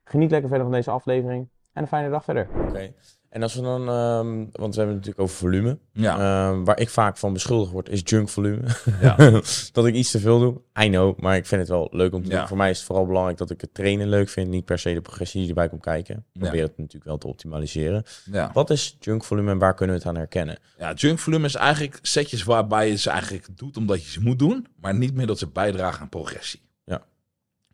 Geniet 0.04 0.32
lekker 0.32 0.50
verder 0.50 0.68
van 0.68 0.76
deze 0.76 0.92
aflevering 0.92 1.50
een 1.74 1.88
fijne 1.88 2.10
dag 2.10 2.24
verder. 2.24 2.48
Oké. 2.68 2.94
En 3.30 3.42
als 3.44 3.56
we 3.56 3.62
dan, 3.62 3.90
ehm, 3.90 4.28
want 4.52 4.76
we 4.76 4.82
hebben 4.82 4.86
het 4.88 5.06
natuurlijk 5.06 5.20
over 5.20 5.36
volume. 5.36 5.78
Ja, 5.92 6.14
Ehm, 6.50 6.64
waar 6.64 6.80
ik 6.80 6.90
vaak 6.90 7.18
van 7.18 7.34
beschuldigd 7.34 7.72
word, 7.72 7.90
is 7.90 8.02
junkvolume. 8.04 8.62
Ja. 9.02 9.16
dat 9.74 9.86
ik 9.86 9.94
iets 9.94 10.12
te 10.12 10.20
veel 10.20 10.40
doe. 10.40 10.62
I 10.84 10.88
know, 10.90 11.20
maar 11.20 11.36
ik 11.36 11.46
vind 11.46 11.62
het 11.62 11.70
wel 11.70 11.88
leuk 11.92 12.14
om 12.14 12.24
te 12.24 12.30
Ja. 12.30 12.38
doen. 12.38 12.48
Voor 12.48 12.58
mij 12.58 12.70
is 12.70 12.78
het 12.78 12.86
vooral 12.86 13.06
belangrijk 13.06 13.38
dat 13.38 13.50
ik 13.50 13.62
het 13.62 13.74
trainen 13.74 14.10
leuk 14.10 14.30
vind. 14.30 14.50
Niet 14.50 14.66
per 14.66 14.80
se 14.80 14.94
de 14.94 15.02
progressie 15.02 15.40
die 15.40 15.50
erbij 15.50 15.70
komt 15.70 15.82
kijken. 15.82 16.16
Ik 16.34 16.42
probeer 16.42 16.60
Ja. 16.60 16.66
het 16.68 16.78
natuurlijk 16.78 17.06
wel 17.06 17.18
te 17.18 17.28
optimaliseren. 17.28 18.04
ja. 18.32 18.50
Wat 18.54 18.70
is 18.70 18.98
junkvolume 19.00 19.52
en 19.52 19.58
waar 19.58 19.74
kunnen 19.74 19.96
we 19.96 20.02
het 20.02 20.10
aan 20.12 20.18
herkennen? 20.18 20.58
ja, 20.78 20.94
junk 20.94 21.20
volume 21.20 21.46
is 21.46 21.56
eigenlijk 21.56 22.00
setjes 22.02 22.44
waarbij 22.44 22.90
je 22.90 22.98
ze 22.98 23.10
eigenlijk 23.10 23.48
doet 23.58 23.78
omdat 23.78 24.04
je 24.04 24.10
ze 24.12 24.22
moet 24.22 24.40
doen. 24.40 24.68
Maar 24.80 24.96
niet 24.96 25.14
meer 25.14 25.28
dat 25.28 25.40
ze 25.40 25.48
bijdragen 25.48 26.02
aan 26.02 26.10
progressie. 26.10 26.62
Ja. 26.86 27.02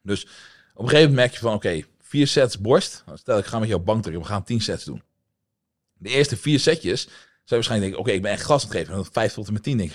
Dus 0.02 0.24
op 0.74 0.84
een 0.84 0.90
gegeven 0.90 1.10
moment 1.10 1.16
merk 1.16 1.32
je 1.34 1.40
van, 1.40 1.54
oké, 1.54 1.82
vier 2.10 2.28
sets 2.28 2.60
borst. 2.60 3.04
Stel, 3.14 3.38
ik 3.38 3.46
ga 3.46 3.60
met 3.60 3.70
jou 3.70 3.82
bankdrukken, 3.82 4.24
we 4.24 4.30
gaan 4.30 4.44
tien 4.44 4.62
sets 4.62 4.84
doen. 4.84 5.02
De 5.94 6.10
eerste 6.10 6.38
vier 6.38 6.60
setjes 6.60 7.02
zou 7.04 7.14
je 7.44 7.56
waarschijnlijk 7.56 7.92
denken, 7.92 8.10
oké, 8.10 8.18
ik 8.18 8.22
ben 8.22 8.32
echt 8.32 8.44
gas 8.44 8.64
aan 8.64 8.70
het 8.70 8.78
geven. 8.78 8.94
En 8.94 9.02
dan 9.02 9.12
vijf 9.12 9.34
tot 9.34 9.48
en 9.48 9.54
met 9.54 9.64
tien 9.64 9.78
denk 9.78 9.92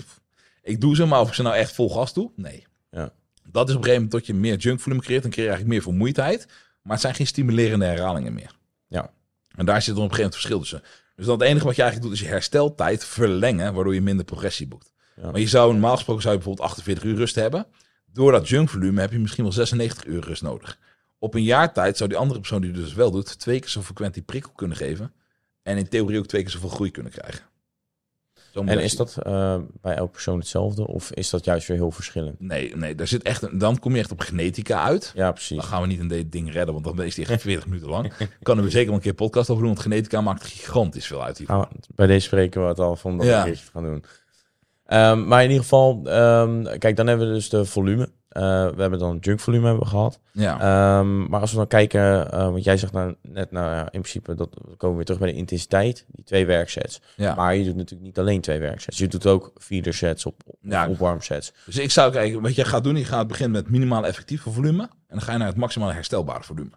ik 0.65 0.81
doe 0.81 0.95
ze, 0.95 1.05
maar 1.05 1.19
of 1.21 1.27
ik 1.27 1.33
ze 1.33 1.41
nou 1.41 1.55
echt 1.55 1.73
vol 1.73 1.89
gas 1.89 2.13
doe? 2.13 2.31
Nee. 2.35 2.65
Ja. 2.91 3.11
Dat 3.43 3.69
is 3.69 3.75
op 3.75 3.81
een 3.81 3.85
gegeven 3.85 3.93
moment 3.93 4.11
dat 4.11 4.25
je 4.25 4.33
meer 4.33 4.57
junkvolume 4.57 5.01
creëert. 5.01 5.21
Dan 5.21 5.31
creëer 5.31 5.45
je 5.45 5.51
eigenlijk 5.51 5.83
meer 5.83 5.93
vermoeidheid. 5.93 6.47
Maar 6.81 6.93
het 6.93 7.01
zijn 7.01 7.15
geen 7.15 7.27
stimulerende 7.27 7.85
herhalingen 7.85 8.33
meer. 8.33 8.51
Ja. 8.87 9.11
En 9.55 9.65
daar 9.65 9.81
zit 9.81 9.95
dan 9.95 10.03
op 10.03 10.09
een 10.09 10.15
gegeven 10.15 10.17
moment 10.17 10.35
verschil 10.35 10.59
tussen. 10.59 10.81
Dus 11.15 11.25
dan 11.25 11.39
het 11.39 11.47
enige 11.47 11.65
wat 11.65 11.75
je 11.75 11.81
eigenlijk 11.81 12.11
doet 12.11 12.21
is 12.21 12.27
je 12.27 12.33
hersteltijd 12.33 13.05
verlengen, 13.05 13.73
waardoor 13.73 13.93
je 13.93 14.01
minder 14.01 14.25
progressie 14.25 14.67
boekt. 14.67 14.93
Ja. 15.15 15.31
Maar 15.31 15.39
je 15.39 15.47
zou 15.47 15.71
normaal 15.71 15.95
gesproken 15.95 16.21
zou 16.21 16.33
je 16.33 16.39
bijvoorbeeld 16.39 16.69
48 16.69 17.03
uur 17.03 17.15
rust 17.15 17.35
hebben. 17.35 17.67
Door 18.05 18.31
dat 18.31 18.49
junkvolume 18.49 19.01
heb 19.01 19.11
je 19.11 19.19
misschien 19.19 19.43
wel 19.43 19.53
96 19.53 20.05
uur 20.05 20.23
rust 20.23 20.41
nodig. 20.41 20.77
Op 21.19 21.33
een 21.33 21.43
jaar 21.43 21.73
tijd 21.73 21.97
zou 21.97 22.09
die 22.09 22.17
andere 22.17 22.39
persoon 22.39 22.61
die 22.61 22.71
het 22.71 22.79
dus 22.79 22.93
wel 22.93 23.11
doet, 23.11 23.39
twee 23.39 23.59
keer 23.59 23.69
zo 23.69 23.81
frequent 23.81 24.13
die 24.13 24.23
prikkel 24.23 24.51
kunnen 24.55 24.77
geven. 24.77 25.13
En 25.63 25.77
in 25.77 25.87
theorie 25.87 26.19
ook 26.19 26.25
twee 26.27 26.41
keer 26.41 26.51
zoveel 26.51 26.69
groei 26.69 26.91
kunnen 26.91 27.11
krijgen. 27.11 27.45
En 28.53 28.79
is 28.79 28.95
dat 28.95 29.17
eh, 29.23 29.57
bij 29.81 29.95
elke 29.95 30.11
persoon 30.11 30.39
hetzelfde? 30.39 30.87
Of 30.87 31.11
is 31.11 31.29
dat 31.29 31.45
juist 31.45 31.67
weer 31.67 31.77
heel 31.77 31.91
verschillend? 31.91 32.39
Nee, 32.39 32.75
nee, 32.75 32.95
daar 32.95 33.07
zit 33.07 33.23
echt 33.23 33.41
een, 33.41 33.57
dan 33.57 33.79
kom 33.79 33.93
je 33.93 33.99
echt 33.99 34.11
op 34.11 34.19
genetica 34.19 34.83
uit. 34.83 35.11
Ja, 35.15 35.31
precies. 35.31 35.57
Dan 35.57 35.65
gaan 35.65 35.81
we 35.81 35.87
niet 35.87 35.99
in 35.99 36.07
dit 36.07 36.31
ding 36.31 36.51
redden, 36.51 36.73
want 36.73 36.85
dan 36.97 37.03
is 37.05 37.15
die 37.15 37.25
echt 37.27 37.41
40 37.41 37.65
minuten 37.65 37.89
lang. 37.89 38.13
Kan 38.41 38.57
er 38.57 38.71
zeker 38.71 38.85
wel 38.87 38.95
een 38.95 39.01
keer 39.01 39.13
podcast 39.13 39.49
over 39.49 39.61
doen, 39.63 39.71
want 39.71 39.83
genetica 39.83 40.21
maakt 40.21 40.43
gigantisch 40.43 41.07
veel 41.07 41.23
uit. 41.23 41.37
hiervan. 41.37 41.57
Nou, 41.57 41.69
bij 41.95 42.07
deze 42.07 42.25
spreken 42.25 42.61
we 42.61 42.67
het 42.67 42.79
al 42.79 42.95
van 42.95 43.17
dat 43.17 43.27
Ja. 43.27 43.43
te 43.43 43.55
gaan 43.73 43.83
doen. 43.83 44.03
Ehm, 44.85 45.27
maar 45.27 45.43
in 45.43 45.47
ieder 45.49 45.63
geval, 45.63 46.01
ehm, 46.05 46.77
kijk, 46.77 46.95
dan 46.95 47.07
hebben 47.07 47.27
we 47.27 47.33
dus 47.33 47.49
de 47.49 47.65
volume. 47.65 48.09
Eh, 48.35 48.41
we 48.75 48.81
hebben 48.81 48.99
dan 48.99 49.17
junkvolume 49.21 49.65
hebben 49.65 49.83
we 49.83 49.89
gehad. 49.89 50.19
Ja, 50.31 50.59
Ehm, 50.99 51.29
maar 51.29 51.39
als 51.41 51.51
we 51.51 51.57
dan 51.57 51.67
kijken, 51.67 52.31
eh, 52.31 52.39
want 52.51 52.63
jij 52.63 52.77
zegt 52.77 52.93
nou, 52.93 53.15
net, 53.21 53.51
nou 53.51 53.65
ja, 53.75 53.81
in 53.81 54.01
principe, 54.01 54.35
dat 54.35 54.49
we 54.67 54.75
komen 54.75 54.95
weer 54.95 55.05
terug 55.05 55.19
bij 55.21 55.31
de 55.31 55.37
intensiteit, 55.37 56.05
die 56.07 56.23
twee 56.23 56.45
werksets. 56.45 57.01
ja. 57.15 57.35
Maar 57.35 57.55
je 57.55 57.63
doet 57.63 57.75
natuurlijk 57.75 58.01
niet 58.07 58.19
alleen 58.19 58.41
twee 58.41 58.59
werksets. 58.59 58.97
Je 58.97 59.07
doet 59.07 59.25
ook 59.25 59.51
feeder 59.57 59.93
sets 59.93 60.25
op, 60.25 60.41
op 60.45 60.55
Ja. 60.61 60.87
opwarmsets. 60.89 61.53
Dus 61.65 61.77
ik 61.77 61.91
zou 61.91 62.11
kijken, 62.11 62.41
wat 62.41 62.55
je 62.55 62.65
gaat 62.65 62.83
doen, 62.83 62.95
je 62.95 63.05
gaat 63.05 63.27
beginnen 63.27 63.61
met 63.61 63.71
minimaal 63.71 64.05
effectieve 64.05 64.51
volume. 64.51 64.81
En 64.83 64.89
dan 65.07 65.21
ga 65.21 65.31
je 65.31 65.37
naar 65.37 65.47
het 65.47 65.57
maximale 65.57 65.93
herstelbare 65.93 66.43
volume. 66.43 66.71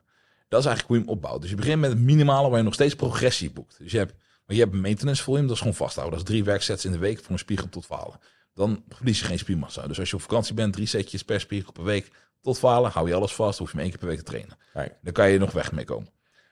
Dat 0.49 0.61
is 0.61 0.67
eigenlijk 0.67 0.87
hoe 0.87 0.97
je 0.97 1.03
hem 1.03 1.13
opbouwt. 1.13 1.41
Dus 1.41 1.51
je 1.51 1.57
begint 1.57 1.81
met 1.81 1.91
het 1.91 2.01
minimale 2.01 2.49
waar 2.49 2.59
je 2.59 2.65
nog 2.65 2.75
steeds 2.75 2.95
progressie 2.95 3.51
boekt. 3.51 3.79
Dus 3.79 3.93
je 3.93 3.99
hebt, 3.99 4.15
maar 4.47 4.57
je 4.57 4.63
hebt 4.63 4.75
maintenance 4.75 5.23
volume, 5.23 5.43
dat 5.47 5.53
is 5.55 5.59
gewoon 5.59 5.75
vasthouden. 5.77 6.19
Dat 6.19 6.27
is 6.29 6.35
drie 6.35 6.45
werksets 6.45 6.85
in 6.85 6.93
de 6.93 6.99
week 6.99 7.21
voor 7.23 7.31
een 7.33 7.39
spiegel 7.39 7.69
tot 7.69 7.85
falen. 7.85 8.19
Dan 8.59 8.85
verlies 8.89 9.19
je 9.19 9.25
geen 9.25 9.39
spiermassa. 9.39 9.87
Dus 9.87 9.99
als 9.99 10.11
je 10.11 10.17
op 10.17 10.23
vakantie 10.23 10.55
bent, 10.55 10.73
drie 10.73 10.87
setjes 10.87 11.25
per 11.25 11.41
spiegel 11.41 11.73
per 11.73 11.85
week 11.85 12.11
tot 12.41 12.59
falen, 12.59 12.91
hou 12.91 13.09
je 13.09 13.15
alles 13.15 13.35
vast, 13.35 13.59
hoef 13.59 13.69
je 13.69 13.75
maar 13.75 13.83
één 13.83 13.93
keer 13.93 14.01
per 14.01 14.09
week 14.09 14.19
te 14.19 14.25
trainen. 14.25 14.59
Dan 15.03 15.13
kan 15.13 15.31
je 15.31 15.39
nog 15.39 15.53
weg 15.53 15.73
mee 15.73 15.85
komen. 15.85 16.09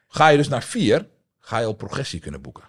Ga 0.08 0.28
je 0.28 0.36
dus 0.36 0.48
naar 0.48 0.62
vier, 0.62 1.08
ga 1.38 1.58
je 1.58 1.66
al 1.66 1.72
progressie 1.72 2.20
kunnen 2.20 2.42
boeken. 2.42 2.62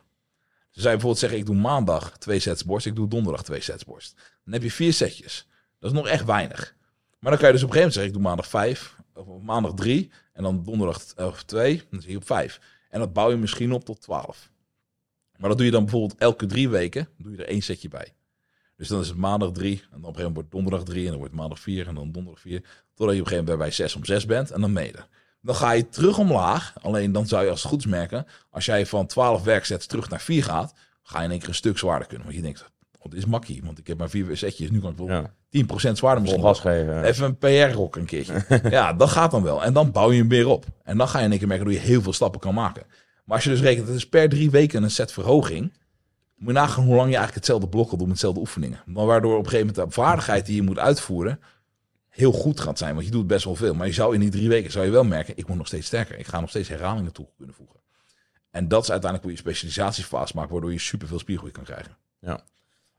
Dus 0.72 0.84
zou 0.84 0.96
je 0.96 1.02
bijvoorbeeld 1.02 1.18
zeggen, 1.18 1.40
ik 1.40 1.46
doe 1.46 1.56
maandag 1.56 2.18
twee 2.18 2.40
sets 2.40 2.66
borst, 2.66 2.86
ik 2.86 2.96
doe 2.96 3.08
donderdag 3.08 3.44
twee 3.44 3.62
sets 3.62 3.86
borst. 3.86 4.16
Dan 4.44 4.54
heb 4.54 4.64
je 4.64 4.72
vier 4.72 4.94
setjes. 4.94 5.48
Dat 5.80 5.92
is 5.92 5.98
nog 5.98 6.08
echt 6.08 6.26
weinig. 6.26 6.76
Maar 7.20 7.32
dan 7.32 7.40
kan 7.40 7.48
je 7.48 7.54
dus 7.54 7.64
op 7.64 7.70
een 7.70 7.76
gegeven 7.76 7.78
moment 7.78 7.94
zeggen, 7.94 8.12
ik 8.12 8.14
doe 8.14 8.22
maandag 8.22 8.48
vijf, 8.48 8.96
of 9.14 9.42
maandag 9.42 9.74
drie, 9.74 10.12
en 10.34 10.44
dan 10.44 10.64
donderdag 10.64 11.04
eh, 11.16 11.26
of 11.26 11.44
twee, 11.44 11.84
dan 11.92 12.02
zie 12.02 12.12
je 12.12 12.18
op 12.18 12.26
vijf. 12.26 12.60
En 12.90 13.00
dat 13.00 13.14
bouw 13.14 13.30
je 13.30 13.36
misschien 13.36 13.72
op 13.72 13.86
tot 13.86 14.02
twaalf. 14.02 14.50
Maar 15.38 15.50
dat 15.50 15.58
doe 15.58 15.66
je 15.66 15.72
dan 15.72 15.84
bijvoorbeeld 15.84 16.20
elke 16.20 16.46
drie 16.46 16.70
weken, 16.70 17.10
doe 17.18 17.32
je 17.32 17.38
er 17.38 17.48
één 17.48 17.62
setje 17.62 17.88
bij. 17.88 18.14
Dus 18.78 18.88
dan 18.88 19.00
is 19.00 19.08
het 19.08 19.18
maandag 19.18 19.52
drie, 19.52 19.74
en 19.74 19.88
dan 19.90 20.00
op 20.00 20.08
een 20.08 20.16
gegeven 20.16 20.24
moment 20.24 20.36
wordt 20.36 20.52
donderdag 20.52 20.84
drie, 20.84 21.04
en 21.04 21.10
dan 21.10 21.20
wordt 21.20 21.34
maandag 21.34 21.60
vier, 21.60 21.88
en 21.88 21.96
dan 21.96 22.12
donderdag 22.12 22.42
vier, 22.42 22.60
totdat 22.94 23.16
je 23.16 23.22
op 23.22 23.28
een 23.28 23.32
gegeven 23.32 23.44
moment 23.44 23.58
bij 23.60 23.72
zes 23.72 23.96
om 23.96 24.06
zes 24.06 24.26
bent, 24.26 24.52
en 24.52 24.62
dan 24.62 24.74
mede. 24.74 25.06
Dan 25.42 25.56
ga 25.56 25.72
je 25.72 25.90
terug 25.90 26.18
omlaag. 26.18 26.74
Alleen 26.82 27.12
dan 27.12 27.28
zou 27.28 27.44
je 27.44 27.50
als 27.50 27.62
het 27.62 27.72
goed 27.72 27.80
is 27.80 27.86
merken, 27.86 28.26
als 28.50 28.66
jij 28.66 28.86
van 28.86 29.06
12 29.06 29.44
werksets 29.44 29.86
terug 29.86 30.10
naar 30.10 30.22
4 30.22 30.44
gaat, 30.44 30.74
ga 31.04 31.18
je 31.20 31.26
in 31.26 31.32
één 31.32 31.40
keer 31.40 31.50
een 31.50 31.56
stuk 31.56 31.78
zwaarder 31.78 32.08
kunnen. 32.08 32.26
Want 32.26 32.38
je 32.38 32.44
denkt, 32.44 32.72
oh, 33.00 33.12
dit 33.12 33.20
is 33.20 33.26
makkie, 33.26 33.62
want 33.64 33.78
ik 33.78 33.88
heb 33.88 33.98
maar 33.98 34.10
vier 34.10 34.38
setjes, 34.38 34.70
nu 34.70 34.80
kan 34.80 34.92
ik 34.92 34.98
wel 34.98 35.08
Ja. 35.08 35.34
10% 35.50 35.92
zwaarder 35.92 36.22
misschien. 36.22 36.42
gas 36.44 36.60
geven. 36.60 37.04
Even 37.04 37.26
een 37.26 37.38
PR-rok 37.38 37.96
een 37.96 38.06
keertje. 38.06 38.46
ja, 38.70 38.94
dat 38.94 39.10
gaat 39.10 39.32
dan 39.32 39.44
wel. 39.44 39.64
En 39.64 39.74
dan 39.74 39.92
bouw 39.92 40.12
je 40.12 40.20
hem 40.20 40.30
weer 40.30 40.48
op. 40.48 40.66
En 40.84 40.98
dan 40.98 41.08
ga 41.08 41.18
je 41.20 41.24
in 41.24 41.30
één 41.30 41.40
keer 41.40 41.48
merken 41.48 41.66
dat 41.66 41.76
je 41.76 41.80
heel 41.80 42.02
veel 42.02 42.14
stappen 42.14 42.40
kan 42.40 42.54
maken. 42.54 42.84
Maar 43.24 43.36
als 43.36 43.44
je 43.44 43.50
dus 43.50 43.62
rekent, 43.62 43.88
het 43.88 43.96
is 43.96 44.10
per 44.10 44.30
drie 44.30 44.50
weken 44.52 44.84
een 44.84 44.92
set 44.92 45.12
verhoging. 45.12 45.74
Moet 46.38 46.48
je 46.48 46.54
nagaan 46.54 46.84
hoe 46.84 46.96
lang 46.96 47.10
je 47.10 47.16
eigenlijk 47.16 47.36
hetzelfde 47.36 47.68
blok 47.68 47.92
al 47.92 47.98
doet 47.98 48.08
met 48.08 48.16
dezelfde 48.16 48.40
oefeningen. 48.40 48.82
Maar 48.86 49.06
waardoor 49.06 49.38
op 49.38 49.44
een 49.44 49.50
gegeven 49.50 49.68
moment 49.68 49.88
de 49.88 50.02
vaardigheid 50.02 50.46
die 50.46 50.56
je 50.56 50.62
moet 50.62 50.80
uitvoeren 50.80 51.40
heel 52.10 52.32
goed 52.32 52.60
gaat 52.60 52.78
zijn. 52.78 52.94
Want 52.94 53.06
je 53.06 53.12
doet 53.12 53.28
best 53.28 53.46
wel 53.46 53.56
veel. 53.56 53.74
Maar 53.74 53.88
je 53.88 53.94
zou 53.94 54.14
in 54.14 54.20
die 54.20 54.30
drie 54.30 54.50
weken 54.50 54.72
zou 54.72 54.86
je 54.86 54.92
wel 54.92 55.04
merken, 55.04 55.38
ik 55.38 55.46
word 55.46 55.58
nog 55.58 55.68
steeds 55.68 55.88
sterker. 55.88 56.18
Ik 56.18 56.28
ga 56.28 56.40
nog 56.40 56.50
steeds 56.50 56.70
herhalingen 56.70 57.12
toe 57.12 57.28
kunnen 57.38 57.56
voegen. 57.56 57.80
En 58.52 58.68
dat 58.68 58.84
is 58.84 58.92
uiteindelijk 58.92 59.24
hoe 59.24 59.32
je 59.32 59.50
specialisatiefase 59.50 60.36
maakt, 60.36 60.52
waardoor 60.52 60.72
je 60.72 60.80
superveel 60.80 61.20
spiergroei 61.20 61.52
kan 61.52 61.64
krijgen. 61.64 61.98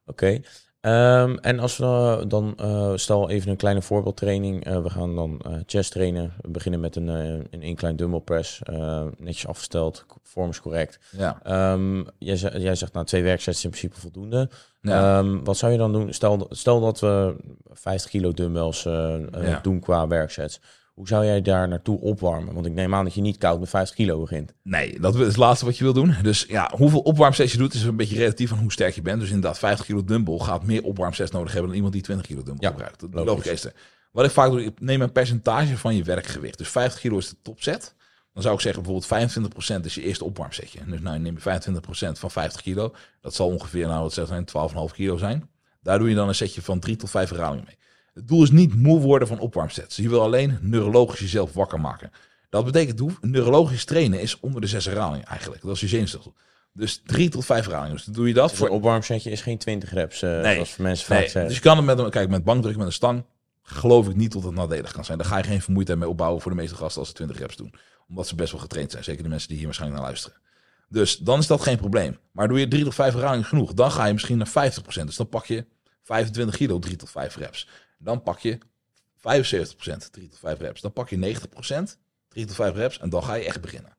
Oké. 0.06 0.40
Ehm, 0.80 1.36
en 1.40 1.58
als 1.58 1.76
we 1.76 1.84
dan- 1.84 2.28
dan, 2.28 2.54
eh, 2.56 2.92
stel 2.94 3.30
even 3.30 3.50
een 3.50 3.56
kleine 3.56 3.82
voorbeeldtraining. 3.82 4.64
Eh, 4.64 4.82
we 4.82 4.90
gaan 4.90 5.14
dan 5.14 5.40
eh, 5.44 5.52
chest 5.66 5.92
trainen. 5.92 6.32
We 6.40 6.48
beginnen 6.50 6.80
met 6.80 6.96
een, 6.96 7.08
eh, 7.08 7.24
een 7.50 7.62
incline 7.62 7.94
dumbbell 7.94 8.20
press. 8.20 8.62
eh, 8.62 9.04
netjes 9.16 9.46
afgesteld, 9.46 10.04
vorm 10.22 10.48
is 10.50 10.60
correct. 10.60 10.98
Ja. 11.10 11.40
Ehm, 11.42 12.04
jij, 12.18 12.36
jij 12.60 12.74
zegt 12.74 12.92
nou 12.92 13.06
twee 13.06 13.22
werksets 13.22 13.58
is 13.58 13.64
in 13.64 13.70
principe 13.70 14.00
voldoende. 14.00 14.50
Ja. 14.80 15.18
Ehm, 15.18 15.44
wat 15.44 15.56
zou 15.56 15.72
je 15.72 15.78
dan 15.78 15.92
doen? 15.92 16.12
Stel, 16.12 16.46
stel 16.50 16.80
dat 16.80 17.00
we 17.00 17.36
50 17.70 18.10
kilo 18.10 18.32
dumbbells 18.32 18.84
eh, 18.86 19.14
eh, 19.14 19.48
Ja. 19.48 19.60
doen 19.62 19.80
qua 19.80 20.06
werksets. 20.06 20.60
Hoe 20.98 21.08
zou 21.08 21.24
jij 21.24 21.42
daar 21.42 21.68
naartoe 21.68 22.00
opwarmen? 22.00 22.54
Want 22.54 22.66
ik 22.66 22.72
neem 22.72 22.94
aan 22.94 23.04
dat 23.04 23.14
je 23.14 23.20
niet 23.20 23.38
koud 23.38 23.60
met 23.60 23.68
50 23.68 23.96
kilo 23.96 24.20
begint. 24.20 24.52
Nee, 24.62 25.00
dat 25.00 25.14
is 25.14 25.20
het 25.26 25.36
laatste 25.36 25.64
wat 25.64 25.78
je 25.78 25.84
wil 25.84 25.92
doen. 25.92 26.14
Dus 26.22 26.44
ja, 26.48 26.72
hoeveel 26.76 27.00
opwarmsets 27.00 27.52
je 27.52 27.58
doet 27.58 27.74
is 27.74 27.82
een 27.82 27.96
beetje 27.96 28.16
relatief 28.16 28.52
aan 28.52 28.58
hoe 28.58 28.72
sterk 28.72 28.94
je 28.94 29.02
bent. 29.02 29.20
Dus 29.20 29.28
inderdaad, 29.28 29.58
50 29.58 29.86
kilo 29.86 30.04
dumbbell 30.04 30.38
gaat 30.38 30.64
meer 30.64 30.82
opwarmsets 30.82 31.30
nodig 31.30 31.48
hebben 31.48 31.66
dan 31.66 31.76
iemand 31.76 31.92
die 31.94 32.02
20 32.02 32.26
kilo 32.26 32.42
dumbbell 32.42 32.68
Ja, 32.68 32.74
gebruikt. 32.74 33.00
Dat 33.00 33.10
logisch. 33.12 33.44
logisch. 33.46 33.64
is. 33.64 33.72
Wat 34.12 34.24
ik 34.24 34.30
vaak 34.30 34.50
doe, 34.50 34.64
ik 34.64 34.80
neem 34.80 35.00
een 35.00 35.12
percentage 35.12 35.76
van 35.76 35.96
je 35.96 36.02
werkgewicht. 36.02 36.58
Dus 36.58 36.68
50 36.68 37.00
kilo 37.00 37.18
is 37.18 37.28
de 37.28 37.36
topset. 37.42 37.94
Dan 38.32 38.42
zou 38.42 38.54
ik 38.54 38.60
zeggen 38.60 38.82
bijvoorbeeld 38.82 39.82
25% 39.82 39.84
is 39.84 39.94
je 39.94 40.02
eerste 40.02 40.24
opwarmsetje. 40.24 40.80
Dus 40.86 41.00
nou, 41.00 41.18
neem 41.18 41.38
je 41.42 41.60
25% 41.60 42.18
van 42.18 42.30
50 42.30 42.62
kilo. 42.62 42.94
Dat 43.20 43.34
zal 43.34 43.46
ongeveer, 43.48 43.86
nou 43.86 44.02
wat 44.02 44.12
zijn, 44.12 44.44
12,5 44.90 44.94
kilo 44.94 45.16
zijn. 45.16 45.50
Daar 45.82 45.98
doe 45.98 46.08
je 46.08 46.14
dan 46.14 46.28
een 46.28 46.34
setje 46.34 46.62
van 46.62 46.80
3 46.80 46.96
tot 46.96 47.10
5 47.10 47.28
herhalingen 47.30 47.64
mee. 47.66 47.77
Het 48.18 48.28
doel 48.28 48.42
is 48.42 48.50
niet 48.50 48.74
moe 48.74 49.00
worden 49.00 49.28
van 49.28 49.38
opwarmsets. 49.38 49.96
Je 49.96 50.08
wil 50.08 50.22
alleen 50.22 50.58
neurologisch 50.60 51.20
jezelf 51.20 51.52
wakker 51.52 51.80
maken. 51.80 52.10
Dat 52.50 52.64
betekent 52.64 52.98
hoe 52.98 53.12
neurologisch 53.20 53.84
trainen 53.84 54.20
is 54.20 54.40
onder 54.40 54.60
de 54.60 54.66
zes 54.66 54.84
herhalingen 54.84 55.26
eigenlijk. 55.26 55.62
Dat 55.62 55.74
is 55.74 55.80
je 55.80 55.88
zenuwstelsel. 55.88 56.34
Dus 56.72 57.02
drie 57.04 57.28
tot 57.28 57.44
vijf 57.44 57.64
herhalingen. 57.64 57.96
Dus 57.96 58.04
doe 58.04 58.28
je 58.28 58.34
dat 58.34 58.48
Voor 58.48 58.58
voor. 58.58 58.66
een 58.68 58.72
opwarmsetje 58.72 59.30
is 59.30 59.40
geen 59.40 59.58
20 59.58 59.92
reps, 59.92 60.22
eh 60.22 60.40
Nee. 60.40 60.54
zoals 60.54 60.76
mensen 60.76 61.06
vaak 61.06 61.18
Nee, 61.18 61.24
zeggen. 61.28 61.46
dus 61.46 61.54
je 61.54 61.60
kan 61.62 61.76
het 61.76 61.86
met 61.86 61.98
een, 61.98 62.10
kijk, 62.10 62.28
met 62.28 62.44
bankdruk 62.44 62.76
met 62.76 62.86
een 62.86 62.92
stang. 62.92 63.24
Geloof 63.62 64.08
ik 64.08 64.16
niet 64.16 64.32
dat 64.32 64.42
het 64.42 64.54
nadelig 64.54 64.92
kan 64.92 65.04
zijn. 65.04 65.18
Daar 65.18 65.26
ga 65.26 65.36
je 65.36 65.42
geen 65.44 65.62
vermoeidheid 65.62 65.98
mee 65.98 66.08
opbouwen 66.08 66.42
voor 66.42 66.50
de 66.50 66.56
meeste 66.56 66.74
gasten 66.76 66.98
als 66.98 67.08
ze 67.08 67.14
20 67.14 67.38
reps 67.38 67.56
doen. 67.56 67.74
Omdat 68.08 68.26
ze 68.28 68.34
best 68.34 68.52
wel 68.52 68.60
getraind 68.60 68.90
zijn. 68.90 69.04
Zeker 69.04 69.22
de 69.22 69.28
mensen 69.28 69.48
die 69.48 69.56
hier 69.56 69.66
waarschijnlijk 69.66 70.00
naar 70.00 70.10
luisteren. 70.10 70.38
Dus 70.88 71.16
dan 71.16 71.38
is 71.38 71.46
dat 71.46 71.60
geen 71.62 71.76
probleem. 71.78 72.18
Maar 72.32 72.48
doe 72.48 72.58
je 72.60 72.68
drie 72.68 72.84
tot 72.84 72.94
vijf 72.94 73.12
herhalingen 73.14 73.44
genoeg, 73.44 73.74
dan 73.74 73.90
ga 73.90 74.04
je 74.06 74.12
misschien 74.12 74.38
naar 74.38 74.48
50%. 74.48 75.06
Dus 75.06 75.16
dan 75.16 75.28
pak 75.28 75.46
je 75.46 75.66
25 76.02 76.56
kilo, 76.56 76.78
drie 76.78 76.96
tot 76.96 77.10
vijf 77.10 77.36
reps. 77.36 77.68
Dan 77.98 78.22
pak 78.22 78.38
je 78.38 78.58
75%, 79.16 80.10
3 80.10 80.28
tot 80.28 80.38
5 80.38 80.58
reps. 80.58 80.80
Dan 80.80 80.92
pak 80.92 81.08
je 81.08 81.16
90%, 81.16 81.98
3 82.28 82.46
tot 82.46 82.54
5 82.54 82.74
reps 82.74 82.98
en 82.98 83.08
dan 83.10 83.22
ga 83.22 83.34
je 83.34 83.44
echt 83.44 83.60
beginnen. 83.60 83.96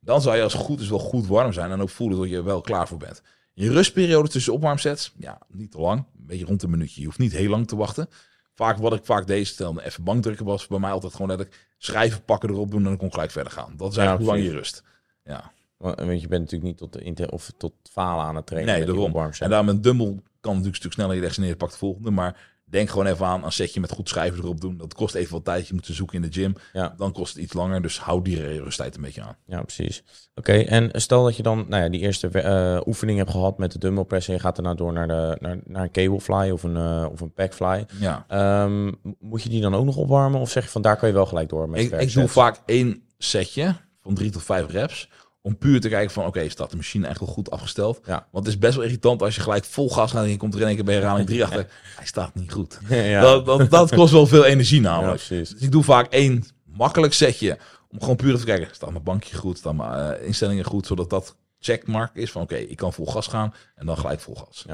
Dan 0.00 0.22
zou 0.22 0.36
je 0.36 0.42
als 0.42 0.52
het 0.52 0.62
goed 0.62 0.80
is 0.80 0.88
wel 0.88 0.98
goed 0.98 1.26
warm 1.26 1.52
zijn 1.52 1.70
en 1.70 1.80
ook 1.80 1.90
voelen 1.90 2.18
dat 2.18 2.28
je 2.28 2.36
er 2.36 2.44
wel 2.44 2.60
klaar 2.60 2.88
voor 2.88 2.98
bent. 2.98 3.22
Je 3.54 3.70
rustperiode 3.70 4.28
tussen 4.28 4.52
opwarmsets, 4.52 5.14
ja, 5.18 5.38
niet 5.48 5.70
te 5.70 5.78
lang. 5.78 5.98
Een 5.98 6.26
beetje 6.26 6.44
rond 6.44 6.62
een 6.62 6.70
minuutje. 6.70 7.00
Je 7.00 7.06
hoeft 7.06 7.18
niet 7.18 7.32
heel 7.32 7.50
lang 7.50 7.68
te 7.68 7.76
wachten. 7.76 8.08
Vaak 8.54 8.78
wat 8.78 8.92
ik 8.92 9.04
vaak 9.04 9.26
deed, 9.26 9.46
stelde 9.46 9.84
even 9.84 10.04
bankdrukken 10.04 10.46
was 10.46 10.66
bij 10.66 10.78
mij 10.78 10.90
altijd 10.90 11.12
gewoon 11.12 11.28
dat 11.28 11.40
ik 11.40 11.66
schrijven, 11.78 12.24
pakken 12.24 12.50
erop 12.50 12.70
doen 12.70 12.80
en 12.80 12.88
dan 12.88 12.96
kon 12.96 13.06
ik 13.06 13.12
gelijk 13.12 13.30
verder 13.30 13.52
gaan. 13.52 13.74
Dat 13.76 13.90
is 13.90 13.96
Ja, 13.96 14.00
eigenlijk 14.00 14.30
hoe 14.30 14.40
lang 14.40 14.52
je 14.52 14.58
rust. 14.58 14.82
Ja. 15.24 15.52
Want, 15.76 15.98
want 15.98 16.20
je 16.20 16.28
bent 16.28 16.40
natuurlijk 16.42 16.70
niet 16.70 16.78
tot, 16.78 16.92
de 16.92 17.00
inter 17.00 17.30
of 17.30 17.52
tot 17.56 17.72
falen 17.90 18.24
aan 18.24 18.36
het 18.36 18.46
trainen. 18.46 18.74
Nee, 18.74 18.84
daarom. 18.84 19.16
En 19.38 19.50
daar 19.50 19.64
met 19.64 19.74
een 19.74 19.82
dumbbell 19.82 20.06
kan 20.40 20.52
natuurlijk 20.52 20.66
een 20.66 20.74
stuk 20.74 20.92
sneller. 20.92 21.14
Je 21.14 21.20
legt 21.20 21.34
ze 21.34 21.40
neer, 21.40 21.48
je 21.48 21.56
pakt 21.56 21.72
de 21.72 21.78
volgende. 21.78 22.10
Maar 22.10 22.51
denk 22.72 22.90
gewoon 22.90 23.06
even 23.06 23.26
aan 23.26 23.44
een 23.44 23.52
setje 23.52 23.80
met 23.80 23.90
goed 23.90 24.08
schrijven 24.08 24.38
erop 24.38 24.60
doen. 24.60 24.76
Dat 24.76 24.94
kost 24.94 25.14
even 25.14 25.32
wat 25.32 25.44
tijd. 25.44 25.68
Je 25.68 25.74
moet 25.74 25.86
ze 25.86 25.92
zoeken 25.92 26.16
in 26.16 26.30
de 26.30 26.40
gym. 26.40 26.54
Ja. 26.72 26.94
Dan 26.96 27.12
kost 27.12 27.34
het 27.34 27.42
iets 27.42 27.52
langer. 27.52 27.82
Dus 27.82 28.00
hou 28.00 28.22
die 28.22 28.62
rusttijd 28.62 28.94
een 28.96 29.02
beetje 29.02 29.22
aan. 29.22 29.36
Ja, 29.46 29.62
precies. 29.62 30.02
Oké, 30.34 30.52
en 30.52 30.90
stel 30.92 31.24
dat 31.24 31.36
je 31.36 31.42
dan 31.42 31.64
nou 31.68 31.82
ja, 31.82 31.88
die 31.88 32.00
eerste 32.00 32.28
eh, 32.28 32.80
oefening 32.86 33.18
hebt 33.18 33.30
gehad 33.30 33.58
met 33.58 33.72
de 33.72 33.78
dumbbell 33.78 34.04
press 34.04 34.28
en 34.28 34.34
je 34.34 34.40
gaat 34.40 34.56
daarna 34.56 34.74
door 34.74 34.92
naar, 34.92 35.08
de, 35.08 35.36
naar, 35.40 35.58
naar 35.64 35.82
een 35.82 35.90
cable 35.90 36.20
fly 36.20 36.50
of 36.50 36.62
een, 36.62 36.76
eh 36.76 37.06
of 37.12 37.20
een 37.20 37.32
pack 37.32 37.54
fly. 37.54 37.86
Ja. 38.00 38.24
Ehm, 38.28 38.92
moet 39.18 39.42
je 39.42 39.48
die 39.48 39.60
dan 39.60 39.74
ook 39.74 39.84
nog 39.84 39.96
opwarmen 39.96 40.40
of 40.40 40.50
zeg 40.50 40.64
je 40.64 40.70
van 40.70 40.82
daar 40.82 40.96
kan 40.96 41.08
je 41.08 41.14
wel 41.14 41.26
gelijk 41.26 41.48
door 41.48 41.68
met 41.68 41.80
Ik, 41.80 41.92
ik 41.92 42.12
doe 42.12 42.28
vaak 42.28 42.62
één 42.66 43.02
setje 43.18 43.74
van 44.02 44.14
drie 44.14 44.30
tot 44.30 44.42
vijf 44.42 44.70
reps. 44.70 45.08
Om 45.44 45.58
puur 45.58 45.80
te 45.80 45.88
kijken 45.88 46.10
van, 46.10 46.26
oké, 46.26 46.48
staat 46.48 46.70
de 46.70 46.76
machine 46.76 47.06
echt 47.06 47.20
wel 47.20 47.28
goed 47.28 47.50
afgesteld? 47.50 48.00
Ja. 48.04 48.26
Want 48.30 48.46
het 48.46 48.54
is 48.54 48.60
best 48.60 48.74
wel 48.74 48.84
irritant 48.84 49.22
als 49.22 49.34
je 49.34 49.40
gelijk 49.40 49.64
vol 49.64 49.90
gas 49.90 50.10
gaat 50.10 50.24
en 50.24 50.30
je 50.30 50.36
komt 50.36 50.54
er 50.54 50.60
in 50.60 50.66
één 50.66 50.74
keer 50.74 50.84
bij 50.84 50.94
herhaling 50.94 51.26
drie 51.26 51.44
achter. 51.44 51.66
Hij 51.96 52.06
staat 52.06 52.34
niet 52.34 52.52
goed. 52.52 52.78
ja. 52.88 53.20
Dat, 53.20 53.46
dat, 53.46 53.70
dat 53.70 53.94
kost 53.94 54.12
wel 54.12 54.26
veel 54.26 54.44
energie 54.44 54.82
ja, 54.82 54.90
namelijk. 54.90 55.28
Dus 55.28 55.54
ik 55.54 55.72
doe 55.72 55.82
vaak 55.82 56.12
één 56.12 56.44
makkelijk 56.64 57.12
setje. 57.12 57.58
Om 57.88 58.00
gewoon 58.00 58.16
puur 58.16 58.38
te 58.38 58.44
kijken. 58.44 58.68
Staat 58.72 58.90
mijn 58.90 59.04
bankje 59.04 59.36
goed? 59.36 59.58
Staan 59.58 59.76
mijn 59.76 60.14
eh, 60.14 60.26
instellingen 60.26 60.64
goed? 60.64 60.86
Zodat 60.86 61.10
dat 61.10 61.36
checkmark 61.58 62.14
is 62.14 62.30
van 62.30 62.42
oké, 62.42 62.56
ik 62.56 62.76
kan 62.76 62.92
vol 62.92 63.06
gas 63.06 63.26
gaan. 63.26 63.54
En 63.74 63.86
dan 63.86 63.98
gelijk 63.98 64.20
vol 64.20 64.34
gas. 64.34 64.64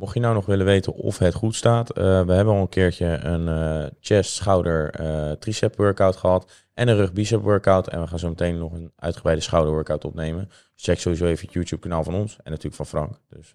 Mocht 0.00 0.14
je 0.14 0.20
nou 0.20 0.34
nog 0.34 0.46
willen 0.46 0.66
weten 0.66 0.92
of 0.94 1.18
het 1.18 1.34
goed 1.34 1.54
staat, 1.54 1.90
eh, 1.90 2.04
we 2.04 2.32
hebben 2.32 2.54
al 2.54 2.60
een 2.60 2.68
keertje 2.68 3.06
een 3.06 3.48
eh, 3.48 3.90
chest, 4.00 4.32
schouder, 4.32 4.90
eh 4.90 5.30
tricep 5.30 5.76
workout 5.76 6.16
gehad 6.16 6.50
en 6.74 6.88
een 6.88 6.96
rug 6.96 7.12
bicep 7.12 7.42
workout. 7.42 7.88
En 7.88 8.00
we 8.00 8.06
gaan 8.06 8.18
zo 8.18 8.28
meteen 8.28 8.58
nog 8.58 8.72
een 8.72 8.92
uitgebreide 8.96 9.42
schouder 9.42 9.72
workout 9.72 10.04
opnemen. 10.04 10.48
Dus 10.48 10.84
check 10.84 10.98
sowieso 10.98 11.26
even 11.26 11.44
het 11.44 11.54
YouTube 11.54 11.82
kanaal 11.82 12.04
van 12.04 12.14
ons 12.14 12.36
en 12.36 12.50
natuurlijk 12.50 12.76
van 12.76 12.86
Frank. 12.86 13.14
Dus, 13.28 13.52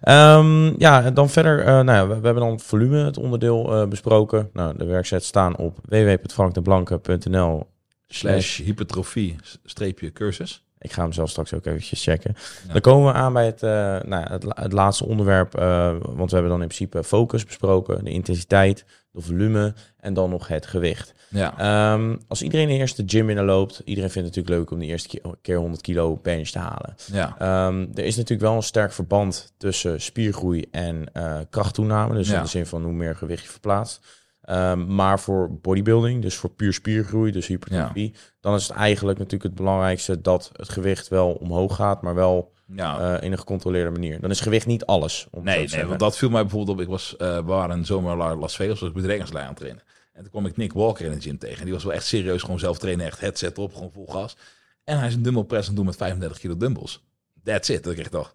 ehm, 0.00 0.80
ja, 0.80 1.10
dan 1.10 1.28
verder, 1.28 1.64
nou 1.64 1.90
ja, 1.90 2.06
we, 2.06 2.12
hebben 2.12 2.42
dan 2.42 2.60
volume, 2.60 3.04
het 3.04 3.18
onderdeel 3.18 3.88
besproken. 3.88 4.50
Nou, 4.52 4.78
de 4.78 4.84
werksets 4.84 5.26
staan 5.26 5.56
op 5.56 5.78
www.frankdeblanke.nl 5.88 7.66
Slash 8.06 8.60
hypertrofie 8.60 9.36
streepje 9.64 10.12
cursus. 10.12 10.65
Ik 10.78 10.92
ga 10.92 11.02
hem 11.02 11.12
zelf 11.12 11.30
straks 11.30 11.54
ook 11.54 11.66
eventjes 11.66 12.02
checken. 12.02 12.34
Ja. 12.66 12.72
Dan 12.72 12.80
komen 12.80 13.12
we 13.12 13.18
aan 13.18 13.32
bij 13.32 13.46
het, 13.46 13.62
eh, 13.62 13.70
nou, 14.02 14.28
het, 14.32 14.44
het 14.48 14.72
laatste 14.72 15.06
onderwerp. 15.06 15.54
eh, 15.54 15.86
want 16.00 16.30
we 16.30 16.36
hebben 16.36 16.50
dan 16.52 16.62
in 16.62 16.68
principe 16.68 17.04
focus 17.04 17.44
besproken. 17.44 18.04
De 18.04 18.10
intensiteit, 18.10 18.84
de 19.10 19.20
volume 19.20 19.74
en 20.00 20.14
dan 20.14 20.30
nog 20.30 20.48
het 20.48 20.66
gewicht. 20.66 21.14
Ja. 21.30 21.58
Ehm, 21.58 22.16
als 22.28 22.42
iedereen 22.42 22.68
de 22.68 22.74
eerste 22.74 23.02
gym 23.06 23.26
binnenloopt, 23.26 23.82
iedereen 23.84 24.10
vindt 24.10 24.28
het 24.28 24.36
natuurlijk 24.36 24.56
leuk 24.64 24.70
om 24.70 24.78
de 24.86 24.92
eerste 24.92 25.20
keer 25.42 25.56
100 25.58 25.82
kilo 25.82 26.16
bench 26.22 26.48
te 26.48 26.58
halen. 26.58 26.94
ja. 27.12 27.34
Ehm, 27.38 27.86
er 27.94 28.04
is 28.04 28.16
natuurlijk 28.16 28.48
wel 28.48 28.56
een 28.56 28.62
sterk 28.62 28.92
verband 28.92 29.52
tussen 29.58 30.00
spiergroei 30.00 30.64
en 30.70 31.06
eh, 31.12 31.38
krachttoename. 31.50 32.14
Dus 32.14 32.28
Ja. 32.28 32.36
in 32.36 32.42
de 32.42 32.48
zin 32.48 32.66
van 32.66 32.82
hoe 32.82 32.92
meer 32.92 33.16
gewicht 33.16 33.42
je 33.42 33.48
verplaatst. 33.50 34.06
Ehm, 34.46 34.94
maar 34.94 35.20
voor 35.20 35.58
bodybuilding, 35.60 36.22
dus 36.22 36.36
voor 36.36 36.50
puur 36.50 36.72
spiergroei, 36.72 37.32
dus 37.32 37.46
hypertrofie, 37.46 38.14
dan 38.40 38.54
is 38.54 38.68
het 38.68 38.76
eigenlijk 38.76 39.18
natuurlijk 39.18 39.44
het 39.44 39.54
belangrijkste 39.54 40.20
dat 40.20 40.50
het 40.52 40.68
gewicht 40.68 41.08
wel 41.08 41.32
omhoog 41.32 41.74
gaat, 41.74 42.02
maar 42.02 42.14
wel 42.14 42.52
ja. 42.66 43.16
eh, 43.16 43.24
in 43.24 43.32
een 43.32 43.38
gecontroleerde 43.38 43.90
manier. 43.90 44.20
Dan 44.20 44.30
is 44.30 44.40
gewicht 44.40 44.66
niet 44.66 44.84
alles. 44.84 45.26
Om 45.30 45.44
Nee, 45.44 45.68
nee, 45.68 45.84
want 45.84 45.98
dat 46.00 46.16
viel 46.16 46.30
mij 46.30 46.42
bijvoorbeeld 46.42 46.76
op. 46.76 46.82
Ik 46.82 46.88
was, 46.88 47.14
waren 47.44 47.70
in 47.70 47.80
de 47.80 47.86
zomer 47.86 48.16
Las 48.16 48.56
Vegas, 48.56 48.80
was 48.80 48.88
ik 48.88 48.94
bedrijfslijn 48.94 49.44
aan 49.44 49.50
het 49.50 49.58
trainen. 49.58 49.82
En 50.12 50.22
toen 50.22 50.30
kwam 50.30 50.46
ik 50.46 50.56
Nick 50.56 50.72
Walker 50.72 51.04
in 51.04 51.12
de 51.12 51.20
gym 51.20 51.38
tegen. 51.38 51.64
Die 51.64 51.74
was 51.74 51.84
wel 51.84 51.92
echt 51.92 52.06
serieus, 52.06 52.42
gewoon 52.42 52.58
zelf 52.58 52.78
trainen, 52.78 53.06
echt 53.06 53.20
headset 53.20 53.58
op, 53.58 53.74
gewoon 53.74 53.92
vol 53.92 54.06
gas. 54.06 54.36
En 54.84 54.98
hij 54.98 55.08
is 55.08 55.14
een 55.14 55.22
dumbbell 55.22 55.44
press 55.44 55.62
aan 55.62 55.68
het 55.68 55.76
doen 55.76 55.86
met 55.86 55.96
35 55.96 56.38
kilo 56.38 56.56
dumbbells. 56.56 57.04
That's 57.44 57.68
it. 57.68 57.84
Dat 57.84 57.92
ik 57.92 57.98
echt 57.98 58.12
dacht, 58.12 58.34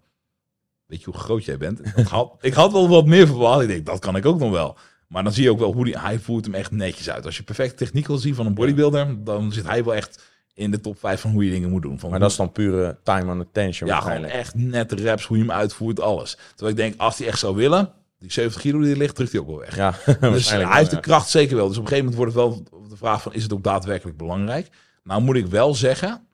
weet 0.86 1.00
je 1.00 1.06
hoe 1.06 1.20
groot 1.20 1.46
jij 1.46 1.58
bent? 1.58 1.80
Ik 1.98 2.08
had, 2.08 2.38
ik 2.42 2.54
had 2.54 2.72
wel 2.72 2.90
wat 2.90 3.06
meer 3.06 3.28
verwacht. 3.28 3.62
Ik 3.62 3.68
denk, 3.68 3.86
dat 3.86 4.00
kan 4.00 4.16
ik 4.16 4.26
ook 4.26 4.40
nog 4.40 4.52
wel. 4.52 4.78
Maar 5.12 5.24
dan 5.24 5.34
zie 5.34 5.44
je 5.44 5.52
ook 5.52 5.60
wel 5.60 5.74
hoe 5.74 5.86
die, 5.86 6.00
hij 6.00 6.20
voert 6.20 6.46
hem 6.46 6.54
echt 6.54 6.72
netjes 6.72 7.10
uit. 7.10 7.26
Als 7.26 7.38
je 7.38 7.44
perfecte 7.44 7.76
techniek 7.76 8.08
wil 8.08 8.18
zien 8.18 8.36
van 8.36 8.46
een 8.46 8.54
bodybuilder, 8.54 9.24
dan 9.24 9.52
zit 9.52 9.68
hij 9.68 9.84
wel 9.84 9.96
echt 9.96 10.24
in 10.54 10.72
de 10.72 10.80
top 10.80 11.00
5 11.00 11.22
van 11.22 11.32
hoe 11.32 11.46
je 11.46 11.52
dingen 11.52 11.70
moet 11.70 11.82
doen. 11.82 12.00
Van 12.00 12.10
Maar 12.10 12.20
dat 12.20 12.32
is 12.32 12.36
dan 12.36 12.52
pure 12.52 12.98
time 13.04 13.32
and 13.32 13.42
attention 13.42 13.90
ja, 13.90 14.00
gewoon 14.00 14.26
echt 14.26 14.56
net 14.56 14.92
reps, 14.92 15.26
hoe 15.26 15.38
je 15.38 15.44
hem 15.44 15.52
uitvoert, 15.52 16.00
alles. 16.00 16.38
Terwijl 16.50 16.70
ik 16.70 16.76
denk, 16.76 16.94
als 16.98 17.18
hij 17.18 17.28
echt 17.28 17.40
zou 17.40 17.56
willen, 17.56 17.92
die 18.20 18.32
70 18.32 18.62
kilo 18.62 18.80
die 18.80 18.92
er 18.92 18.98
ligt, 18.98 19.16
drukt 19.16 19.32
hij 19.32 19.42
ook 19.42 19.48
wel 19.48 19.60
weg. 19.60 19.76
Ja, 19.76 19.96
dus 20.20 20.50
hij 20.50 20.78
heeft 20.78 20.92
de 20.92 21.00
kracht 21.00 21.30
zeker 21.30 21.56
wel. 21.56 21.68
Dus 21.68 21.78
op 21.78 21.84
een 21.84 21.90
gegeven 21.90 22.12
moment 22.12 22.36
wordt 22.36 22.58
het 22.58 22.72
wel 22.72 22.88
de 22.90 22.98
vraag 22.98 23.22
van, 23.22 23.34
is 23.34 23.44
het 23.44 23.54
ook 23.54 23.64
daadwerkelijk 23.64 24.18
belangrijk? 24.18 24.68
Nou 25.04 25.22
moet 25.22 25.36
ik 25.36 25.48
wel 25.48 25.76
zeggen, 25.76 26.28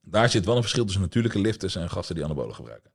daar 0.00 0.28
zit 0.28 0.44
wel 0.44 0.54
een 0.54 0.62
verschil 0.62 0.84
tussen 0.84 1.02
natuurlijke 1.02 1.40
lifters 1.40 1.76
en 1.76 1.90
gasten 1.90 2.14
die 2.14 2.24
anabolen 2.24 2.54
gebruiken. 2.54 2.89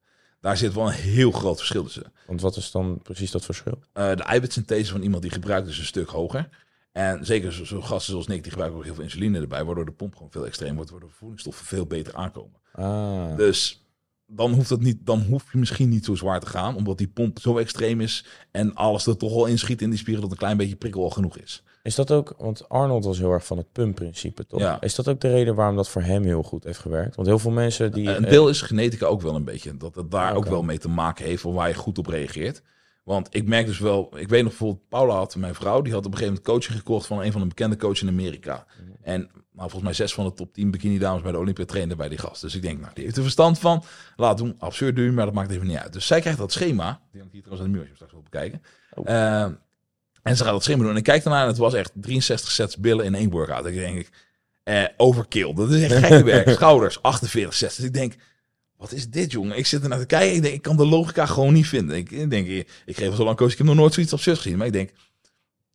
Daar 0.45 0.57
zit 0.57 0.73
wel 0.73 0.87
een 0.87 0.93
heel 0.93 1.31
groot 1.31 1.57
verschil 1.57 1.83
tussen. 1.83 2.13
Want 2.27 2.41
wat 2.41 2.55
is 2.55 2.71
dan 2.71 2.99
precies 3.03 3.31
dat 3.31 3.45
verschil? 3.45 3.79
Eh, 3.93 4.15
de 4.15 4.23
eiwitsynthese 4.23 4.91
van 4.91 5.01
iemand 5.01 5.21
die 5.21 5.31
gebruikt 5.31 5.67
is 5.67 5.77
een 5.77 5.85
stuk 5.85 6.09
hoger. 6.09 6.49
En 6.91 7.25
zeker 7.25 7.51
zo'n 7.51 7.65
zo 7.65 7.81
gasten 7.81 8.11
zoals 8.11 8.27
Nick, 8.27 8.41
die 8.41 8.51
gebruiken 8.51 8.79
ook 8.79 8.85
heel 8.85 8.93
veel 8.93 9.03
insuline 9.03 9.39
erbij, 9.39 9.63
waardoor 9.63 9.85
de 9.85 9.91
pomp 9.91 10.15
gewoon 10.15 10.31
veel 10.31 10.45
extreem 10.45 10.75
wordt, 10.75 10.89
waardoor 10.89 11.09
de 11.09 11.15
voedingsstoffen 11.15 11.65
veel 11.65 11.85
beter 11.85 12.15
aankomen. 12.15 12.59
Ah. 12.71 13.37
Dus 13.37 13.85
dan 14.27 14.53
hoeft 14.53 14.69
dat 14.69 14.81
niet, 14.81 15.05
dan 15.05 15.21
hoef 15.21 15.51
je 15.51 15.57
misschien 15.57 15.89
niet 15.89 16.05
zo 16.05 16.15
zwaar 16.15 16.39
te 16.39 16.47
gaan, 16.47 16.75
omdat 16.75 16.97
die 16.97 17.07
pomp 17.07 17.39
zo 17.39 17.57
extreem 17.57 18.01
is 18.01 18.25
en 18.51 18.73
alles 18.75 19.05
er 19.05 19.17
toch 19.17 19.31
al 19.31 19.45
inschiet 19.45 19.81
in 19.81 19.89
die 19.89 19.99
spieren 19.99 20.21
dat 20.21 20.31
een 20.31 20.37
klein 20.37 20.57
beetje 20.57 20.75
prikkel 20.75 21.03
al 21.03 21.09
genoeg 21.09 21.37
is. 21.37 21.63
Is 21.85 21.95
dat 21.95 22.11
ook, 22.11 22.33
want 22.37 22.69
Arnold 22.69 23.05
was 23.05 23.17
heel 23.17 23.31
erg 23.31 23.45
van 23.45 23.57
het 23.57 23.71
pumpprincipe, 23.71 24.45
toch? 24.45 24.59
Ja. 24.59 24.81
Is 24.81 24.95
dat 24.95 25.07
ook 25.07 25.19
de 25.19 25.29
reden 25.29 25.55
waarom 25.55 25.75
dat 25.75 25.89
voor 25.89 26.01
hem 26.01 26.23
heel 26.23 26.43
goed 26.43 26.63
heeft 26.63 26.79
gewerkt? 26.79 27.15
Want 27.15 27.27
heel 27.27 27.39
veel 27.39 27.51
mensen 27.51 27.91
die... 27.91 28.09
Een 28.09 28.25
eh, 28.25 28.29
deel 28.31 28.49
is 28.49 28.61
genetica 28.61 29.05
ook 29.05 29.21
wel 29.21 29.35
een 29.35 29.43
beetje. 29.43 29.77
Dat 29.77 29.95
het 29.95 30.11
daar 30.11 30.35
ook 30.35 30.45
wel 30.45 30.63
mee 30.63 30.77
te 30.77 30.89
maken 30.89 31.25
heeft, 31.25 31.43
waar 31.43 31.67
je 31.67 31.73
goed 31.73 31.97
op 31.97 32.07
reageert. 32.07 32.61
Want 33.03 33.27
ik 33.31 33.47
merk 33.47 33.65
dus 33.65 33.79
wel, 33.79 34.09
ik 34.17 34.29
weet 34.29 34.41
nog 34.41 34.49
bijvoorbeeld, 34.49 34.89
Paula 34.89 35.13
had, 35.13 35.35
mijn 35.35 35.55
vrouw, 35.55 35.81
die 35.81 35.93
had 35.93 36.05
op 36.05 36.11
een 36.11 36.17
gegeven 36.17 36.33
moment 36.33 36.53
coaching 36.53 36.77
gekocht 36.77 37.05
van 37.07 37.21
een 37.21 37.31
van 37.31 37.41
de 37.41 37.47
bekende 37.47 37.77
coaches 37.77 38.01
in 38.01 38.07
Amerika. 38.07 38.65
En 39.01 39.19
nou, 39.19 39.69
volgens 39.69 39.83
mij 39.83 39.93
zes 39.93 40.13
van 40.13 40.25
de 40.25 40.33
top 40.33 40.53
10 40.53 40.71
bikini 40.71 40.97
dames 40.97 41.21
bij 41.21 41.31
de 41.31 41.37
Olympia 41.37 41.65
trainen 41.65 41.97
bij 41.97 42.09
die 42.09 42.17
gast. 42.17 42.41
Dus 42.41 42.55
ik 42.55 42.61
denk, 42.61 42.79
nou, 42.79 42.93
die 42.93 43.03
heeft 43.03 43.15
er 43.15 43.23
verstand 43.23 43.59
van. 43.59 43.83
Laat 44.15 44.37
doen, 44.37 44.55
absurd 44.59 44.95
duur, 44.95 45.13
maar 45.13 45.25
dat 45.25 45.33
maakt 45.33 45.51
even 45.51 45.67
niet 45.67 45.77
uit. 45.77 45.93
Dus 45.93 46.07
zij 46.07 46.19
krijgt 46.19 46.39
dat 46.39 46.51
schema, 46.51 47.01
die 47.11 47.19
hangt 47.19 47.33
hier 47.33 47.43
trouwens 47.43 47.67
aan 47.67 47.73
de 47.73 47.79
muur, 47.79 47.89
als 47.89 47.97
je 47.97 48.05
hem 48.05 48.09
straks 48.09 48.11
wil 48.11 48.21
bekijken. 48.21 48.61
Oh. 48.93 49.09
Eh, 49.09 49.51
en 50.25 50.37
ze 50.37 50.43
gaat 50.43 50.51
dat 50.51 50.63
schema 50.63 50.81
doen. 50.81 50.91
En 50.91 50.97
ik 50.97 51.03
kijk 51.03 51.23
daarna 51.23 51.41
en 51.41 51.47
het 51.47 51.57
was 51.57 51.73
echt 51.73 51.91
63 51.93 52.51
sets 52.51 52.77
billen 52.77 53.05
in 53.05 53.15
één 53.15 53.29
workout. 53.29 53.65
Ik 53.65 53.73
denk, 53.73 54.09
eh, 54.63 54.83
overkill. 54.97 55.53
Dat 55.53 55.71
is 55.71 55.81
echt 55.81 55.93
gekke 56.05 56.23
werk. 56.23 56.49
Schouders, 56.49 57.01
48 57.01 57.53
sets. 57.53 57.75
Dus 57.75 57.85
ik 57.85 57.93
denk, 57.93 58.15
wat 58.77 58.91
is 58.91 59.09
dit, 59.09 59.31
jongen? 59.31 59.57
Ik 59.57 59.65
zit 59.65 59.83
er 59.83 59.89
naar 59.89 59.99
te 59.99 60.05
kijken. 60.05 60.35
Ik 60.35 60.41
denk, 60.41 60.53
ik 60.53 60.61
kan 60.61 60.77
de 60.77 60.85
logica 60.85 61.25
gewoon 61.25 61.53
niet 61.53 61.67
vinden. 61.67 61.97
Ik, 61.97 62.11
ik 62.11 62.29
denk, 62.29 62.47
ik 62.85 62.95
geef 62.97 63.09
al 63.09 63.15
zo 63.15 63.23
lang 63.23 63.37
coach. 63.37 63.51
Ik 63.51 63.57
heb 63.57 63.67
nog 63.67 63.75
nooit 63.75 63.93
zoiets 63.93 64.13
absurds 64.13 64.41
gezien. 64.41 64.57
Maar 64.57 64.67
ik 64.67 64.73
denk, 64.73 64.91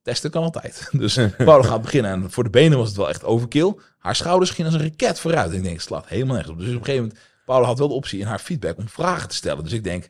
testen 0.03 0.31
kan 0.31 0.43
altijd. 0.43 0.89
Dus 0.93 1.15
Paula 1.37 1.63
gaat 1.63 1.83
beginnen. 1.83 2.11
En 2.11 2.31
voor 2.31 2.45
de 2.45 2.51
benen 2.51 2.79
was 2.79 2.89
het 2.89 2.97
wel 2.97 3.09
echt 3.09 3.25
overkill. 3.25 3.75
Haar 3.99 4.17
schouders 4.17 4.51
gingen 4.51 4.73
als 4.73 4.81
een 4.81 4.89
raket 4.89 5.21
vooruit. 5.21 5.53
Ik 5.53 5.63
denk, 5.63 5.75
het 5.75 5.85
slaat 5.85 6.09
helemaal 6.09 6.35
nergens 6.35 6.55
op. 6.55 6.59
Dus 6.59 6.69
op 6.69 6.79
een 6.79 6.85
gegeven 6.85 7.07
moment, 7.07 7.21
Paula 7.45 7.67
had 7.67 7.79
wel 7.79 7.89
de 7.89 7.95
optie 7.95 8.21
in 8.21 8.27
haar 8.27 8.39
feedback 8.39 8.79
om 8.79 8.89
vragen 8.89 9.29
te 9.29 9.35
stellen. 9.35 9.65
Dus 9.65 9.73
ik 9.73 9.85
denk, 9.85 10.09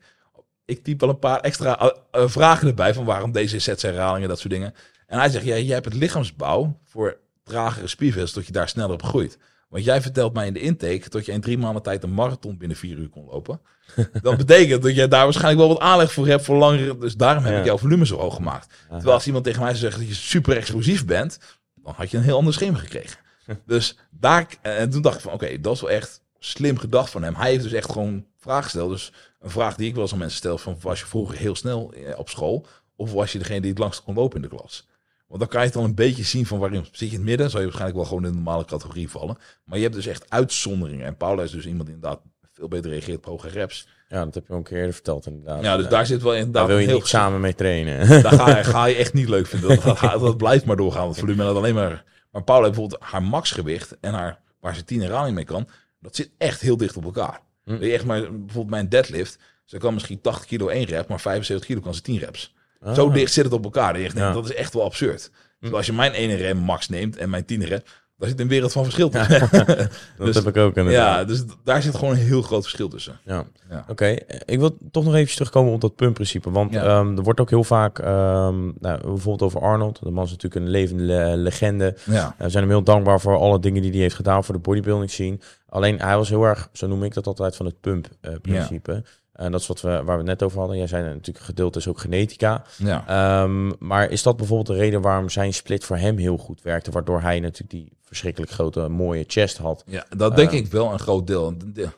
ik 0.71 0.83
typ 0.85 1.01
wel 1.01 1.09
een 1.09 1.19
paar 1.19 1.41
extra 1.41 1.79
eh, 1.79 1.89
eh, 2.11 2.29
vragen 2.29 2.69
erbij 2.69 2.95
van 2.95 3.05
waarom 3.05 3.33
deze 3.33 3.59
sets 3.59 3.83
herhalingen, 3.83 4.29
dat 4.29 4.39
soort 4.39 4.53
dingen. 4.53 4.75
En 5.07 5.19
hij 5.19 5.29
zegt, 5.29 5.45
ja, 5.45 5.57
jij 5.57 5.75
hebt 5.75 5.85
het 5.85 5.95
lichaamsbouw 5.95 6.79
voor 6.85 7.17
tragere 7.45 7.87
spiervels, 7.87 8.33
dat 8.33 8.47
je 8.47 8.53
daar 8.53 8.69
sneller 8.69 8.93
op 8.93 9.03
groeit. 9.03 9.39
Want 9.69 9.85
jij 9.85 10.03
vertelt 10.03 10.35
mij 10.35 10.47
in 10.47 10.53
de 10.53 10.61
intake 10.61 11.09
dat 11.09 11.27
je 11.27 11.33
in 11.33 11.41
drie 11.41 11.59
maanden 11.59 11.83
tijd 11.83 12.03
een 12.03 12.15
marathon 12.15 12.57
binnen 12.59 12.77
vier 12.77 12.97
uur 12.97 13.09
kon 13.09 13.25
lopen. 13.25 13.61
Dat 14.23 14.37
betekent 14.37 14.83
dat 14.83 14.95
jij 14.95 15.09
daar 15.09 15.25
waarschijnlijk 15.25 15.59
wel 15.59 15.69
wat 15.69 15.79
aanleg 15.79 16.13
voor 16.13 16.27
hebt 16.27 16.45
voor 16.45 16.57
langere. 16.57 16.99
Dus 16.99 17.15
daarom 17.17 17.45
heb 17.45 17.53
Ja. 17.53 17.59
ik 17.59 17.65
jouw 17.65 17.79
volume 17.79 18.07
zo 18.07 18.17
hoog 18.19 18.35
gemaakt. 18.35 18.75
Terwijl 18.89 19.13
als 19.13 19.27
iemand 19.27 19.45
tegen 19.45 19.61
mij 19.61 19.69
zou 19.71 19.81
zeggen 19.81 20.01
dat 20.01 20.09
je 20.09 20.15
super 20.15 20.57
explosief 20.57 21.05
bent, 21.05 21.39
dan 21.75 21.95
had 21.97 22.11
je 22.11 22.17
een 22.17 22.23
heel 22.23 22.37
ander 22.37 22.53
schema 22.53 22.79
gekregen. 22.79 23.19
Dus 23.67 23.97
daar, 24.11 24.47
en 24.63 24.91
toen 24.91 25.03
dacht 25.03 25.17
ik 25.17 25.21
van, 25.23 25.33
oké, 25.33 25.61
dat 25.61 25.75
is 25.75 25.81
wel 25.81 25.91
echt 25.91 26.23
slim 26.41 26.79
gedacht 26.79 27.11
van 27.11 27.23
hem. 27.23 27.35
Hij 27.35 27.51
heeft 27.51 27.63
dus 27.63 27.73
echt 27.73 27.93
gewoon 27.93 28.25
vragen 28.39 28.63
gesteld. 28.65 28.91
Dus 28.91 29.13
een 29.41 29.51
vraag 29.51 29.77
die 29.77 29.89
ik 29.89 29.95
wel 29.95 30.03
eens 30.03 30.13
aan 30.13 30.19
mensen 30.19 30.39
stel, 30.39 30.59
van 30.59 30.77
was 30.81 31.01
je 31.01 31.07
vroeger 31.07 31.39
heel 31.39 31.55
snel 31.57 31.93
eh, 31.93 32.19
op 32.19 32.29
school? 32.29 32.67
Of 32.97 33.13
was 33.13 33.33
je 33.33 33.39
degene 33.39 33.61
die 33.61 33.71
het 33.71 33.79
langst 33.79 34.03
kon 34.03 34.15
lopen 34.15 34.37
in 34.37 34.49
de 34.49 34.57
klas? 34.57 34.89
Want 35.27 35.41
dan 35.41 35.49
kan 35.51 35.61
je 35.61 35.67
het 35.67 35.75
dan 35.75 35.85
een 35.85 35.95
beetje 35.95 36.23
zien 36.25 36.47
van 36.47 36.59
waarin 36.59 36.85
zit 36.85 36.99
je 36.99 37.07
in 37.07 37.13
het 37.13 37.23
midden. 37.23 37.47
Zou 37.51 37.59
je 37.63 37.69
waarschijnlijk 37.69 38.01
wel 38.01 38.09
gewoon 38.09 38.25
in 38.25 38.31
de 38.31 38.37
normale 38.43 38.65
categorie 38.65 39.09
vallen. 39.11 39.37
Maar 39.65 39.77
je 39.77 39.83
hebt 39.85 39.95
dus 39.97 40.07
echt 40.07 40.31
uitzonderingen. 40.31 41.07
En 41.07 41.17
Paula 41.17 41.43
is 41.43 41.51
dus 41.51 41.67
iemand 41.67 41.87
die 41.87 41.95
inderdaad 41.95 42.21
veel 42.53 42.69
beter 42.69 42.91
reageert 42.91 43.17
op 43.19 43.25
hoge 43.25 43.49
reps. 43.49 43.89
Ja, 44.09 44.25
dat 44.25 44.35
heb 44.35 44.47
je 44.47 44.53
al 44.53 44.59
een 44.59 44.65
keer 44.65 44.77
eerder 44.79 44.95
verteld 44.95 45.27
inderdaad. 45.27 45.63
Ja, 45.63 45.77
dus 45.77 45.89
daar 45.89 46.07
zit 46.07 46.23
wel 46.23 46.33
inderdaad 46.35 46.55
daar 46.55 46.67
wil 46.67 46.79
je 46.79 46.87
heel 46.87 46.97
niet 46.97 47.07
samen 47.07 47.41
mee 47.41 47.55
trainen. 47.55 48.09
daar 48.23 48.33
ga 48.33 48.57
je, 48.57 48.65
ga 48.65 48.85
je 48.85 48.95
echt 48.95 49.13
niet 49.13 49.29
leuk 49.29 49.47
vinden. 49.47 49.69
Dat, 49.69 49.99
gaat- 49.99 50.21
dat 50.21 50.37
blijft 50.37 50.65
maar 50.65 50.77
doorgaan. 50.77 51.09
Het 51.09 51.19
volume 51.19 51.45
dat 51.45 51.57
alleen 51.57 51.75
maar. 51.75 52.05
Maar 52.31 52.43
Paula 52.45 52.65
heeft 52.65 52.77
bijvoorbeeld 52.79 53.11
haar 53.11 53.23
maxgewicht 53.23 53.97
en 54.01 54.13
haar 54.13 54.41
waar 54.61 54.75
ze 54.75 54.85
10 54.85 55.01
herhalingen 55.01 55.35
mee 55.35 55.45
kan, 55.45 55.69
dat 56.01 56.17
zit 56.17 56.31
echt 56.39 56.61
heel 56.61 56.77
dicht 56.77 56.97
op 56.97 57.05
elkaar. 57.05 57.41
Hm. 57.65 57.71
Weet 57.71 57.89
je 57.89 57.95
echt 57.95 58.05
maar 58.05 58.21
bijvoorbeeld 58.21 58.71
mijn 58.71 58.89
deadlift, 58.89 59.39
ze 59.65 59.79
kan 59.79 59.95
misschien 59.95 60.21
80 60.21 60.47
kilo 60.47 60.69
één 60.69 60.85
rep, 60.85 61.09
maar 61.09 61.21
75 61.21 61.67
kilo 61.67 61.81
kan 61.81 61.95
ze 61.95 62.03
10 62.03 62.19
reps. 62.19 62.55
Ah. 62.81 62.95
Zo 62.95 63.11
dicht 63.11 63.33
zit 63.33 63.45
het 63.45 63.53
op 63.53 63.65
elkaar. 63.65 63.93
Dat 63.93 64.03
echt 64.03 64.17
Ja. 64.17 64.33
Dat 64.33 64.45
is 64.45 64.55
echt 64.55 64.75
wel 64.75 64.85
absurd. 64.85 65.31
Dus 65.61 65.73
als 65.73 65.87
je 65.87 65.93
mijn 65.93 66.13
ene 66.13 66.35
rem 66.35 66.57
max 66.57 66.89
neemt 66.89 67.17
en 67.17 67.31
mijn 67.31 67.45
10 67.45 67.65
rep, 67.65 67.89
daar 68.21 68.29
zit 68.29 68.41
een 68.41 68.49
wereld 68.49 68.73
van 68.73 68.83
verschil 68.85 69.09
tussen. 69.09 69.41
Dat 69.51 69.89
Dus- 70.27 70.35
heb 70.35 70.47
ik 70.47 70.57
ook 70.57 70.77
inderdaad. 70.77 71.19
ja, 71.19 71.25
dus 71.25 71.45
daar 71.65 71.83
zit 71.83 71.95
gewoon 71.95 72.11
een 72.15 72.21
heel 72.21 72.43
groot 72.43 72.63
verschil 72.63 72.89
tussen. 72.89 73.21
Ja. 73.25 73.45
Ja. 73.71 73.85
Oké, 73.89 74.07
ik 74.45 74.59
wil 74.59 74.77
toch 74.91 75.05
nog 75.05 75.15
even 75.15 75.35
terugkomen 75.35 75.73
op 75.73 75.81
dat 75.81 75.97
pumpprincipe. 75.97 76.51
Want 76.51 76.73
Ja. 76.73 76.83
ehm, 76.85 77.17
er 77.17 77.23
wordt 77.23 77.41
ook 77.41 77.51
heel 77.51 77.65
vaak, 77.65 77.99
ehm, 77.99 78.65
nou, 78.79 79.01
bijvoorbeeld 79.01 79.43
over 79.43 79.61
Arnold. 79.61 79.99
De 80.03 80.11
man 80.11 80.25
is 80.25 80.31
natuurlijk 80.31 80.65
een 80.65 80.71
levende 80.71 81.03
le- 81.05 81.35
legende. 81.35 81.97
Ja, 82.05 82.35
Eh, 82.39 82.45
we 82.45 82.51
zijn 82.51 82.63
hem 82.65 82.73
heel 82.73 82.83
dankbaar 82.83 83.21
voor 83.21 83.37
alle 83.39 83.59
dingen 83.61 83.83
die 83.83 83.91
hij 83.91 84.01
heeft 84.01 84.15
gedaan 84.15 84.45
voor 84.45 84.55
de 84.55 84.61
bodybuilding 84.61 85.11
scene. 85.11 85.39
Alleen 85.69 86.01
hij 86.01 86.17
was 86.17 86.29
heel 86.29 86.45
erg, 86.45 86.69
zo 86.73 86.87
noem 86.87 87.05
ik 87.05 87.15
dat 87.15 87.27
altijd, 87.27 87.57
van 87.57 87.67
het 87.67 87.81
pump-principe. 87.81 89.03
En 89.33 89.53
dat 89.53 89.61
is 89.61 89.67
wat 89.67 89.81
we, 89.81 89.89
waar 89.89 90.05
we 90.05 90.13
het 90.13 90.25
net 90.25 90.43
over 90.43 90.59
hadden. 90.59 90.77
Jij 90.77 90.87
zei 90.87 91.03
natuurlijk, 91.15 91.45
gedeelte 91.45 91.79
is 91.79 91.89
ook 91.89 91.99
genetica. 92.01 92.63
ja. 92.77 93.05
Ehm, 93.07 93.71
maar 93.79 94.11
is 94.11 94.23
dat 94.23 94.37
bijvoorbeeld 94.37 94.79
de 94.79 94.83
reden 94.85 95.01
waarom 95.01 95.29
zijn 95.29 95.55
split 95.55 95.85
voor 95.85 95.97
hem 95.97 96.17
heel 96.17 96.37
goed 96.37 96.63
werkte? 96.63 96.91
Waardoor 96.91 97.21
hij 97.21 97.41
natuurlijk 97.41 97.71
die 97.71 97.93
verschrikkelijk 98.11 98.53
grote, 98.53 98.89
mooie 98.89 99.25
chest 99.27 99.57
had. 99.57 99.83
Ja, 99.87 100.07
dat 100.17 100.37
denk 100.37 100.51
Eh, 100.51 100.59
ik 100.59 100.67
wel 100.67 100.93
een 100.93 100.99
groot 100.99 101.27
deel. 101.27 101.59
De- 101.59 101.73
de- 101.73 101.89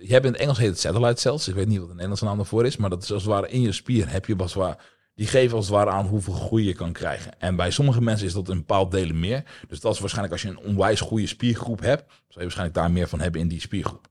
Je 0.00 0.12
hebt 0.12 0.24
in 0.24 0.32
het 0.32 0.40
Engels 0.40 0.58
heet 0.58 0.68
het 0.68 0.78
satellite 0.80 1.20
cells. 1.20 1.48
Ik 1.48 1.54
weet 1.54 1.66
niet 1.66 1.78
wat 1.78 1.86
de 1.86 1.92
Nederlandse 1.92 2.24
naam 2.24 2.36
daarvoor 2.36 2.66
is. 2.66 2.76
Maar 2.76 2.90
dat 2.90 3.02
is 3.02 3.12
als 3.12 3.22
het 3.22 3.30
ware 3.32 3.48
in 3.48 3.60
je 3.60 3.72
spier 3.72 4.10
heb 4.10 4.26
je 4.26 4.36
ware... 4.36 4.78
Die 5.14 5.26
geven 5.26 5.56
als 5.56 5.66
het 5.66 5.74
ware 5.74 5.90
aan 5.90 6.06
hoeveel 6.06 6.32
groei 6.32 6.64
je 6.66 6.72
kan 6.74 6.92
krijgen. 6.92 7.40
En 7.40 7.56
bij 7.56 7.70
sommige 7.70 8.02
mensen 8.02 8.26
is 8.26 8.32
dat 8.32 8.48
in 8.48 8.56
bepaald 8.56 8.90
delen 8.90 9.20
meer. 9.20 9.42
Dus 9.68 9.80
dat 9.80 9.94
is 9.94 9.98
waarschijnlijk 10.00 10.32
als 10.34 10.42
je 10.42 10.48
een 10.48 10.58
onwijs 10.70 11.00
goede 11.00 11.26
spiergroep 11.26 11.80
hebt... 11.80 12.04
zou 12.06 12.14
je 12.28 12.40
waarschijnlijk 12.40 12.76
daar 12.78 12.90
meer 12.90 13.08
van 13.08 13.20
hebben 13.20 13.40
in 13.40 13.48
die 13.48 13.60
spiergroep. 13.60 14.08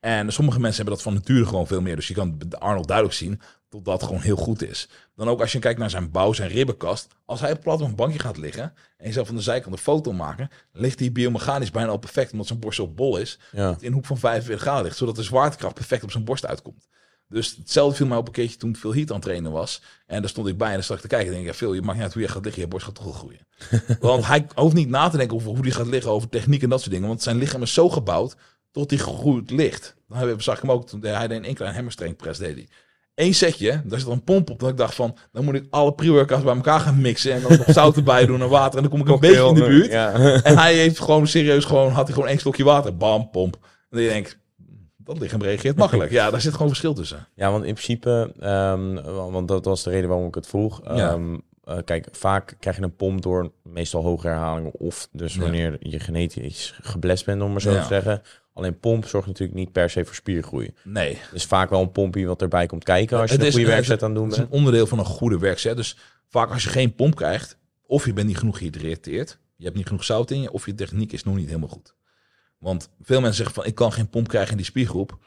En 0.00 0.32
sommige 0.32 0.60
mensen 0.60 0.76
hebben 0.76 0.94
dat 0.94 1.02
van 1.02 1.14
nature 1.14 1.46
gewoon 1.46 1.66
veel 1.66 1.80
meer. 1.80 1.96
Dus 1.96 2.08
je 2.08 2.14
kan 2.14 2.38
Arnold 2.58 2.86
duidelijk 2.86 3.16
zien 3.16 3.40
dat 3.68 3.84
dat 3.84 4.02
gewoon 4.02 4.20
heel 4.20 4.36
goed 4.36 4.62
is. 4.62 4.88
Dan 5.14 5.28
ook 5.28 5.40
als 5.40 5.52
je 5.52 5.58
kijkt 5.58 5.78
naar 5.78 5.90
zijn 5.90 6.10
bouw, 6.10 6.32
zijn 6.32 6.50
ribbenkast. 6.50 7.08
Als 7.24 7.40
hij 7.40 7.56
plat 7.56 7.80
op 7.80 7.88
een 7.88 7.94
bankje 7.94 8.18
gaat 8.18 8.36
liggen 8.36 8.74
en 8.96 9.06
je 9.06 9.12
zou 9.12 9.26
van 9.26 9.34
de 9.34 9.42
zijkant 9.42 9.74
een 9.74 9.80
foto 9.80 10.12
maken, 10.12 10.50
ligt 10.72 10.98
hij 10.98 11.12
biomechanisch 11.12 11.70
bijna 11.70 11.90
al 11.90 11.98
perfect, 11.98 12.32
omdat 12.32 12.46
zijn 12.46 12.58
borst 12.58 12.76
zo 12.78 12.88
bol 12.88 13.16
is, 13.16 13.38
Ja, 13.52 13.76
in 13.80 13.86
een 13.86 13.92
hoek 13.92 14.06
van 14.06 14.18
45 14.18 14.62
graden 14.62 14.84
ligt, 14.84 14.96
zodat 14.96 15.16
de 15.16 15.22
zwaartekracht 15.22 15.74
perfect 15.74 16.02
op 16.02 16.10
zijn 16.10 16.24
borst 16.24 16.46
uitkomt. 16.46 16.88
Dus 17.28 17.56
hetzelfde 17.56 17.96
viel 17.96 18.06
mij 18.06 18.16
op 18.16 18.26
een 18.26 18.32
keertje 18.32 18.56
toen 18.56 18.76
veel 18.76 18.94
heat 18.94 19.08
aan 19.08 19.14
het 19.14 19.24
trainen 19.24 19.52
was. 19.52 19.82
En 20.06 20.20
daar 20.20 20.30
stond 20.30 20.46
ik 20.46 20.58
bij 20.58 20.68
en 20.68 20.74
dan 20.74 20.82
zag 20.82 20.96
ik 20.96 21.02
te 21.02 21.08
kijken. 21.08 21.26
En 21.26 21.32
denk 21.34 21.46
ik, 21.46 21.52
ja, 21.52 21.58
veel, 21.58 21.74
je 21.74 21.82
maakt 21.82 21.94
niet 21.94 22.02
uit 22.02 22.12
hoe 22.12 22.22
je 22.22 22.28
gaat 22.28 22.44
liggen, 22.44 22.62
je 22.62 22.68
borst 22.68 22.86
gaat 22.86 22.94
toch 22.94 23.04
wel 23.04 23.12
groeien. 23.12 23.46
want 24.00 24.26
hij 24.26 24.46
hoeft 24.54 24.74
niet 24.74 24.88
na 24.88 25.08
te 25.08 25.16
denken 25.16 25.36
over 25.36 25.48
hoe 25.48 25.60
hij 25.60 25.70
gaat 25.70 25.86
liggen, 25.86 26.10
over 26.10 26.28
techniek 26.28 26.62
en 26.62 26.68
dat 26.68 26.80
soort 26.80 26.90
dingen. 26.90 27.08
Want 27.08 27.22
zijn 27.22 27.36
lichaam 27.36 27.62
is 27.62 27.72
zo 27.72 27.88
gebouwd 27.88 28.36
tot 28.70 28.90
hij 28.90 28.98
goed 28.98 29.50
ligt. 29.50 29.96
Dan 30.08 30.18
hebben- 30.18 30.42
zag 30.42 30.54
ik 30.56 30.60
hem 30.62 30.70
ook, 30.70 30.86
toen 30.88 31.00
hij 31.04 31.28
deed 31.28 31.38
een 31.38 31.44
incline 31.44 31.72
hammerstrength 31.72 32.16
press, 32.16 32.38
deed 32.38 32.54
hij. 32.54 32.68
Eén 33.14 33.34
setje, 33.34 33.80
daar 33.84 33.98
zit 33.98 34.08
een 34.08 34.24
pomp 34.24 34.50
op. 34.50 34.60
Dat 34.60 34.68
ik 34.68 34.76
dacht 34.76 34.94
van, 34.94 35.16
dan 35.32 35.44
moet 35.44 35.54
ik 35.54 35.66
alle 35.70 35.92
pre-workouts 35.92 36.44
bij 36.44 36.54
elkaar 36.54 36.80
gaan 36.80 37.00
mixen. 37.00 37.32
En 37.32 37.42
dan 37.42 37.50
nog 37.56 37.66
zout 37.70 37.96
erbij 37.96 38.26
doen 38.26 38.40
en 38.42 38.48
water. 38.48 38.76
En 38.76 38.82
dan 38.82 38.90
kom 38.90 39.00
ik 39.00 39.08
een 39.08 39.20
beetje 39.20 39.46
in 39.48 39.54
de 39.54 39.64
buurt. 39.66 39.90
Ja. 39.92 40.12
En 40.42 40.56
hij 40.58 40.74
heeft 40.74 40.98
gewoon 41.00 41.26
serieus 41.26 41.64
gewoon, 41.64 41.92
had 41.92 42.04
hij 42.04 42.14
gewoon 42.14 42.28
één 42.28 42.38
slokje 42.38 42.64
water. 42.64 42.96
Bam, 42.96 43.30
pomp. 43.30 43.54
En 43.54 43.60
dan 43.98 44.00
denk 44.00 44.26
ik, 44.26 44.38
dat 44.96 45.18
lichaam 45.18 45.42
reageert 45.42 45.76
makkelijk. 45.84 46.10
Ja, 46.10 46.30
daar 46.30 46.40
zit 46.40 46.52
gewoon 46.52 46.68
verschil 46.68 46.94
tussen. 46.94 47.26
Ja, 47.34 47.50
want 47.50 47.64
in 47.64 47.72
principe, 47.74 48.32
ehm, 48.40 49.02
want 49.32 49.48
dat 49.48 49.64
was 49.64 49.82
de 49.82 49.90
reden 49.90 50.08
waarom 50.08 50.26
ik 50.26 50.34
het 50.34 50.46
vroeg. 50.46 50.80
Ja. 50.84 51.12
Ehm, 51.12 51.36
eh, 51.64 51.76
kijk, 51.84 52.08
vaak 52.12 52.56
krijg 52.60 52.76
je 52.76 52.82
een 52.82 52.96
pomp 52.96 53.22
door 53.22 53.52
meestal 53.62 54.02
hoge 54.02 54.26
herhalingen. 54.26 54.72
Of 54.74 55.08
dus 55.12 55.34
Ja. 55.34 55.40
wanneer 55.40 55.76
je 55.80 56.00
genetisch 56.00 56.78
geblest 56.82 57.24
bent, 57.24 57.42
om 57.42 57.52
maar 57.52 57.60
zo 57.60 57.72
Ja. 57.72 57.80
te 57.80 57.86
zeggen. 57.86 58.22
Alleen 58.58 58.78
pomp 58.78 59.06
zorgt 59.06 59.26
natuurlijk 59.26 59.58
niet 59.58 59.72
per 59.72 59.90
se 59.90 60.04
voor 60.04 60.14
spiergroei. 60.14 60.70
Nee, 60.84 61.18
Dus 61.32 61.44
vaak 61.44 61.70
wel 61.70 61.80
een 61.80 61.92
pompje 61.92 62.26
wat 62.26 62.42
erbij 62.42 62.66
komt 62.66 62.84
kijken 62.84 63.18
als 63.18 63.26
je 63.30 63.32
Het 63.32 63.40
een 63.42 63.48
is- 63.48 63.54
goede 63.54 63.68
werkzet 63.70 64.02
aan 64.02 64.08
het 64.10 64.18
doen 64.18 64.28
het 64.28 64.36
is 64.38 64.42
een 64.44 64.50
onderdeel 64.50 64.86
van 64.86 64.98
een 64.98 65.04
goede 65.04 65.38
werkzet. 65.38 65.76
Dus 65.76 65.96
vaak 66.28 66.50
als 66.50 66.62
je 66.62 66.68
geen 66.68 66.94
pomp 66.94 67.14
krijgt, 67.14 67.58
of 67.86 68.04
je 68.06 68.12
bent 68.12 68.26
niet 68.26 68.38
genoeg 68.38 68.58
gehydrateerd, 68.58 69.38
je 69.56 69.64
hebt 69.64 69.76
niet 69.76 69.86
genoeg 69.86 70.04
zout 70.04 70.30
in 70.30 70.40
je, 70.40 70.52
of 70.52 70.66
je 70.66 70.74
techniek 70.74 71.12
is 71.12 71.24
nog 71.24 71.36
niet 71.36 71.46
helemaal 71.46 71.68
goed. 71.68 71.94
Want 72.58 72.90
veel 73.02 73.18
mensen 73.20 73.36
zeggen 73.36 73.54
van, 73.54 73.64
ik 73.66 73.74
kan 73.74 73.92
geen 73.92 74.08
pomp 74.08 74.28
krijgen 74.28 74.50
in 74.50 74.56
die 74.56 74.66
spiergroep. 74.66 75.18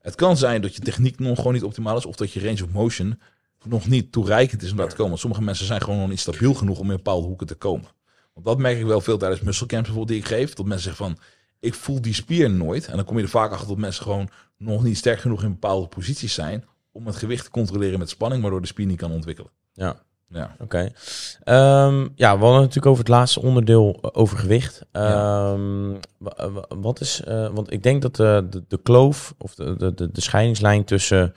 Het 0.00 0.14
kan 0.14 0.36
zijn 0.36 0.60
dat 0.62 0.74
je 0.74 0.80
techniek 0.80 1.18
nog 1.18 1.36
gewoon 1.36 1.52
niet 1.52 1.64
optimaal 1.64 1.96
is, 1.96 2.06
of 2.06 2.16
dat 2.16 2.32
je 2.32 2.40
range 2.40 2.64
of 2.64 2.70
motion 2.72 3.20
nog 3.64 3.88
niet 3.88 4.12
toereikend 4.12 4.62
is 4.62 4.70
om 4.70 4.76
daar 4.76 4.88
te 4.88 4.94
komen. 4.94 5.08
Want 5.08 5.20
sommige 5.20 5.42
mensen 5.42 5.66
zijn 5.66 5.80
gewoon 5.82 5.98
nog 5.98 6.08
niet 6.08 6.20
stabiel 6.20 6.54
genoeg 6.54 6.78
om 6.78 6.90
in 6.90 6.96
bepaalde 6.96 7.26
hoeken 7.26 7.46
te 7.46 7.54
komen. 7.54 7.88
Want 8.34 8.46
dat 8.46 8.58
merk 8.58 8.78
ik 8.78 8.84
wel 8.84 9.00
veel 9.00 9.18
tijdens 9.18 9.40
muscle 9.40 9.66
camps 9.66 9.88
bijvoorbeeld 9.88 10.18
die 10.22 10.30
ik 10.30 10.38
geef. 10.38 10.54
Dat 10.54 10.66
mensen 10.66 10.84
zeggen 10.94 11.04
van, 11.06 11.18
ik 11.60 11.74
voel 11.74 12.00
die 12.00 12.14
spier 12.14 12.50
nooit. 12.50 12.86
En 12.86 12.96
dan 12.96 13.04
kom 13.04 13.16
je 13.16 13.22
er 13.22 13.28
vaak 13.28 13.50
achter 13.52 13.68
dat 13.68 13.76
mensen 13.78 14.02
gewoon 14.02 14.28
nog 14.58 14.82
niet 14.82 14.96
sterk 14.96 15.20
genoeg 15.20 15.42
in 15.42 15.50
bepaalde 15.52 15.86
posities 15.86 16.34
zijn 16.34 16.64
om 16.92 17.06
het 17.06 17.16
gewicht 17.16 17.44
te 17.44 17.50
controleren 17.50 17.98
met 17.98 18.08
spanning, 18.08 18.42
waardoor 18.42 18.60
de 18.60 18.66
spier 18.66 18.86
niet 18.86 18.98
kan 18.98 19.12
ontwikkelen. 19.12 19.50
Ja. 19.72 19.96
Ja. 20.32 20.56
Oké. 20.58 20.90
Ehm, 21.44 22.08
ja, 22.14 22.34
we 22.38 22.42
hadden 22.44 22.60
natuurlijk 22.60 22.86
over 22.86 22.98
het 22.98 23.08
laatste 23.08 23.42
onderdeel 23.42 23.98
eh, 24.02 24.10
over 24.12 24.38
gewicht. 24.38 24.82
Ja. 24.92 25.52
Ehm, 25.52 25.90
wa- 26.18 26.50
wa- 26.50 26.66
wat 26.80 27.00
is, 27.00 27.22
eh, 27.24 27.48
want 27.52 27.72
ik 27.72 27.82
denk 27.82 28.02
dat 28.02 28.16
de, 28.16 28.46
de, 28.50 28.64
de 28.68 28.78
kloof 28.82 29.34
of 29.38 29.54
de, 29.54 29.76
de, 29.94 30.10
de 30.12 30.20
scheidingslijn 30.20 30.84
tussen 30.84 31.34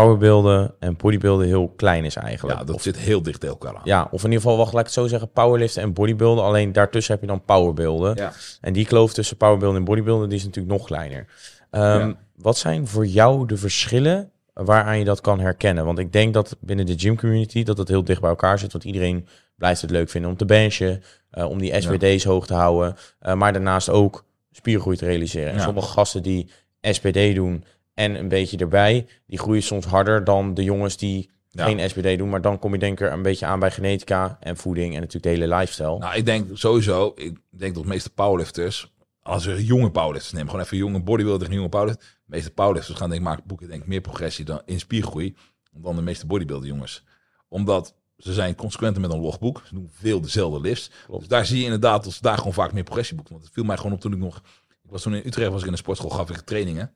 powerbeelden 0.00 0.74
en 0.78 0.96
bodybuilden 0.96 1.46
heel 1.46 1.68
klein 1.76 2.04
is 2.04 2.16
eigenlijk. 2.16 2.58
Ja, 2.58 2.64
dat 2.64 2.74
of, 2.74 2.82
zit 2.82 2.96
heel 2.96 3.22
dicht 3.22 3.40
tegen 3.40 3.56
elkaar 3.60 3.74
aan. 3.76 3.80
ja, 3.84 4.08
of 4.10 4.24
in 4.24 4.30
ieder 4.30 4.42
geval, 4.42 4.56
wacht, 4.56 4.72
laat 4.72 4.80
ik 4.80 4.86
het 4.86 4.94
zo 4.94 5.06
zeggen, 5.06 5.30
powerliften 5.30 5.82
en 5.82 5.92
bodybuilden. 5.92 6.44
Alleen 6.44 6.72
daartussen 6.72 7.12
heb 7.12 7.22
je 7.22 7.28
dan 7.28 7.44
powerbeelden. 7.44 8.16
Ja. 8.16 8.32
En 8.60 8.72
die 8.72 8.86
kloof 8.86 9.12
tussen 9.12 9.36
powerbeelden 9.36 9.78
en 9.78 9.84
bodybuilden, 9.84 10.28
die 10.28 10.38
is 10.38 10.44
natuurlijk 10.44 10.76
nog 10.76 10.86
kleiner. 10.86 11.26
Ehm, 11.70 11.82
Ja. 12.08 12.14
Wat 12.36 12.56
zijn 12.58 12.86
voor 12.86 13.06
jou 13.06 13.46
de 13.46 13.56
verschillen 13.56 14.30
waaraan 14.54 14.98
je 14.98 15.04
dat 15.04 15.20
kan 15.20 15.40
herkennen? 15.40 15.84
Want 15.84 15.98
ik 15.98 16.12
denk 16.12 16.34
dat 16.34 16.56
binnen 16.60 16.86
de 16.86 16.98
gym 16.98 17.16
community 17.16 17.62
dat 17.62 17.78
het 17.78 17.88
heel 17.88 18.04
dicht 18.04 18.20
bij 18.20 18.30
elkaar 18.30 18.58
zit. 18.58 18.72
Want 18.72 18.84
iedereen 18.84 19.26
blijft 19.56 19.80
het 19.80 19.90
leuk 19.90 20.08
vinden 20.10 20.30
om 20.30 20.36
te 20.36 20.44
benchen, 20.44 21.02
eh, 21.30 21.50
om 21.50 21.58
die 21.58 21.80
SBD's 21.80 22.24
hoog 22.24 22.46
te 22.46 22.54
houden. 22.54 22.96
eh, 23.18 23.34
maar 23.34 23.52
daarnaast 23.52 23.88
ook 23.90 24.24
spiergroei 24.50 24.96
te 24.96 25.04
realiseren. 25.04 25.52
En 25.52 25.60
sommige 25.60 25.88
gasten 25.88 26.22
die 26.22 26.50
SPD 26.80 27.34
doen 27.34 27.64
en 27.94 28.14
een 28.14 28.28
beetje 28.28 28.56
erbij, 28.56 29.06
die 29.26 29.38
groeien 29.38 29.62
soms 29.62 29.84
harder 29.86 30.24
dan 30.24 30.54
de 30.54 30.62
jongens 30.64 30.96
die 30.96 31.32
Ja. 31.48 31.64
geen 31.64 31.90
SBD 31.90 32.18
doen. 32.18 32.28
Maar 32.28 32.40
dan 32.40 32.58
kom 32.58 32.72
je 32.72 32.78
denk 32.78 33.00
ik 33.00 33.06
er 33.06 33.12
een 33.12 33.22
beetje 33.22 33.46
aan 33.46 33.58
bij 33.60 33.70
genetica 33.70 34.36
en 34.40 34.56
voeding 34.56 34.94
en 34.94 35.00
natuurlijk 35.00 35.22
de 35.22 35.28
hele 35.28 35.54
lifestyle. 35.56 35.98
Nou, 35.98 36.16
ik 36.16 36.26
denk 36.26 36.46
sowieso, 36.52 37.12
ik 37.16 37.38
denk 37.50 37.74
dat 37.74 37.82
de 37.82 37.88
meeste 37.88 38.10
powerlifters, 38.10 38.92
als 39.22 39.44
we 39.44 39.64
jonge 39.64 39.90
powerlifters 39.90 40.32
nemen, 40.32 40.50
gewoon 40.50 40.64
even 40.64 40.76
jonge 40.76 41.00
bodybuilder 41.02 41.40
tegen 41.40 41.54
jonge 41.56 41.68
powerlifters, 41.68 42.08
de 42.08 42.20
meeste 42.36 42.50
powerlifters 42.50 42.98
gaan 42.98 43.08
denk 43.08 43.20
ik 43.20 43.26
maken 43.26 43.44
boeken 43.46 43.68
denk 43.68 43.82
ik 43.82 43.88
meer 43.88 44.00
progressie 44.00 44.44
dan 44.44 44.62
in 44.64 44.78
spiergroei 44.80 45.34
dan 45.72 45.96
de 45.96 46.02
meeste 46.02 46.26
bodybuilder 46.26 46.68
jongens. 46.68 47.04
Omdat 47.48 47.94
ze 48.18 48.32
zijn 48.32 48.54
consequenter 48.54 49.00
met 49.00 49.12
een 49.12 49.20
logboek, 49.20 49.62
ze 49.66 49.74
doen 49.74 49.90
veel 49.92 50.20
dezelfde 50.20 50.60
lifts. 50.60 50.90
Klopt. 51.04 51.20
Dus 51.20 51.28
daar 51.28 51.46
zie 51.46 51.58
je 51.58 51.64
inderdaad 51.64 52.04
dat 52.04 52.12
ze 52.12 52.22
daar 52.22 52.38
gewoon 52.38 52.52
vaak 52.52 52.72
meer 52.72 52.82
progressie 52.84 53.14
boeken. 53.16 53.32
Want 53.32 53.44
het 53.44 53.54
viel 53.54 53.64
mij 53.64 53.76
gewoon 53.76 53.92
op 53.92 54.00
toen 54.00 54.12
ik 54.12 54.18
nog, 54.18 54.42
ik 54.84 54.90
was 54.90 55.02
toen 55.02 55.14
in 55.14 55.26
Utrecht, 55.26 55.50
was 55.50 55.60
ik 55.60 55.66
in 55.66 55.72
de 55.72 55.78
sportschool, 55.78 56.10
gaf 56.10 56.30
ik 56.30 56.40
trainingen. 56.40 56.92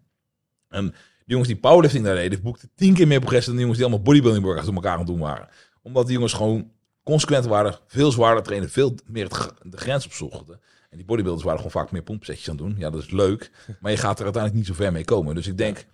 En 0.69 0.87
de 0.87 0.95
jongens 1.35 1.49
die 1.49 1.59
powerlifting 1.59 2.05
daar 2.05 2.15
deden, 2.15 2.43
boekten 2.43 2.71
tien 2.75 2.95
keer 2.95 3.07
meer 3.07 3.19
progressie 3.19 3.49
dan 3.49 3.57
de 3.57 3.61
jongens 3.61 3.81
die 3.81 3.89
allemaal 3.89 4.07
bodybuilding 4.07 4.45
workouts 4.45 4.71
door 4.71 4.77
elkaar 4.77 4.93
aan 4.93 5.05
het 5.05 5.09
doen 5.09 5.19
waren. 5.19 5.49
Omdat 5.83 6.05
die 6.05 6.15
jongens 6.15 6.33
gewoon 6.33 6.71
consequent 7.03 7.47
waren, 7.47 7.79
veel 7.87 8.11
zwaarder 8.11 8.43
trainen, 8.43 8.71
veel 8.71 8.95
meer 9.07 9.29
de 9.63 9.77
grens 9.77 10.07
opzochten. 10.07 10.61
En 10.91 10.97
die 10.97 11.07
bodybuilders 11.07 11.45
waren 11.45 11.61
gewoon 11.61 11.83
vaak 11.83 11.93
meer 11.93 12.03
pompsetjes 12.03 12.49
aan 12.49 12.57
het 12.57 12.65
doen. 12.65 12.75
Ja, 12.79 12.91
dat 12.91 13.03
is 13.03 13.11
leuk, 13.11 13.51
maar 13.81 13.91
je 13.91 13.97
gaat 13.97 14.19
er 14.19 14.25
uiteindelijk 14.25 14.55
niet 14.55 14.77
zo 14.77 14.83
ver 14.83 14.93
mee 14.93 15.05
komen. 15.05 15.35
Dus 15.35 15.47
ik 15.47 15.59
denk, 15.59 15.87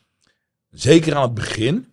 zeker 0.70 1.14
aan 1.14 1.22
het 1.22 1.34
begin, 1.34 1.86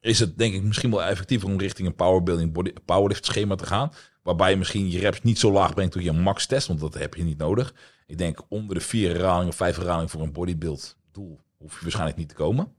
is 0.00 0.18
het 0.18 0.38
denk 0.38 0.54
ik 0.54 0.62
misschien 0.62 0.90
wel 0.90 1.02
effectiever 1.02 1.48
om 1.48 1.58
richting 1.58 1.88
een 1.88 1.94
powerbuilding 1.94 2.74
powerlift 2.84 3.26
schema 3.26 3.54
te 3.54 3.66
gaan. 3.66 3.92
Waarbij 4.22 4.50
je 4.50 4.56
misschien 4.56 4.90
je 4.90 4.98
reps 4.98 5.22
niet 5.22 5.38
zo 5.38 5.52
laag 5.52 5.74
brengt 5.74 5.92
door 5.92 6.02
je 6.02 6.12
max 6.12 6.46
test, 6.46 6.66
want 6.66 6.80
dat 6.80 6.94
heb 6.94 7.14
je 7.14 7.24
niet 7.24 7.38
nodig. 7.38 7.74
Ik 8.06 8.18
denk 8.18 8.40
onder 8.48 8.74
de 8.74 8.80
vier 8.80 9.10
herhalingen 9.10 9.54
vijf 9.54 9.76
herhalingen 9.76 10.08
voor 10.08 10.22
een 10.22 10.32
bodybuild 10.32 10.96
doel 11.12 11.40
hoef 11.56 11.74
je 11.74 11.82
waarschijnlijk 11.82 12.18
niet 12.18 12.28
te 12.28 12.34
komen. 12.34 12.74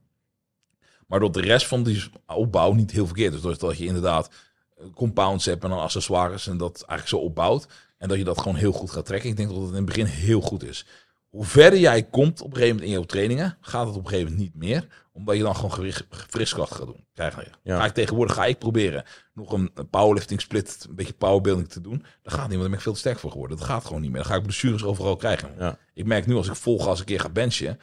Maar 1.06 1.20
dat 1.20 1.34
de 1.34 1.40
rest 1.40 1.66
van 1.66 1.82
die 1.82 2.04
opbouw 2.26 2.72
niet 2.72 2.90
heel 2.90 3.06
verkeerd 3.06 3.34
is. 3.34 3.40
Dus 3.40 3.58
dat 3.58 3.78
je 3.78 3.84
inderdaad 3.84 4.30
eh, 4.76 4.84
compounds 4.94 5.44
hebt 5.44 5.64
en 5.64 5.70
dan 5.70 5.78
accessoires 5.80 6.46
en 6.46 6.56
dat 6.56 6.74
eigenlijk 6.74 7.08
zo 7.08 7.16
opbouwt. 7.16 7.68
En 7.98 8.08
dat 8.08 8.18
je 8.18 8.24
dat 8.24 8.38
gewoon 8.38 8.56
heel 8.56 8.72
goed 8.72 8.90
gaat 8.90 9.06
trekken. 9.06 9.30
Ik 9.30 9.36
denk 9.36 9.48
dat 9.48 9.58
het 9.60 9.68
in 9.68 9.74
het 9.76 9.84
begin 9.84 10.04
heel 10.06 10.40
goed 10.40 10.62
is. 10.64 10.86
Hoe 11.28 11.44
verder 11.44 11.78
jij 11.78 12.02
komt 12.02 12.40
op 12.40 12.46
een 12.46 12.52
gegeven 12.52 12.68
moment 12.74 12.84
in 12.86 12.96
jouw 12.98 13.06
trainingen, 13.06 13.56
gaat 13.60 13.86
het 13.86 13.96
op 13.96 14.02
een 14.04 14.08
gegeven 14.08 14.32
moment 14.32 14.54
niet 14.54 14.62
meer. 14.62 14.86
Omdat 15.12 15.36
je 15.36 15.42
dan 15.42 15.54
gewoon 15.54 15.72
gewicht- 15.72 16.06
friskracht 16.10 16.74
gaat 16.74 16.86
doen. 16.86 17.04
Krijg 17.14 17.36
je. 17.44 17.50
Ja. 17.62 17.78
Ga 17.78 17.84
ik 17.84 17.92
tegenwoordig 17.94 18.34
ga 18.34 18.44
ik 18.44 18.58
proberen 18.58 19.04
nog 19.34 19.52
een, 19.52 19.70
een 19.74 19.88
powerlifting 19.88 20.40
split, 20.40 20.86
een 20.88 20.94
beetje 20.94 21.12
powerbuilding 21.12 21.68
te 21.68 21.80
doen. 21.80 22.04
Dat 22.22 22.32
gaat 22.32 22.48
niet, 22.48 22.58
want 22.58 22.60
daar 22.60 22.68
ben 22.68 22.72
ik 22.78 22.80
veel 22.80 22.92
te 22.92 22.98
sterk 22.98 23.18
voor 23.18 23.30
geworden. 23.30 23.56
Dat 23.56 23.66
gaat 23.66 23.84
gewoon 23.84 24.00
niet 24.00 24.10
meer. 24.10 24.20
Dan 24.22 24.30
ga 24.30 24.36
ik 24.36 24.42
blessures 24.42 24.84
overal 24.84 25.16
krijgen. 25.16 25.54
Ja. 25.58 25.78
Ik 25.94 26.04
merk 26.06 26.26
nu 26.26 26.34
als 26.34 26.48
ik 26.48 26.54
vol 26.54 26.78
gas 26.80 26.98
een 26.98 27.04
keer 27.04 27.20
ga 27.20 27.28
benchen. 27.28 27.80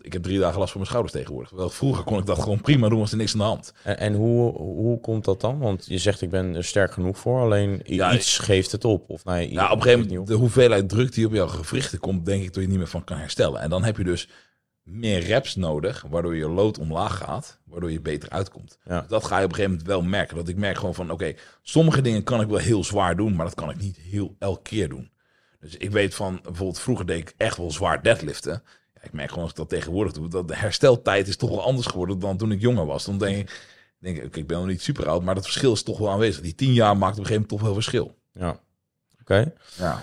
Ik 0.00 0.12
heb 0.12 0.22
drie 0.22 0.38
dagen 0.38 0.58
last 0.58 0.70
van 0.70 0.80
mijn 0.80 0.90
schouders 0.90 1.14
tegenwoordig. 1.16 1.48
Terwijl 1.48 1.70
vroeger 1.70 2.04
kon 2.04 2.18
ik 2.18 2.26
dat 2.26 2.38
gewoon 2.38 2.60
prima 2.60 2.88
doen, 2.88 2.98
was 2.98 3.10
er 3.10 3.16
niks 3.16 3.32
aan 3.32 3.38
de 3.38 3.44
hand. 3.44 3.72
En, 3.82 3.98
en 3.98 4.14
hoe, 4.14 4.52
hoe 4.56 5.00
komt 5.00 5.24
dat 5.24 5.40
dan? 5.40 5.58
Want 5.58 5.86
je 5.86 5.98
zegt 5.98 6.22
ik 6.22 6.30
ben 6.30 6.54
er 6.54 6.64
sterk 6.64 6.92
genoeg 6.92 7.18
voor, 7.18 7.40
alleen 7.40 7.80
Ja, 7.84 8.14
iets 8.14 8.38
geeft 8.38 8.72
het 8.72 8.84
op. 8.84 9.10
Of 9.10 9.24
nee, 9.24 9.52
Ja, 9.52 9.70
op 9.70 9.76
een 9.76 9.82
gegeven 9.82 10.08
moment, 10.08 10.26
de 10.26 10.34
hoeveelheid 10.34 10.88
druk 10.88 11.12
die 11.12 11.26
op 11.26 11.32
jouw 11.32 11.46
gewrichten 11.46 11.98
komt, 11.98 12.26
denk 12.26 12.42
ik 12.42 12.54
dat 12.54 12.62
je 12.62 12.68
niet 12.68 12.78
meer 12.78 12.86
van 12.86 13.04
kan 13.04 13.18
herstellen. 13.18 13.60
En 13.60 13.70
dan 13.70 13.84
heb 13.84 13.96
je 13.96 14.04
dus 14.04 14.28
meer 14.82 15.20
reps 15.20 15.56
nodig, 15.56 16.04
waardoor 16.08 16.36
je 16.36 16.48
lood 16.48 16.78
omlaag 16.78 17.16
gaat, 17.16 17.60
waardoor 17.64 17.92
je 17.92 18.00
beter 18.00 18.30
uitkomt. 18.30 18.78
Ja. 18.84 19.00
Dus 19.00 19.08
dat 19.08 19.24
ga 19.24 19.38
je 19.38 19.44
op 19.44 19.50
een 19.50 19.54
gegeven 19.54 19.76
moment 19.76 19.88
wel 19.88 20.02
merken. 20.02 20.36
Dat 20.36 20.48
ik 20.48 20.56
merk 20.56 20.78
gewoon 20.78 20.94
van, 20.94 21.10
oké, 21.10 21.34
sommige 21.62 22.00
dingen 22.00 22.22
kan 22.22 22.40
ik 22.40 22.48
wel 22.48 22.58
heel 22.58 22.84
zwaar 22.84 23.16
doen, 23.16 23.34
maar 23.34 23.46
dat 23.46 23.54
kan 23.54 23.70
ik 23.70 23.80
niet 23.80 23.96
heel 23.96 24.36
elke 24.38 24.62
keer 24.62 24.88
doen. 24.88 25.10
Dus 25.60 25.76
ik 25.76 25.90
weet 25.90 26.14
van, 26.14 26.40
bijvoorbeeld 26.42 26.80
vroeger 26.80 27.06
deed 27.06 27.18
ik 27.18 27.34
echt 27.36 27.56
wel 27.56 27.70
zwaar 27.70 28.02
deadliften. 28.02 28.62
Ik 29.06 29.12
merk 29.12 29.28
gewoon 29.28 29.42
als 29.42 29.52
ik 29.52 29.58
dat 29.58 29.68
tegenwoordig 29.68 30.12
doe, 30.12 30.28
dat 30.28 30.48
de 30.48 30.56
hersteltijd 30.56 31.28
is 31.28 31.36
toch 31.36 31.50
wel 31.50 31.62
anders 31.62 31.86
geworden 31.86 32.18
dan 32.18 32.36
toen 32.36 32.52
ik 32.52 32.60
jonger 32.60 32.86
was. 32.86 33.04
Dan 33.04 33.18
denk 33.18 33.36
ik, 33.36 33.60
denk 33.98 34.36
ik 34.36 34.46
ben 34.46 34.58
nog 34.58 34.66
niet 34.66 34.82
super 34.82 35.08
oud, 35.08 35.22
maar 35.22 35.34
dat 35.34 35.44
verschil 35.44 35.72
is 35.72 35.82
toch 35.82 35.98
wel 35.98 36.10
aanwezig. 36.10 36.42
Die 36.42 36.54
tien 36.54 36.72
jaar 36.72 36.96
maakt 36.96 37.12
op 37.12 37.18
een 37.18 37.26
gegeven 37.26 37.32
moment 37.32 37.48
toch 37.48 37.60
wel 37.60 37.74
verschil. 37.74 38.14
Ja. 38.32 38.60
Oké. 39.20 39.52
Ja. 39.78 40.02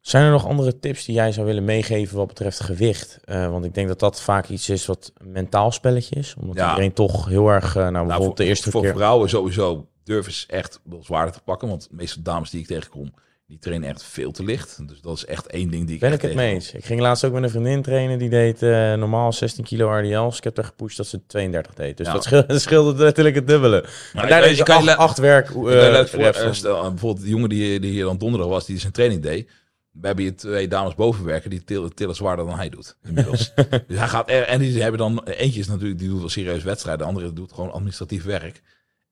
Zijn 0.00 0.24
er 0.24 0.30
nog 0.30 0.46
andere 0.46 0.78
tips 0.78 1.04
die 1.04 1.14
jij 1.14 1.32
zou 1.32 1.46
willen 1.46 1.64
meegeven 1.64 2.16
wat 2.16 2.26
betreft 2.26 2.60
gewicht? 2.60 3.18
Eh, 3.24 3.50
want 3.50 3.64
ik 3.64 3.74
denk 3.74 3.88
dat 3.88 3.98
dat 3.98 4.20
vaak 4.20 4.48
iets 4.48 4.68
is 4.68 4.86
wat 4.86 5.12
een 5.14 5.32
mentaal 5.32 5.70
spelletje 5.72 6.14
is. 6.16 6.34
Omdat 6.40 6.56
Ja. 6.56 6.68
iedereen 6.68 6.92
toch 6.92 7.28
heel 7.28 7.48
erg, 7.48 7.64
eh, 7.64 7.74
nou 7.74 7.90
bijvoorbeeld 7.92 8.08
Nou, 8.08 8.24
voor, 8.24 8.34
de 8.34 8.44
eerste 8.44 8.70
voor 8.70 8.82
keer... 8.82 8.94
vrouwen 8.94 9.28
sowieso 9.28 9.88
durven 10.02 10.32
ze 10.32 10.46
echt 10.46 10.80
wel 10.82 11.04
zwaarder 11.04 11.34
te 11.34 11.40
pakken. 11.40 11.68
Want 11.68 11.82
de 11.90 11.96
meeste 11.96 12.22
dames 12.22 12.50
die 12.50 12.60
ik 12.60 12.66
tegenkom, 12.66 13.14
die 13.54 13.62
trainen 13.62 13.88
echt 13.88 14.02
veel 14.02 14.30
te 14.32 14.44
licht. 14.44 14.88
Dus 14.88 15.00
dat 15.00 15.16
is 15.16 15.24
echt 15.24 15.46
één 15.46 15.70
ding 15.70 15.84
die 15.86 15.94
ik 15.94 16.00
Ben 16.00 16.12
ik 16.12 16.22
het 16.22 16.34
mee 16.34 16.52
eens. 16.54 16.72
Ik 16.72 16.84
ging 16.84 17.00
laatst 17.00 17.24
ook 17.24 17.32
met 17.32 17.42
een 17.42 17.50
vriendin 17.50 17.82
trainen. 17.82 18.18
Die 18.18 18.28
deed 18.28 18.62
eh, 18.62 18.92
normaal 18.94 19.32
16 19.32 19.64
kilo 19.64 19.98
RDL's. 19.98 20.36
Ik 20.38 20.44
heb 20.44 20.58
er 20.58 20.64
gepusht 20.64 20.96
dat 20.96 21.06
ze 21.06 21.26
32 21.26 21.74
deed. 21.74 21.96
Dus 21.96 22.06
Ja. 22.06 22.12
dat 22.12 22.60
scheelde, 22.60 23.04
natuurlijk 23.04 23.34
het 23.36 23.46
dubbele. 23.48 23.84
Maar 24.14 24.28
daar 24.28 24.40
deed 24.42 24.54
ze 24.54 24.58
ik 24.58 24.64
kan 24.64 24.84
je 24.84 24.96
acht, 24.96 24.98
le- 24.98 25.04
acht 25.04 25.18
werk 25.18 25.46
eh, 25.48 26.04
voor, 26.04 26.20
eh, 26.20 26.52
stel, 26.52 26.80
bijvoorbeeld 26.90 27.24
de 27.24 27.30
jongen 27.30 27.48
die, 27.48 27.80
die 27.80 27.90
hier 27.90 28.04
dan 28.04 28.18
donderdag 28.18 28.48
was, 28.50 28.66
die 28.66 28.78
zijn 28.78 28.92
training 28.92 29.22
deed. 29.22 29.50
We 29.92 30.06
hebben 30.06 30.24
hier 30.24 30.36
twee 30.36 30.68
dames 30.68 30.94
boven 30.94 31.24
werken, 31.24 31.50
die 31.50 31.64
tillen, 31.64 31.94
tillen 31.94 32.14
zwaarder 32.14 32.46
dan 32.46 32.56
hij 32.56 32.68
doet. 32.68 32.96
Inmiddels. 33.04 33.52
dus 33.88 33.98
hij 33.98 34.08
gaat 34.08 34.30
er, 34.30 34.42
en 34.42 34.58
die 34.58 34.82
hebben 34.82 34.98
dan, 34.98 35.22
eentje 35.24 35.60
is 35.60 35.68
natuurlijk, 35.68 35.98
die 35.98 36.08
doet 36.08 36.18
wel 36.20 36.28
serieus 36.28 36.62
wedstrijden, 36.62 37.02
de 37.02 37.12
andere 37.12 37.32
doet 37.32 37.52
gewoon 37.52 37.72
administratief 37.72 38.24
werk. 38.24 38.62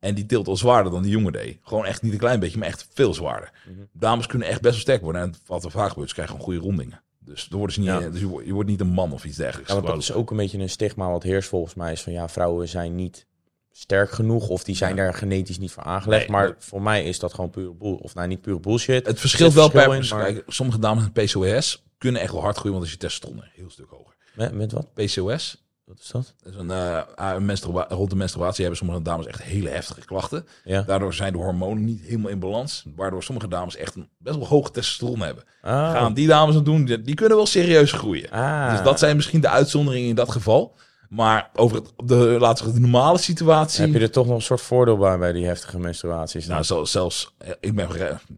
En 0.03 0.14
die 0.14 0.26
tilt 0.26 0.48
al 0.48 0.57
zwaarder 0.57 0.92
dan 0.92 1.03
die 1.03 1.11
jongen 1.11 1.32
deed. 1.32 1.59
Gewoon 1.62 1.86
echt 1.86 2.03
niet 2.03 2.12
een 2.12 2.18
klein 2.18 2.40
beetje, 2.40 2.59
maar 2.59 2.68
echt 2.68 2.88
veel 2.94 3.14
zwaarder. 3.14 3.50
Mhm. 3.68 3.76
Dames 3.92 4.26
kunnen 4.26 4.48
echt 4.48 4.61
best 4.61 4.72
wel 4.74 4.82
sterk 4.82 5.03
worden. 5.03 5.22
En 5.22 5.34
wat 5.46 5.64
er 5.64 5.70
vaak 5.70 5.88
gebeurt, 5.88 6.09
ze 6.09 6.14
krijgen 6.14 6.34
gewoon 6.36 6.50
goede 6.53 6.66
rondingen. 6.66 7.03
Dus, 7.18 7.48
dan 7.48 7.59
worden 7.59 7.74
ze 7.76 7.80
niet, 7.82 7.88
Ja. 8.03 8.09
dus 8.11 8.20
je, 8.20 8.26
wordt, 8.26 8.46
je 8.46 8.53
wordt 8.53 8.68
niet 8.68 8.80
een 8.80 8.86
man 8.92 9.12
of 9.12 9.24
iets 9.24 9.36
dergelijks. 9.36 9.72
Ja, 9.72 9.80
dat 9.80 9.98
is 9.98 10.12
ook 10.12 10.30
een 10.30 10.36
beetje 10.36 10.59
een 10.59 10.68
stigma 10.68 11.11
wat 11.11 11.22
heerst 11.22 11.48
volgens 11.48 11.74
mij. 11.74 11.92
Is 11.92 12.03
van 12.03 12.12
ja, 12.12 12.28
vrouwen 12.28 12.68
zijn 12.68 12.94
niet 12.94 13.26
sterk 13.70 14.11
genoeg 14.11 14.48
of 14.48 14.64
die 14.64 14.76
zijn 14.76 14.96
Ja. 14.96 15.03
daar 15.03 15.14
genetisch 15.14 15.59
niet 15.59 15.72
voor 15.72 15.82
aangelegd. 15.82 16.20
Nee, 16.28 16.30
maar 16.30 16.55
voor 16.59 16.82
mij 16.82 17.05
is 17.05 17.18
dat 17.18 17.34
gewoon 17.34 17.50
puur 17.50 17.76
bull, 17.76 17.92
of 18.00 18.14
nou 18.14 18.28
niet 18.28 18.40
puur 18.40 18.61
bullshit. 18.61 19.07
Het 19.07 19.20
verschilt 19.20 19.53
wel 19.53 19.70
per... 19.70 19.94
in, 19.94 20.09
maar- 20.09 20.24
kijk, 20.24 20.42
sommige 20.46 20.78
dames 20.78 21.03
met 21.03 21.12
PCOS 21.12 21.82
kunnen 21.98 22.20
echt 22.20 22.32
wel 22.32 22.42
hard 22.42 22.57
groeien, 22.57 22.72
want 22.72 22.82
als 22.82 22.92
je 22.92 22.98
testosteron 22.98 23.44
heel 23.55 23.70
stuk 23.70 23.88
hoger. 23.90 24.14
Met, 24.34 24.55
met 24.55 24.72
wat? 24.72 24.94
PCOS, 24.94 25.64
Wat 25.84 25.98
is 26.00 26.08
dat? 26.08 26.34
dat 26.42 26.52
is 26.52 26.58
een, 26.58 27.44
menstrua- 27.44 27.86
rond 27.88 28.10
de 28.10 28.16
menstruatie 28.16 28.60
hebben 28.60 28.76
sommige 28.78 29.02
dames 29.02 29.26
echt 29.26 29.42
hele 29.42 29.68
heftige 29.68 30.04
klachten. 30.04 30.46
Ja. 30.64 30.82
Daardoor 30.82 31.14
zijn 31.14 31.32
de 31.32 31.38
hormonen 31.38 31.84
niet 31.84 32.00
helemaal 32.00 32.30
in 32.30 32.38
balans, 32.38 32.84
waardoor 32.96 33.22
sommige 33.22 33.48
dames 33.48 33.76
echt 33.76 33.94
een 33.94 34.08
best 34.18 34.36
wel 34.36 34.46
hoge 34.46 34.70
testosteron 34.70 35.20
hebben. 35.20 35.44
Ah. 35.62 35.90
Gaan 35.90 36.14
die 36.14 36.26
dames 36.26 36.54
het 36.54 36.64
doen, 36.64 36.84
die, 36.84 37.14
kunnen 37.14 37.36
wel 37.36 37.46
serieus 37.46 37.92
groeien. 37.92 38.30
Ah. 38.30 38.70
Dus 38.70 38.82
dat 38.82 38.98
zijn 38.98 39.16
misschien 39.16 39.40
de 39.40 39.48
uitzonderingen 39.48 40.08
in 40.08 40.14
dat 40.14 40.30
geval. 40.30 40.76
Maar 41.08 41.50
over 41.54 41.76
het, 41.76 41.92
de, 42.04 42.14
laten 42.14 42.38
we 42.38 42.56
zeggen, 42.56 42.74
de 42.74 42.80
normale 42.80 43.18
situatie... 43.18 43.84
Heb 43.84 43.92
je 43.94 44.00
er 44.00 44.10
toch 44.10 44.26
nog 44.26 44.34
een 44.34 44.42
soort 44.42 44.60
voordeel 44.60 44.96
bij 44.96 45.18
bij 45.18 45.32
die 45.32 45.46
heftige 45.46 45.78
menstruaties? 45.78 46.46
Nou, 46.46 46.62
zo- 46.62 46.84
zelfs, 46.84 47.34
eh, 47.38 47.50
ik 47.60 47.74
ben, 47.74 47.88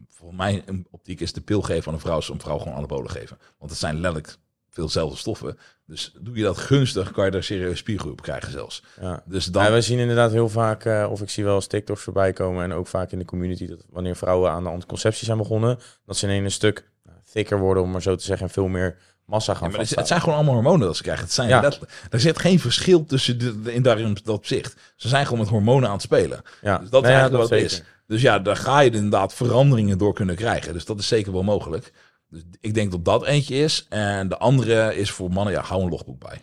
voor 0.09 0.35
mij 0.35 0.63
in 0.65 0.87
optiek 0.91 1.19
is 1.19 1.33
de 1.33 1.41
pil 1.41 1.61
geven 1.61 1.87
aan 1.87 1.93
een 1.93 1.99
vrouw, 1.99 2.17
is 2.17 2.27
een 2.27 2.39
vrouw 2.39 2.57
gewoon 2.57 2.77
anabolen 2.77 3.09
geven. 3.11 3.37
Want 3.59 3.71
het 3.71 3.79
zijn 3.79 3.95
letterlijk 3.99 4.37
veelzelfde 4.69 5.17
stoffen. 5.17 5.57
Dus 5.87 6.13
doe 6.19 6.35
je 6.37 6.43
dat 6.43 6.57
gunstig, 6.57 7.11
kan 7.11 7.25
je 7.25 7.31
daar 7.31 7.43
serieus 7.43 7.77
spiergroei 7.77 8.11
op 8.13 8.21
krijgen 8.21 8.51
zelfs. 8.51 8.83
ja. 9.01 9.23
Dus 9.25 9.45
dan, 9.45 9.63
Ja, 9.63 9.71
we 9.71 9.81
zien 9.81 9.99
inderdaad 9.99 10.31
heel 10.31 10.49
vaak, 10.49 10.85
eh, 10.85 11.07
of 11.11 11.21
ik 11.21 11.29
zie 11.29 11.43
wel 11.43 11.55
eens 11.55 11.67
TikToks 11.67 12.01
voorbij 12.01 12.33
komen 12.33 12.63
en 12.63 12.73
ook 12.73 12.87
vaak 12.87 13.11
in 13.11 13.19
de 13.19 13.25
community, 13.25 13.67
dat 13.67 13.85
wanneer 13.89 14.15
vrouwen 14.15 14.51
aan 14.51 14.63
de 14.63 14.69
anticonceptie 14.69 15.25
zijn 15.25 15.37
begonnen, 15.37 15.79
dat 16.05 16.17
ze 16.17 16.25
ineens 16.25 16.43
een 16.43 16.51
stuk 16.51 16.89
nou, 17.03 17.17
thicker 17.31 17.59
worden, 17.59 17.83
om 17.83 17.91
maar 17.91 18.01
zo 18.01 18.15
te 18.15 18.23
zeggen, 18.23 18.47
en 18.47 18.53
veel 18.53 18.67
meer 18.67 18.97
massa 19.25 19.53
gaan 19.53 19.63
Ja, 19.63 19.69
maar 19.69 19.79
het, 19.79 19.87
vasthouden. 19.89 19.97
het 19.97 20.07
zijn 20.07 20.19
gewoon 20.21 20.35
allemaal 20.35 20.53
hormonen 20.53 20.87
dat 20.87 20.95
ze 20.97 21.03
krijgen. 21.03 21.23
Het 21.23 21.33
zijn 21.33 21.47
Ja. 21.49 21.61
letterlijk- 21.61 21.91
er 22.09 22.19
zit 22.19 22.39
geen 22.39 22.59
verschil 22.59 23.05
tussen 23.05 23.37
de, 23.39 23.61
de- 23.61 23.73
in 23.73 23.81
daarin 23.81 24.13
dat 24.23 24.35
opzicht. 24.35 24.75
Ze 24.95 25.07
zijn 25.07 25.25
gewoon 25.25 25.39
met 25.39 25.49
hormonen 25.49 25.87
aan 25.87 25.93
het 25.93 26.01
spelen. 26.03 26.41
Ja, 26.61 26.77
Dus 26.77 26.89
dat 26.89 27.03
is 27.03 27.09
ja, 27.09 27.29
wat 27.29 27.49
het 27.49 27.61
is. 27.61 27.83
Dus 28.07 28.21
ja, 28.21 28.39
daar 28.39 28.55
ga 28.55 28.79
je 28.79 28.91
inderdaad 28.91 29.33
veranderingen 29.33 29.97
door 29.97 30.13
kunnen 30.13 30.35
krijgen. 30.35 30.73
Dus 30.73 30.85
dat 30.85 30.99
is 30.99 31.07
zeker 31.07 31.31
wel 31.31 31.43
mogelijk. 31.43 31.91
Dus 32.35 32.43
ik 32.61 32.73
denk 32.73 32.91
dat 32.91 33.05
dat 33.05 33.25
eentje 33.25 33.55
is. 33.55 33.85
En 33.89 34.27
de 34.29 34.37
andere 34.37 34.95
is 34.95 35.11
voor 35.11 35.31
mannen, 35.31 35.53
ja, 35.53 35.61
hou 35.61 35.83
een 35.83 35.89
logboek 35.89 36.19
bij. 36.19 36.41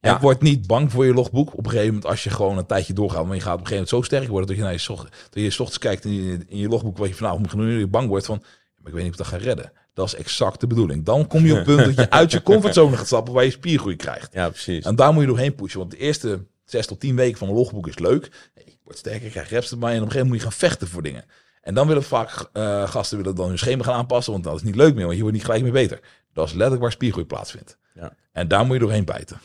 En 0.00 0.10
Ja. 0.10 0.20
word 0.20 0.42
niet 0.42 0.66
bang 0.66 0.92
voor 0.92 1.06
je 1.06 1.14
logboek. 1.14 1.52
Op 1.52 1.64
een 1.64 1.70
gegeven 1.70 1.86
moment, 1.86 2.06
als 2.06 2.24
je 2.24 2.30
gewoon 2.30 2.58
een 2.58 2.66
tijdje 2.66 2.92
doorgaat, 2.92 3.26
maar 3.26 3.34
je 3.34 3.40
gaat 3.40 3.54
op 3.54 3.60
een 3.60 3.66
gegeven 3.66 3.86
moment 3.90 4.08
zo 4.08 4.16
sterk 4.16 4.28
worden 4.28 4.46
dat 4.48 4.56
je 4.56 4.62
naar 4.62 4.72
je, 4.72 4.78
zocht, 4.78 5.02
dat 5.30 5.42
je 5.42 5.50
's 5.50 5.58
ochtends 5.58 5.78
kijkt 5.78 6.04
in 6.04 6.12
je, 6.12 6.38
in 6.48 6.58
je 6.58 6.68
logboek 6.68 6.98
wat 6.98 7.08
je 7.08 7.14
vanavond 7.14 7.40
moet 7.40 7.50
gaan 7.50 7.78
je 7.78 7.86
bang 7.86 8.08
wordt 8.08 8.26
van, 8.26 8.38
maar 8.78 8.88
ik 8.88 8.92
weet 8.94 9.04
niet 9.04 9.12
of 9.12 9.26
ik 9.26 9.30
dat 9.30 9.40
ga 9.40 9.46
redden. 9.46 9.72
Dat 9.94 10.06
is 10.06 10.14
exact 10.14 10.60
de 10.60 10.66
bedoeling. 10.66 11.04
Dan 11.04 11.26
kom 11.26 11.46
je 11.46 11.50
op 11.50 11.56
het 11.56 11.76
punt 11.76 11.84
dat 11.84 11.94
je 11.94 12.10
uit 12.10 12.30
je 12.32 12.42
comfortzone 12.52 12.96
gaat 12.96 13.06
stappen 13.06 13.34
waar 13.34 13.44
je 13.44 13.50
spiergroei 13.50 13.96
krijgt. 13.96 14.32
Ja, 14.32 14.48
precies. 14.48 14.84
En 14.84 14.96
daar 14.96 15.12
moet 15.12 15.22
je 15.22 15.28
doorheen 15.28 15.54
pushen. 15.54 15.78
Want 15.78 15.90
de 15.90 15.96
eerste 15.96 16.44
zes 16.64 16.86
tot 16.86 17.00
tien 17.00 17.16
weken 17.16 17.38
van 17.38 17.48
een 17.48 17.54
logboek 17.54 17.88
is 17.88 17.98
leuk. 17.98 18.30
Nee, 18.54 18.64
ik 18.64 18.78
word 18.82 18.98
sterker, 18.98 19.24
ik 19.26 19.30
krijg 19.30 19.48
reps 19.48 19.70
erbij 19.70 19.90
en 19.90 19.96
op 19.96 20.02
een 20.04 20.10
gegeven 20.10 20.26
moment 20.26 20.42
moet 20.44 20.52
je 20.52 20.58
gaan 20.58 20.68
vechten 20.68 20.88
voor 20.88 21.02
dingen. 21.02 21.24
En 21.64 21.74
dan 21.74 21.86
willen 21.86 22.02
vaak 22.02 22.48
eh, 22.52 22.88
gasten 22.88 23.18
willen 23.18 23.34
dan 23.34 23.48
hun 23.48 23.58
schema 23.58 23.84
gaan 23.84 23.94
aanpassen, 23.94 24.32
want 24.32 24.44
dat 24.44 24.54
is 24.56 24.62
niet 24.62 24.76
leuk 24.76 24.94
meer, 24.94 25.02
want 25.04 25.14
je 25.14 25.20
wordt 25.22 25.36
niet 25.36 25.44
gelijk 25.44 25.62
meer 25.62 25.72
beter. 25.72 26.00
Dat 26.32 26.44
is 26.46 26.52
letterlijk 26.52 26.82
waar 26.82 26.92
spiergroei 26.92 27.26
plaatsvindt. 27.26 27.78
Ja. 27.94 28.12
En 28.32 28.48
daar 28.48 28.64
moet 28.64 28.74
je 28.74 28.80
doorheen 28.82 29.04
bijten. 29.04 29.40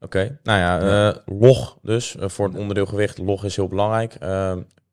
Oké, 0.00 0.38
nou 0.42 0.58
ja, 0.58 0.80
eh, 1.10 1.16
log 1.26 1.78
dus 1.82 2.16
eh, 2.16 2.28
voor 2.28 2.46
het 2.48 2.56
onderdeel 2.56 2.86
gewicht. 2.86 3.18
Log 3.18 3.44
is 3.44 3.56
heel 3.56 3.68
belangrijk. 3.68 4.16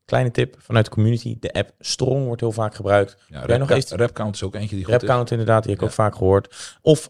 Kleine 0.05 0.31
tip 0.31 0.55
vanuit 0.59 0.85
de 0.85 0.91
community. 0.91 1.37
De 1.39 1.53
app 1.53 1.71
Strong 1.79 2.25
wordt 2.25 2.41
heel 2.41 2.51
vaak 2.51 2.75
gebruikt. 2.75 3.17
Ja, 3.27 3.41
rep, 3.45 3.59
nog 3.59 3.69
eens- 3.69 3.91
repcount 3.91 4.35
is 4.35 4.43
ook 4.43 4.55
eentje 4.55 4.75
die 4.75 4.85
goed 4.85 4.93
is. 4.93 4.99
Rapcount 4.99 5.31
inderdaad, 5.31 5.63
die 5.63 5.71
heb 5.71 5.81
ik 5.81 5.85
Ja. 5.87 5.91
ook 5.91 5.95
vaak 6.05 6.15
gehoord. 6.15 6.77
Of 6.81 7.07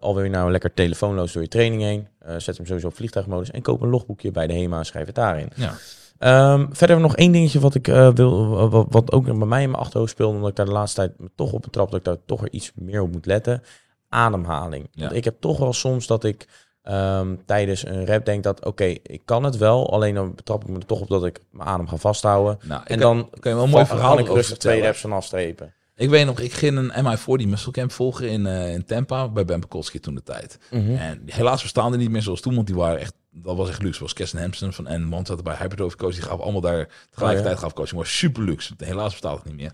al 0.00 0.14
wil 0.14 0.22
je 0.24 0.30
nou 0.30 0.50
lekker 0.50 0.74
telefoonloos 0.74 1.32
door 1.32 1.42
je 1.42 1.48
training 1.48 1.82
heen. 1.82 2.08
zet 2.38 2.56
hem 2.56 2.66
sowieso 2.66 2.86
op 2.86 2.94
vliegtuigmodus 2.96 3.50
en 3.50 3.62
koop 3.62 3.80
een 3.82 3.88
logboekje 3.88 4.30
bij 4.30 4.46
de 4.46 4.52
HEMA 4.54 4.78
en 4.78 4.86
schrijf 4.86 5.06
het 5.06 5.14
daarin. 5.14 5.50
Ja. 5.54 5.74
Ehm, 6.18 6.66
verder 6.70 7.00
nog 7.00 7.16
één 7.16 7.32
dingetje 7.32 7.60
wat 7.60 7.74
ik 7.74 7.88
eh, 7.88 8.08
wil, 8.14 8.68
wat, 8.70 8.86
wat 8.90 9.12
ook 9.12 9.24
bij 9.24 9.34
mij 9.34 9.62
in 9.62 9.70
mijn 9.70 9.82
achterhoofd 9.82 10.10
speelde, 10.10 10.34
omdat 10.34 10.50
ik 10.50 10.56
daar 10.56 10.66
de 10.66 10.72
laatste 10.72 11.00
tijd 11.00 11.18
me 11.18 11.30
toch 11.34 11.52
op 11.52 11.64
een 11.64 11.70
trap 11.70 11.90
dat 11.90 11.98
ik 11.98 12.04
daar 12.04 12.16
toch 12.26 12.40
weer 12.40 12.52
iets 12.52 12.72
meer 12.74 13.02
op 13.02 13.12
moet 13.12 13.26
letten. 13.26 13.62
Ademhaling. 14.08 14.88
Ja. 14.90 15.04
Want 15.04 15.16
ik 15.16 15.24
heb 15.24 15.40
toch 15.40 15.58
wel 15.58 15.72
soms 15.72 16.06
dat 16.06 16.24
ik 16.24 16.48
ehm, 16.82 17.36
tijdens 17.46 17.86
een 17.86 18.06
rap 18.06 18.24
denk 18.24 18.42
dat 18.42 18.64
oké, 18.64 18.84
ik 18.84 19.20
kan 19.24 19.44
het 19.44 19.56
wel, 19.56 19.92
alleen 19.92 20.14
dan 20.14 20.34
betrap 20.34 20.62
ik 20.62 20.68
me 20.68 20.78
er 20.78 20.86
toch 20.86 21.00
op 21.00 21.08
dat 21.08 21.24
ik 21.24 21.40
mijn 21.50 21.68
adem 21.68 21.88
ga 21.88 21.96
vasthouden. 21.96 22.58
Nou, 22.62 22.82
en 22.84 22.98
dan 22.98 23.28
kan 23.40 23.50
je 23.50 23.56
wel 23.56 23.64
een 23.64 23.70
mooi 23.70 23.86
verhaal 23.86 24.18
ik 24.18 24.26
rustig 24.28 24.58
twee 24.58 24.80
reps 24.80 25.00
van 25.00 25.12
afstrepen. 25.12 25.72
Ik 25.98 26.08
weet 26.08 26.26
nog, 26.26 26.40
ik 26.40 26.52
ging 26.52 26.76
een 26.76 26.92
MI4 27.04 27.48
Muscle 27.48 27.72
Camp 27.72 27.92
volgen 27.92 28.28
in, 28.28 28.46
eh, 28.46 28.72
in 28.72 28.84
Tampa 28.84 29.28
bij 29.28 29.44
Ben 29.44 29.60
Pekolski 29.60 30.00
toen 30.00 30.14
de 30.14 30.22
tijd. 30.22 30.58
Mhm. 30.70 30.94
En 30.94 31.22
helaas 31.26 31.62
bestaan 31.62 31.90
die 31.90 32.00
niet 32.00 32.10
meer 32.10 32.22
zoals 32.22 32.40
toen, 32.40 32.54
want 32.54 32.66
die 32.66 32.76
waren 32.76 33.00
echt, 33.00 33.14
dat 33.42 33.56
was 33.56 33.68
echt 33.68 33.82
luxe. 33.82 33.96
Zoals 33.96 34.12
Kirsten 34.12 34.40
Hampson 34.40 34.72
van 34.72 34.86
en 34.86 35.04
man 35.04 35.26
zat 35.26 35.42
bij 35.42 35.56
Hyperdove 35.58 35.96
Coach, 35.96 36.14
die 36.14 36.22
gaf 36.22 36.40
allemaal 36.40 36.60
daar 36.60 36.88
tegelijkertijd 37.10 37.54
Oh, 37.54 37.60
gaf 37.60 37.72
coaching. 37.72 37.98
was 37.98 38.16
super 38.18 38.42
luxe. 38.42 38.74
Helaas 38.76 39.10
bestaat 39.10 39.36
het 39.36 39.44
niet 39.44 39.56
meer. 39.56 39.72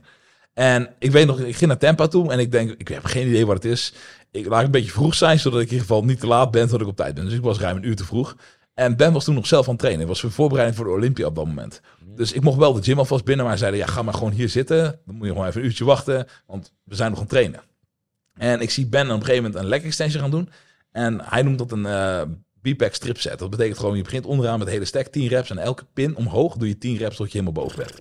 En 0.55 0.95
ik 0.99 1.11
weet 1.11 1.27
nog, 1.27 1.41
ik 1.41 1.57
ging 1.57 1.71
naar 1.71 1.79
Tampa 1.79 2.07
toe 2.07 2.33
en 2.33 2.39
ik 2.39 2.53
denk, 2.53 2.71
ik 2.79 2.89
heb 2.89 3.05
geen 3.05 3.27
idee 3.29 3.47
wat 3.47 3.55
het 3.57 3.65
is. 3.65 3.93
Ik 4.31 4.47
laat 4.47 4.65
een 4.65 4.71
beetje 4.71 4.91
vroeg 4.91 5.15
zijn, 5.15 5.39
zodat 5.39 5.61
ik 5.61 5.67
in 5.67 5.73
ieder 5.73 5.87
geval 5.87 6.05
niet 6.05 6.21
te 6.21 6.27
laat 6.27 6.51
ben, 6.51 6.65
zodat 6.69 6.81
ik 6.81 6.87
op 6.87 6.97
tijd 6.97 7.15
ben. 7.15 7.25
Dus 7.25 7.35
ik 7.35 7.43
was 7.43 7.59
ruim 7.59 7.77
een 7.77 7.87
uur 7.87 7.97
te 7.97 8.05
vroeg. 8.05 8.37
En 8.75 8.97
Ben 8.97 9.12
was 9.12 9.25
toen 9.25 9.35
nog 9.35 9.47
zelf 9.47 9.65
aan 9.67 9.73
het 9.73 9.81
trainen. 9.81 10.07
Was 10.07 10.21
voor 10.21 10.31
voorbereiding 10.31 10.79
voor 10.79 10.87
de 10.87 10.93
Olympia 10.93 11.27
op 11.27 11.35
dat 11.35 11.47
moment. 11.47 11.81
Dus 12.07 12.33
ik 12.33 12.43
mocht 12.43 12.59
wel 12.59 12.73
de 12.73 12.83
gym 12.83 12.99
alvast 12.99 13.25
binnen, 13.25 13.47
maar 13.47 13.59
zeiden, 13.59 13.81
ja, 13.81 13.87
ga 13.87 14.03
maar 14.03 14.15
gewoon 14.15 14.33
hier 14.33 14.49
zitten. 14.49 15.01
Dan 15.07 15.15
moet 15.15 15.27
je 15.27 15.33
gewoon 15.33 15.47
even 15.47 15.61
een 15.61 15.67
uurtje 15.67 15.85
wachten, 15.85 16.27
want 16.47 16.73
we 16.85 16.95
zijn 16.95 17.09
nog 17.11 17.19
aan 17.19 17.25
het 17.25 17.33
trainen. 17.33 17.61
En 18.35 18.61
ik 18.61 18.71
zie 18.71 18.87
Ben 18.87 19.07
op 19.07 19.11
een 19.12 19.21
gegeven 19.21 19.43
moment 19.43 19.62
een 19.62 19.69
leg 19.69 19.83
extension 19.83 20.23
gaan 20.23 20.31
doen. 20.31 20.49
En 20.93 21.21
hij 21.25 21.43
noemt 21.43 21.59
dat 21.59 21.73
een 21.73 21.87
eh 21.87 22.23
B-pack 22.73 22.95
strip 22.95 23.21
set. 23.21 23.39
Dat 23.39 23.51
betekent 23.51 23.79
gewoon, 23.79 23.97
je 23.97 24.03
begint 24.03 24.27
onderaan 24.27 24.59
met 24.59 24.67
de 24.67 24.73
hele 24.73 24.85
stack, 24.85 25.07
10 25.07 25.29
reps. 25.29 25.51
En 25.51 25.59
elke 25.59 25.85
pin 25.93 26.17
omhoog 26.17 26.57
doe 26.57 26.69
je 26.69 26.79
10 26.79 26.97
reps 26.97 27.17
tot 27.17 27.33
je 27.33 27.39
helemaal 27.39 27.65
boven 27.65 27.79
bent. 27.79 27.95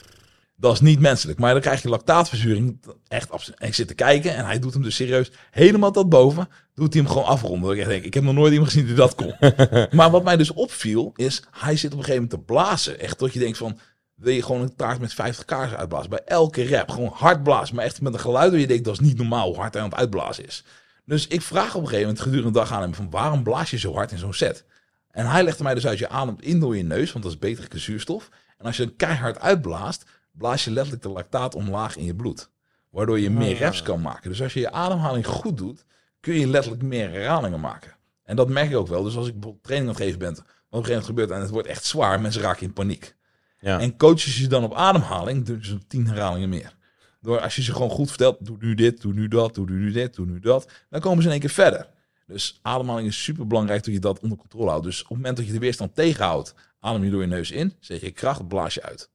Dat 0.55 0.73
is 0.73 0.79
niet 0.79 0.99
menselijk. 0.99 1.39
Maar 1.39 1.53
dan 1.53 1.61
krijg 1.61 1.81
je 1.81 1.89
lactaatverzuring. 1.89 2.79
Echt. 3.07 3.29
En 3.57 3.67
ik 3.67 3.73
zit 3.73 3.87
te 3.87 3.93
kijken 3.93 4.35
en 4.35 4.45
hij 4.45 4.59
doet 4.59 4.73
hem 4.73 4.81
dus 4.81 4.95
serieus 4.95 5.31
helemaal 5.51 5.91
tot 5.91 6.09
boven. 6.09 6.49
Doet 6.73 6.93
hij 6.93 7.01
hem 7.01 7.11
gewoon 7.11 7.27
afronden. 7.27 7.69
Dat 7.69 7.77
ik 7.77 7.87
denk, 7.87 8.03
ik 8.03 8.13
heb 8.13 8.23
nog 8.23 8.33
nooit 8.33 8.51
iemand 8.51 8.71
gezien 8.71 8.85
die 8.85 8.95
dat 8.95 9.15
kon. 9.15 9.35
maar 9.97 10.11
wat 10.11 10.23
mij 10.23 10.37
dus 10.37 10.51
opviel, 10.51 11.11
is 11.15 11.43
hij 11.51 11.75
zit 11.75 11.93
op 11.93 11.97
een 11.97 12.03
gegeven 12.03 12.23
moment 12.23 12.29
te 12.29 12.53
blazen. 12.53 12.99
Echt 12.99 13.17
tot 13.17 13.33
je 13.33 13.39
denkt 13.39 13.57
van, 13.57 13.79
wil 14.15 14.33
je 14.33 14.43
gewoon 14.43 14.61
een 14.61 14.75
taart 14.75 14.99
met 14.99 15.13
50 15.13 15.45
kaarsen 15.45 15.77
uitblazen. 15.77 16.09
Bij 16.09 16.23
elke 16.25 16.67
rap. 16.69 16.89
Gewoon 16.89 17.11
hard 17.13 17.43
blazen. 17.43 17.75
Maar 17.75 17.85
echt 17.85 18.01
met 18.01 18.13
een 18.13 18.19
geluid 18.19 18.51
waar 18.51 18.59
je 18.59 18.67
denkt, 18.67 18.85
dat 18.85 18.93
is 18.93 19.07
niet 19.07 19.17
normaal 19.17 19.47
hoe 19.47 19.57
hard 19.57 19.73
hij 19.73 19.83
aan 19.83 19.89
het 19.89 19.97
uitblazen 19.97 20.45
is. 20.45 20.63
Dus 21.05 21.27
ik 21.27 21.41
vraag 21.41 21.75
op 21.75 21.81
een 21.81 21.87
gegeven 21.87 22.07
moment 22.07 22.21
gedurende 22.21 22.51
de 22.51 22.59
dag 22.59 22.71
aan 22.71 22.81
hem 22.81 22.93
van, 22.93 23.09
waarom 23.09 23.43
blaas 23.43 23.69
je 23.69 23.77
zo 23.77 23.93
hard 23.93 24.11
in 24.11 24.17
zo'n 24.17 24.33
set? 24.33 24.65
En 25.11 25.25
hij 25.25 25.43
legde 25.43 25.63
mij 25.63 25.73
dus 25.73 25.87
uit, 25.87 25.97
je 25.97 26.09
ademt 26.09 26.41
in 26.41 26.59
door 26.59 26.77
je 26.77 26.83
neus, 26.83 27.11
want 27.11 27.23
dat 27.23 27.33
is 27.33 27.39
betere 27.39 27.79
zuurstof. 27.79 28.29
En 28.57 28.65
als 28.65 28.77
je 28.77 28.83
een 28.83 28.95
keihard 28.95 29.39
uitblaast, 29.39 30.05
blaas 30.31 30.63
je 30.63 30.71
letterlijk 30.71 31.03
de 31.03 31.09
lactaat 31.09 31.55
omlaag 31.55 31.97
in 31.97 32.05
je 32.05 32.15
bloed. 32.15 32.49
Waardoor 32.89 33.19
je 33.19 33.29
meer 33.29 33.53
Ah. 33.53 33.59
reps 33.59 33.81
kan 33.81 34.01
maken. 34.01 34.29
Dus 34.29 34.41
als 34.41 34.53
je 34.53 34.59
je 34.59 34.71
ademhaling 34.71 35.25
goed 35.25 35.57
doet, 35.57 35.85
kun 36.19 36.33
je 36.33 36.47
letterlijk 36.47 36.83
meer 36.83 37.11
herhalingen 37.11 37.59
maken. 37.59 37.95
En 38.23 38.35
dat 38.35 38.49
merk 38.49 38.69
ik 38.69 38.75
ook 38.75 38.87
wel. 38.87 39.03
Dus 39.03 39.15
als 39.15 39.27
ik 39.27 39.33
bijvoorbeeld 39.33 39.63
training 39.63 39.89
aan 39.91 39.95
het 39.95 40.05
geven 40.05 40.19
ben, 40.19 40.33
wat 40.33 40.39
op 40.39 40.45
een 40.45 40.85
gegeven 40.85 40.89
moment 40.89 41.05
gebeurt 41.05 41.31
en 41.31 41.39
het 41.41 41.49
wordt 41.49 41.67
echt 41.67 41.85
zwaar, 41.85 42.21
mensen 42.21 42.41
raken 42.41 42.63
in 42.63 42.73
paniek. 42.73 43.15
Ja. 43.59 43.79
En 43.79 43.97
coaches 43.97 44.37
je 44.37 44.47
dan 44.47 44.63
op 44.63 44.73
ademhaling, 44.73 45.59
ze 45.61 45.87
tien 45.87 46.07
herhalingen 46.07 46.49
meer. 46.49 46.75
Door 47.23 47.39
als 47.39 47.55
je 47.55 47.61
ze 47.63 47.73
gewoon 47.73 47.89
goed 47.89 48.09
vertelt, 48.09 48.45
doe 48.45 48.57
nu 48.59 48.73
dit, 48.75 49.01
doe 49.01 49.13
nu 49.13 49.27
dat, 49.27 49.55
doe 49.55 49.69
nu 49.69 49.91
dit, 49.91 50.15
doe 50.15 50.25
nu 50.25 50.39
dat, 50.39 50.67
dan 50.89 51.01
komen 51.01 51.17
ze 51.21 51.25
in 51.25 51.31
één 51.31 51.41
keer 51.41 51.49
verder. 51.49 51.87
Dus 52.27 52.59
ademhaling 52.61 53.07
is 53.07 53.23
super 53.23 53.47
belangrijk 53.47 53.83
dat 53.83 53.93
je 53.93 53.99
dat 53.99 54.19
onder 54.19 54.37
controle 54.37 54.69
houdt. 54.69 54.85
Dus 54.85 55.01
op 55.01 55.07
het 55.07 55.17
moment 55.17 55.37
dat 55.37 55.45
je 55.45 55.51
de 55.53 55.59
weerstand 55.59 55.95
tegenhoudt, 55.95 56.53
adem 56.79 57.03
je 57.03 57.11
door 57.11 57.21
je 57.21 57.27
neus 57.27 57.51
in, 57.51 57.73
zeg 57.79 58.01
je 58.01 58.11
kracht, 58.11 58.47
blaas 58.47 58.73
je 58.73 58.81
uit. 58.83 59.09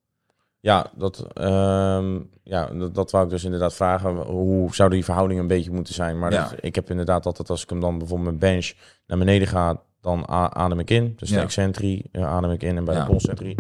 Ja, 0.61 0.91
dat, 0.97 1.27
ehm, 1.35 2.21
ja 2.43 2.67
dat, 2.67 2.95
dat 2.95 3.11
wou 3.11 3.25
ik 3.25 3.31
dus 3.31 3.45
inderdaad 3.45 3.75
vragen. 3.75 4.17
Hoe 4.17 4.75
zou 4.75 4.91
die 4.91 5.05
verhouding 5.05 5.41
een 5.41 5.47
beetje 5.47 5.71
moeten 5.71 5.95
zijn? 5.95 6.19
Maar 6.19 6.33
Ja. 6.33 6.49
dat- 6.49 6.59
ik 6.61 6.75
heb 6.75 6.91
inderdaad 6.91 7.27
altijd, 7.27 7.51
als 7.51 7.63
ik 7.63 7.71
hem 7.71 7.81
dan 7.81 7.99
bijvoorbeeld 7.99 8.29
mijn 8.29 8.53
bench 8.53 8.73
naar 9.07 9.19
beneden 9.19 9.49
ga, 9.49 9.83
dan 10.01 10.29
adem 10.29 10.79
ik 10.79 10.91
in. 10.91 11.13
Dus 11.17 11.29
de 11.29 11.35
Ja. 11.35 11.43
excentrie 11.43 12.09
eh, 12.13 12.25
adem 12.27 12.51
ik 12.51 12.63
in 12.63 12.77
en 12.77 12.85
bij 12.85 12.95
Ja. 12.95 13.01
de 13.01 13.07
concentrie 13.11 13.55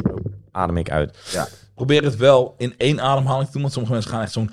adem 0.50 0.76
ik 0.76 0.90
uit. 0.90 1.16
Probeer 1.78 2.02
het 2.04 2.16
wel 2.16 2.54
in 2.58 2.74
één 2.76 3.00
ademhaling 3.00 3.46
te 3.46 3.52
doen, 3.52 3.60
want 3.60 3.72
sommige 3.72 3.94
mensen 3.94 4.12
gaan 4.12 4.22
echt 4.22 4.32
zo'n 4.32 4.50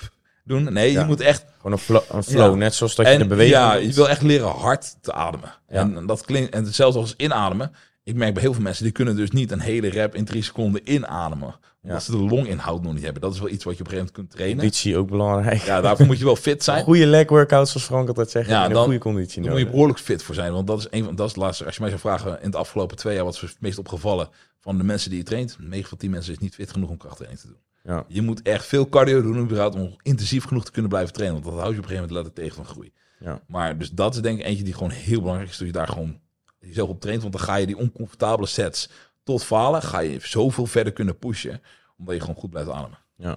doen. 0.44 0.72
Nee, 0.72 0.92
Ja. 0.92 1.00
je 1.00 1.06
moet 1.06 1.20
echt 1.20 1.44
Gewoon 1.56 1.72
een 1.72 1.78
flow, 1.78 2.02
een 2.10 2.22
flow 2.24 2.50
Ja. 2.50 2.56
net 2.56 2.74
zoals 2.74 2.94
dat 2.94 3.06
je 3.12 3.18
de 3.18 3.26
beweging 3.26 3.56
ja, 3.56 3.74
doet. 3.74 3.84
je 3.86 3.92
wil 3.92 4.08
echt 4.08 4.22
leren 4.22 4.48
hard 4.48 4.96
te 5.00 5.12
ademen. 5.12 5.54
Ja. 5.68 5.80
En 5.80 6.06
dat 6.06 6.24
klinkt 6.24 6.54
en 6.54 6.64
hetzelfde 6.64 6.98
als 6.98 7.14
inademen. 7.16 7.72
Ik 8.04 8.14
merk 8.14 8.32
bij 8.34 8.42
heel 8.42 8.52
veel 8.52 8.62
mensen 8.62 8.84
die 8.84 8.92
kunnen 8.92 9.16
dus 9.16 9.30
niet 9.30 9.50
een 9.50 9.60
hele 9.60 9.90
rap 9.92 10.14
in 10.14 10.24
drie 10.24 10.42
seconden 10.42 10.80
inademen, 10.92 11.54
omdat 11.82 11.98
Ja. 11.98 12.00
ze 12.00 12.10
de 12.10 12.16
longinhoud 12.16 12.82
nog 12.82 12.94
niet 12.94 13.02
hebben. 13.02 13.22
Dat 13.22 13.34
is 13.34 13.40
wel 13.40 13.48
iets 13.48 13.64
wat 13.64 13.76
je 13.76 13.80
op 13.80 13.86
een 13.86 13.92
gegeven 13.92 14.12
moment 14.14 14.14
kunt 14.16 14.30
trainen. 14.30 14.58
Conditie 14.58 14.96
ook 14.96 15.08
belangrijk. 15.08 15.60
Ja, 15.62 15.80
daarvoor 15.80 16.06
moet 16.06 16.18
je 16.18 16.24
wel 16.24 16.36
fit 16.36 16.64
zijn. 16.64 16.84
Goede 16.92 17.06
leg 17.06 17.28
workouts, 17.28 17.70
zoals 17.70 17.86
Frank 17.86 18.08
altijd 18.08 18.30
zegt. 18.30 18.48
Ja, 18.48 18.60
en 18.60 18.66
een 18.68 18.72
dan- 18.72 18.84
goede 18.84 18.98
conditie 18.98 19.34
Daar 19.42 19.50
moet 19.50 19.58
je 19.58 19.64
nodig. 19.64 19.70
behoorlijk 19.70 19.98
fit 19.98 20.22
voor 20.22 20.34
zijn. 20.34 20.52
Want 20.52 20.66
dat 20.66 20.78
is 20.78 20.86
een 20.90 21.04
van 21.04 21.14
dat 21.16 21.26
is 21.28 21.32
het 21.34 21.42
laatste. 21.42 21.64
Als 21.64 21.74
je 21.74 21.80
mij 21.80 21.90
zou 21.90 22.00
vragen 22.02 22.42
in 22.42 22.50
de 22.50 22.56
afgelopen 22.56 22.96
twee 22.96 23.14
jaar 23.14 23.24
wat 23.24 23.34
is 23.34 23.40
het 23.40 23.56
meest 23.60 23.78
opgevallen 23.78 24.28
van 24.60 24.78
de 24.78 24.84
mensen 24.84 25.10
die 25.10 25.18
je 25.18 25.24
traint. 25.24 25.56
9 25.60 25.88
van 25.88 25.98
10 25.98 26.10
mensen 26.10 26.32
is 26.32 26.38
niet 26.38 26.54
fit 26.54 26.70
genoeg 26.72 26.90
om 26.90 26.96
krachttraining 26.96 27.40
te 27.42 27.46
doen. 27.48 27.56
Ja. 27.84 28.04
Je 28.08 28.22
moet 28.22 28.42
echt 28.42 28.66
veel 28.66 28.88
cardio 28.88 29.22
doen 29.22 29.38
überhaupt 29.38 29.74
om 29.74 29.96
intensief 30.02 30.44
genoeg 30.44 30.64
te 30.64 30.70
kunnen 30.70 30.90
blijven 30.90 31.12
trainen. 31.12 31.42
Want 31.42 31.54
dat 31.54 31.62
houdt 31.62 31.76
je 31.76 31.82
op 31.82 31.90
een 31.90 31.96
gegeven 31.96 32.14
moment 32.14 32.26
letterlijk 32.34 32.54
tegen 32.56 32.64
van 32.64 32.74
groei. 32.74 32.92
Ja. 33.20 33.42
Maar 33.46 33.78
dus 33.78 33.90
dat 33.90 34.14
is 34.14 34.20
denk 34.20 34.38
ik 34.38 34.44
eentje 34.46 34.64
die 34.64 34.72
gewoon 34.74 34.90
heel 34.90 35.20
belangrijk 35.20 35.50
is. 35.50 35.56
Dat 35.58 35.66
je 35.66 35.72
daar 35.72 35.88
gewoon 35.88 36.20
jezelf 36.66 36.88
op 36.88 37.00
traint. 37.00 37.20
Want 37.22 37.32
dan 37.34 37.42
ga 37.42 37.54
je 37.56 37.66
die 37.66 37.78
oncomfortabele 37.78 38.46
sets 38.46 38.88
tot 39.24 39.44
falen. 39.44 39.82
Ga 39.82 40.00
je 40.00 40.18
zoveel 40.22 40.66
verder 40.66 40.92
kunnen 40.92 41.18
pushen. 41.18 41.60
Omdat 41.98 42.14
je 42.14 42.20
gewoon 42.20 42.36
goed 42.36 42.50
blijft 42.50 42.70
ademen. 42.70 42.98
Ja. 43.16 43.36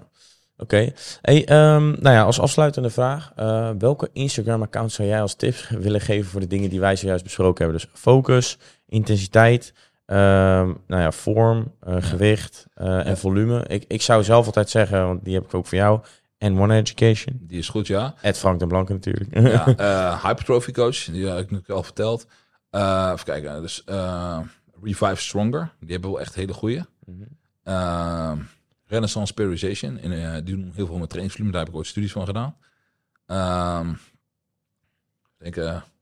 Oké. 0.57 0.91
Hey, 1.21 1.45
ehm, 1.45 1.85
nou 1.87 2.15
ja, 2.15 2.23
als 2.23 2.39
afsluitende 2.39 2.89
vraag. 2.89 3.31
eh, 3.35 3.69
welke 3.77 4.09
Instagram-account 4.13 4.91
zou 4.91 5.07
jij 5.07 5.21
als 5.21 5.35
tips 5.35 5.69
willen 5.69 6.01
geven 6.01 6.31
voor 6.31 6.39
de 6.39 6.47
dingen 6.47 6.69
die 6.69 6.79
wij 6.79 6.95
zojuist 6.95 7.23
besproken 7.23 7.63
hebben? 7.63 7.81
Dus 7.81 7.99
focus, 8.01 8.57
intensiteit, 8.87 9.73
ehm, 10.05 10.73
nou 10.87 11.01
ja, 11.01 11.11
vorm, 11.11 11.71
eh, 11.81 11.95
gewicht 11.99 12.65
eh, 12.73 13.07
en 13.07 13.17
volume. 13.17 13.65
Ik, 13.67 13.85
ik 13.87 14.01
zou 14.01 14.23
zelf 14.23 14.45
altijd 14.45 14.69
zeggen, 14.69 15.05
want 15.05 15.25
die 15.25 15.33
heb 15.33 15.43
ik 15.43 15.53
ook 15.53 15.65
voor 15.65 15.77
jou. 15.77 15.99
En 16.37 16.59
One 16.59 16.75
Education. 16.75 17.39
Die 17.41 17.59
is 17.59 17.69
goed, 17.69 17.87
ja. 17.87 18.13
Ed 18.21 18.37
Frank 18.37 18.59
de 18.59 18.67
Blanke 18.67 18.93
natuurlijk. 18.93 19.39
ja 19.77 20.19
Hypertrophy 20.27 20.71
coach. 20.71 21.03
Die 21.05 21.25
heb 21.25 21.37
ik 21.37 21.51
natuurlijk 21.51 21.69
al 21.69 21.83
verteld. 21.83 22.27
Eh 22.75 23.09
even 23.13 23.25
kijken. 23.25 23.61
Dus 23.61 23.83
eh, 23.83 24.39
Revive 24.81 25.15
Stronger. 25.15 25.71
Die 25.79 25.91
hebben 25.91 26.11
wel 26.11 26.19
echt 26.19 26.35
hele 26.35 26.53
goede. 26.53 26.85
Mhm. 27.05 27.21
Uh, 27.63 28.31
Renaissance 28.85 29.33
Periodization. 29.33 29.97
En, 29.97 30.11
eh, 30.11 30.33
die 30.33 30.55
doen 30.55 30.71
heel 30.75 30.85
veel 30.85 30.97
met 30.97 31.09
trainingsvolume. 31.09 31.51
Daar 31.53 31.61
heb 31.63 31.69
ik 31.69 31.77
ooit 31.77 31.87
studies 31.87 32.11
van 32.11 32.25
gedaan. 32.25 32.55
Ehm, 33.25 33.93
denk, 35.37 35.55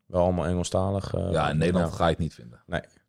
Wel 0.05 0.21
allemaal 0.24 0.45
Engelstalig. 0.45 1.11
ja, 1.32 1.49
in 1.49 1.57
Nederland 1.57 1.89
ja. 1.91 1.95
ga 1.95 2.03
je 2.03 2.09
het 2.09 2.19
niet 2.19 2.34
vinden. 2.34 2.61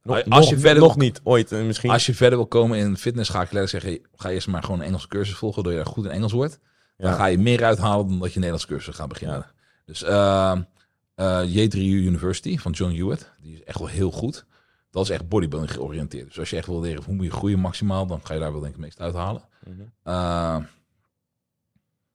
Nog, 0.02 0.16
Als 0.16 0.24
nog, 0.24 0.48
je 0.50 0.58
verder 0.58 0.82
nog 0.82 0.94
wil- 0.94 1.04
niet, 1.04 1.20
ooit 1.22 1.50
misschien. 1.50 1.90
Als 1.90 2.06
je 2.06 2.14
verder 2.14 2.38
wil 2.38 2.46
komen 2.46 2.78
in 2.78 2.96
fitness, 2.96 3.30
ga 3.30 3.42
ik 3.42 3.52
letterlijk 3.52 3.84
zeggen, 3.84 4.08
ga 4.14 4.30
eerst 4.30 4.46
maar 4.48 4.62
gewoon 4.62 4.78
een 4.80 4.86
Engelse 4.86 5.08
cursus 5.08 5.34
volgen, 5.36 5.62
dat 5.62 5.72
je 5.72 5.78
daar 5.78 5.86
goed 5.86 6.04
in 6.04 6.10
Engels 6.10 6.32
wordt. 6.32 6.58
Dan 6.96 7.10
Ja. 7.10 7.16
ga 7.16 7.26
je 7.26 7.38
meer 7.38 7.64
uithalen 7.64 8.08
dan 8.08 8.18
dat 8.18 8.28
je 8.28 8.34
Nederlands 8.34 8.66
cursus 8.66 8.94
gaat 8.94 9.08
beginnen. 9.08 9.36
Ja. 9.36 9.50
Dus 9.84 10.02
ehm, 10.02 10.62
eh, 11.14 11.42
J3U 11.48 11.76
University 11.76 12.58
van 12.58 12.72
John 12.72 12.94
Hewitt, 12.94 13.32
die 13.42 13.54
is 13.54 13.64
echt 13.64 13.78
wel 13.78 13.88
heel 13.88 14.10
goed. 14.10 14.44
Dat 14.90 15.02
is 15.02 15.10
echt 15.10 15.28
bodybuilding 15.28 15.72
georiënteerd. 15.72 16.26
Dus 16.26 16.38
als 16.38 16.50
je 16.50 16.56
echt 16.56 16.66
wil 16.66 16.80
leren 16.80 17.04
hoe 17.04 17.14
moet 17.14 17.24
je 17.24 17.30
groeien 17.30 17.58
maximaal, 17.58 18.06
dan 18.06 18.20
ga 18.22 18.34
je 18.34 18.40
daar 18.40 18.52
wel 18.52 18.60
denk 18.60 18.74
ik 18.74 18.80
het 18.80 18.86
meest 18.86 19.00
uithalen. 19.00 19.42
Mhm. 19.64 19.80
Uh, 20.04 20.58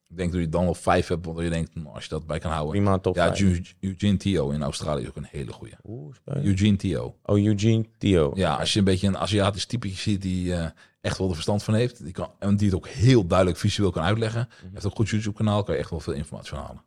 ik 0.10 0.18
denk 0.18 0.32
dat 0.32 0.42
je 0.42 0.50
dan 0.50 0.64
wel 0.64 0.74
vijf 0.74 1.08
hebt, 1.08 1.26
want 1.26 1.40
je 1.40 1.50
denkt, 1.50 1.76
nou, 1.76 1.96
als 1.96 2.04
je 2.04 2.10
dat 2.10 2.26
bij 2.26 2.40
kan 2.40 2.52
houden. 2.52 2.72
Prima, 2.72 2.98
top 2.98 3.16
Ja, 3.16 3.36
Eugene 3.80 4.18
Theo 4.18 4.50
in 4.50 4.62
Australië 4.62 5.02
is 5.02 5.08
ook 5.08 5.16
een 5.16 5.28
hele 5.32 5.52
spannend. 6.14 6.46
Eugene 6.46 6.76
Theo. 6.76 7.18
Oh, 7.24 7.46
Eugene 7.46 7.86
Theo. 7.98 8.32
Ja, 8.36 8.56
als 8.56 8.74
je 8.74 8.80
een 8.80 8.86
beetje 8.86 9.08
een 9.08 9.18
Aziatisch 9.18 9.66
type 9.66 9.90
ziet 9.90 10.22
die 10.22 10.54
eh, 10.54 10.66
echt 11.02 11.18
wel 11.18 11.28
de 11.28 11.34
verstand 11.34 11.64
van 11.64 11.74
heeft. 11.74 12.04
Die 12.04 12.14
kan, 12.14 12.32
en 12.40 12.58
die 12.58 12.68
het 12.68 12.76
ook 12.76 12.88
heel 12.88 13.26
duidelijk 13.26 13.58
visueel 13.58 13.92
kan 13.92 14.04
uitleggen. 14.04 14.50
Mhm. 14.50 14.74
Heeft 14.74 14.86
ook 14.86 14.92
een 14.92 14.98
goed 14.98 15.10
YouTube 15.10 15.38
kanaal, 15.38 15.64
kan 15.64 15.74
je 15.74 15.80
echt 15.80 15.90
wel 15.90 16.00
veel 16.00 16.14
informatie 16.14 16.50
van 16.50 16.60
halen. 16.60 16.84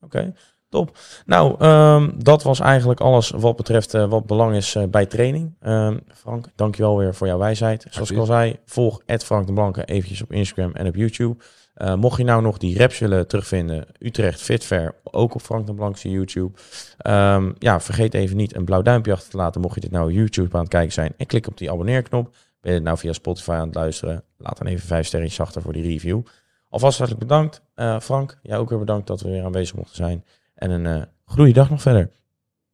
Oké. 0.00 0.34
Top. 0.72 0.98
Nou, 1.26 1.54
ehm, 1.58 2.10
dat 2.16 2.42
was 2.42 2.60
eigenlijk 2.60 3.00
alles 3.00 3.30
wat 3.30 3.56
betreft 3.56 3.94
uh, 3.94 4.08
wat 4.08 4.26
belang 4.26 4.54
is 4.54 4.74
uh, 4.74 4.84
bij 4.84 5.06
training. 5.06 5.54
Um, 5.66 6.00
Frank, 6.14 6.46
dankjewel 6.54 6.98
weer 6.98 7.14
voor 7.14 7.26
jouw 7.26 7.38
wijsheid. 7.38 7.86
Zoals 7.90 8.10
ik 8.10 8.18
al 8.18 8.26
zei, 8.26 8.56
volg 8.66 9.02
Frank 9.06 9.46
de 9.46 9.52
Blanke 9.52 9.84
eventjes 9.84 10.22
op 10.22 10.32
Instagram 10.32 10.72
en 10.72 10.86
op 10.86 10.94
YouTube. 10.94 11.36
Uh, 11.76 11.94
mocht 11.94 12.18
je 12.18 12.24
nou 12.24 12.42
nog 12.42 12.58
die 12.58 12.78
raps 12.78 12.98
willen 12.98 13.26
terugvinden, 13.26 13.86
Utrecht 13.98 14.42
Fit 14.42 14.64
Fair, 14.64 14.94
ook 15.02 15.34
op 15.34 15.42
Frank 15.42 15.66
de 15.66 15.74
Blankse 15.74 16.10
YouTube. 16.10 16.58
Um, 17.06 17.54
ja, 17.58 17.80
vergeet 17.80 18.14
even 18.14 18.36
niet 18.36 18.56
een 18.56 18.64
blauw 18.64 18.82
duimpje 18.82 19.12
achter 19.12 19.30
te 19.30 19.36
laten 19.36 19.60
mocht 19.60 19.74
je 19.74 19.80
dit 19.80 19.90
nou 19.90 20.12
YouTube 20.12 20.54
aan 20.54 20.62
het 20.62 20.70
kijken 20.70 20.92
zijn. 20.92 21.14
En 21.16 21.26
klik 21.26 21.46
op 21.46 21.58
die 21.58 21.70
abonneerknop. 21.70 22.24
Ben 22.60 22.70
je 22.70 22.78
het 22.78 22.86
nou 22.86 22.98
via 22.98 23.12
Spotify 23.12 23.50
aan 23.50 23.66
het 23.66 23.74
luisteren? 23.74 24.24
Laat 24.38 24.58
dan 24.58 24.66
even 24.66 24.86
vijf 24.86 25.06
sterretjes 25.06 25.40
achter 25.40 25.62
voor 25.62 25.72
die 25.72 25.82
review. 25.82 26.20
Alvast 26.68 26.98
hartelijk 26.98 27.26
bedankt. 27.26 27.62
Frank, 28.04 28.38
jij 28.42 28.58
ook 28.58 28.68
weer 28.68 28.78
bedankt 28.78 29.06
dat 29.06 29.20
we 29.20 29.30
weer 29.30 29.44
aanwezig 29.44 29.76
mochten 29.76 29.96
zijn. 29.96 30.24
En 30.62 30.70
een 30.70 30.84
uh, 30.84 31.02
goede 31.24 31.52
dag 31.52 31.70
nog 31.70 31.82
verder. 31.82 32.10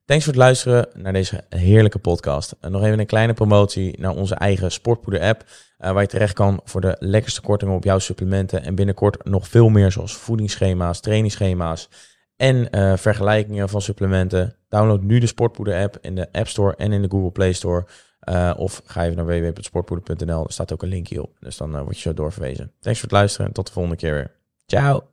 Thanks 0.05 0.25
voor 0.25 0.33
het 0.33 0.43
luisteren 0.43 0.89
naar 0.95 1.13
deze 1.13 1.45
heerlijke 1.49 1.99
podcast. 1.99 2.57
En 2.61 2.73
nog 2.73 2.85
even 2.85 2.99
een 2.99 3.07
kleine 3.07 3.33
promotie 3.33 4.01
naar 4.01 4.15
onze 4.15 4.35
eigen 4.35 4.73
Sportpoeder 4.73 5.23
app. 5.23 5.45
Uh, 5.45 5.93
waar 5.93 6.03
je 6.03 6.09
terecht 6.09 6.33
kan 6.33 6.61
voor 6.65 6.81
de 6.81 6.97
lekkerste 6.99 7.41
kortingen 7.41 7.75
op 7.75 7.85
jouw 7.85 7.99
supplementen. 7.99 8.65
En 8.65 8.75
binnenkort 8.75 9.25
nog 9.25 9.49
veel 9.49 9.69
meer 9.69 9.93
zoals 9.93 10.17
voedingsschema's, 10.17 11.01
trainingsschema's 11.01 11.89
en 12.37 12.69
uh, 12.71 12.97
vergelijkingen 12.97 13.69
van 13.69 13.83
supplementen. 13.83 14.57
Download 14.69 15.03
nu 15.03 15.19
de 15.19 15.27
Sportpoeder 15.27 15.83
app 15.83 15.99
in 16.01 16.15
de 16.15 16.33
App 16.33 16.49
Store 16.49 16.77
en 16.77 16.93
in 16.93 17.03
de 17.03 17.11
Google 17.11 17.31
Play 17.31 17.53
Store. 17.53 17.87
Of 18.57 18.83
ga 18.85 19.05
even 19.05 19.17
naar 19.17 19.27
www.sportpoeder.nl. 19.27 20.45
Er 20.45 20.53
staat 20.53 20.73
ook 20.73 20.83
een 20.83 20.89
linkje 20.89 21.23
op. 21.23 21.37
Dus 21.41 21.57
dan 21.57 21.83
word 21.83 21.97
je 21.97 22.03
zo 22.03 22.15
doorverwezen. 22.15 22.73
Thanks 22.81 22.99
voor 23.01 23.09
het 23.09 23.19
luisteren 23.19 23.47
en 23.47 23.53
tot 23.53 23.67
de 23.67 23.73
volgende 23.73 23.97
keer 23.97 24.13
weer. 24.13 24.31
Ciao! 24.67 25.09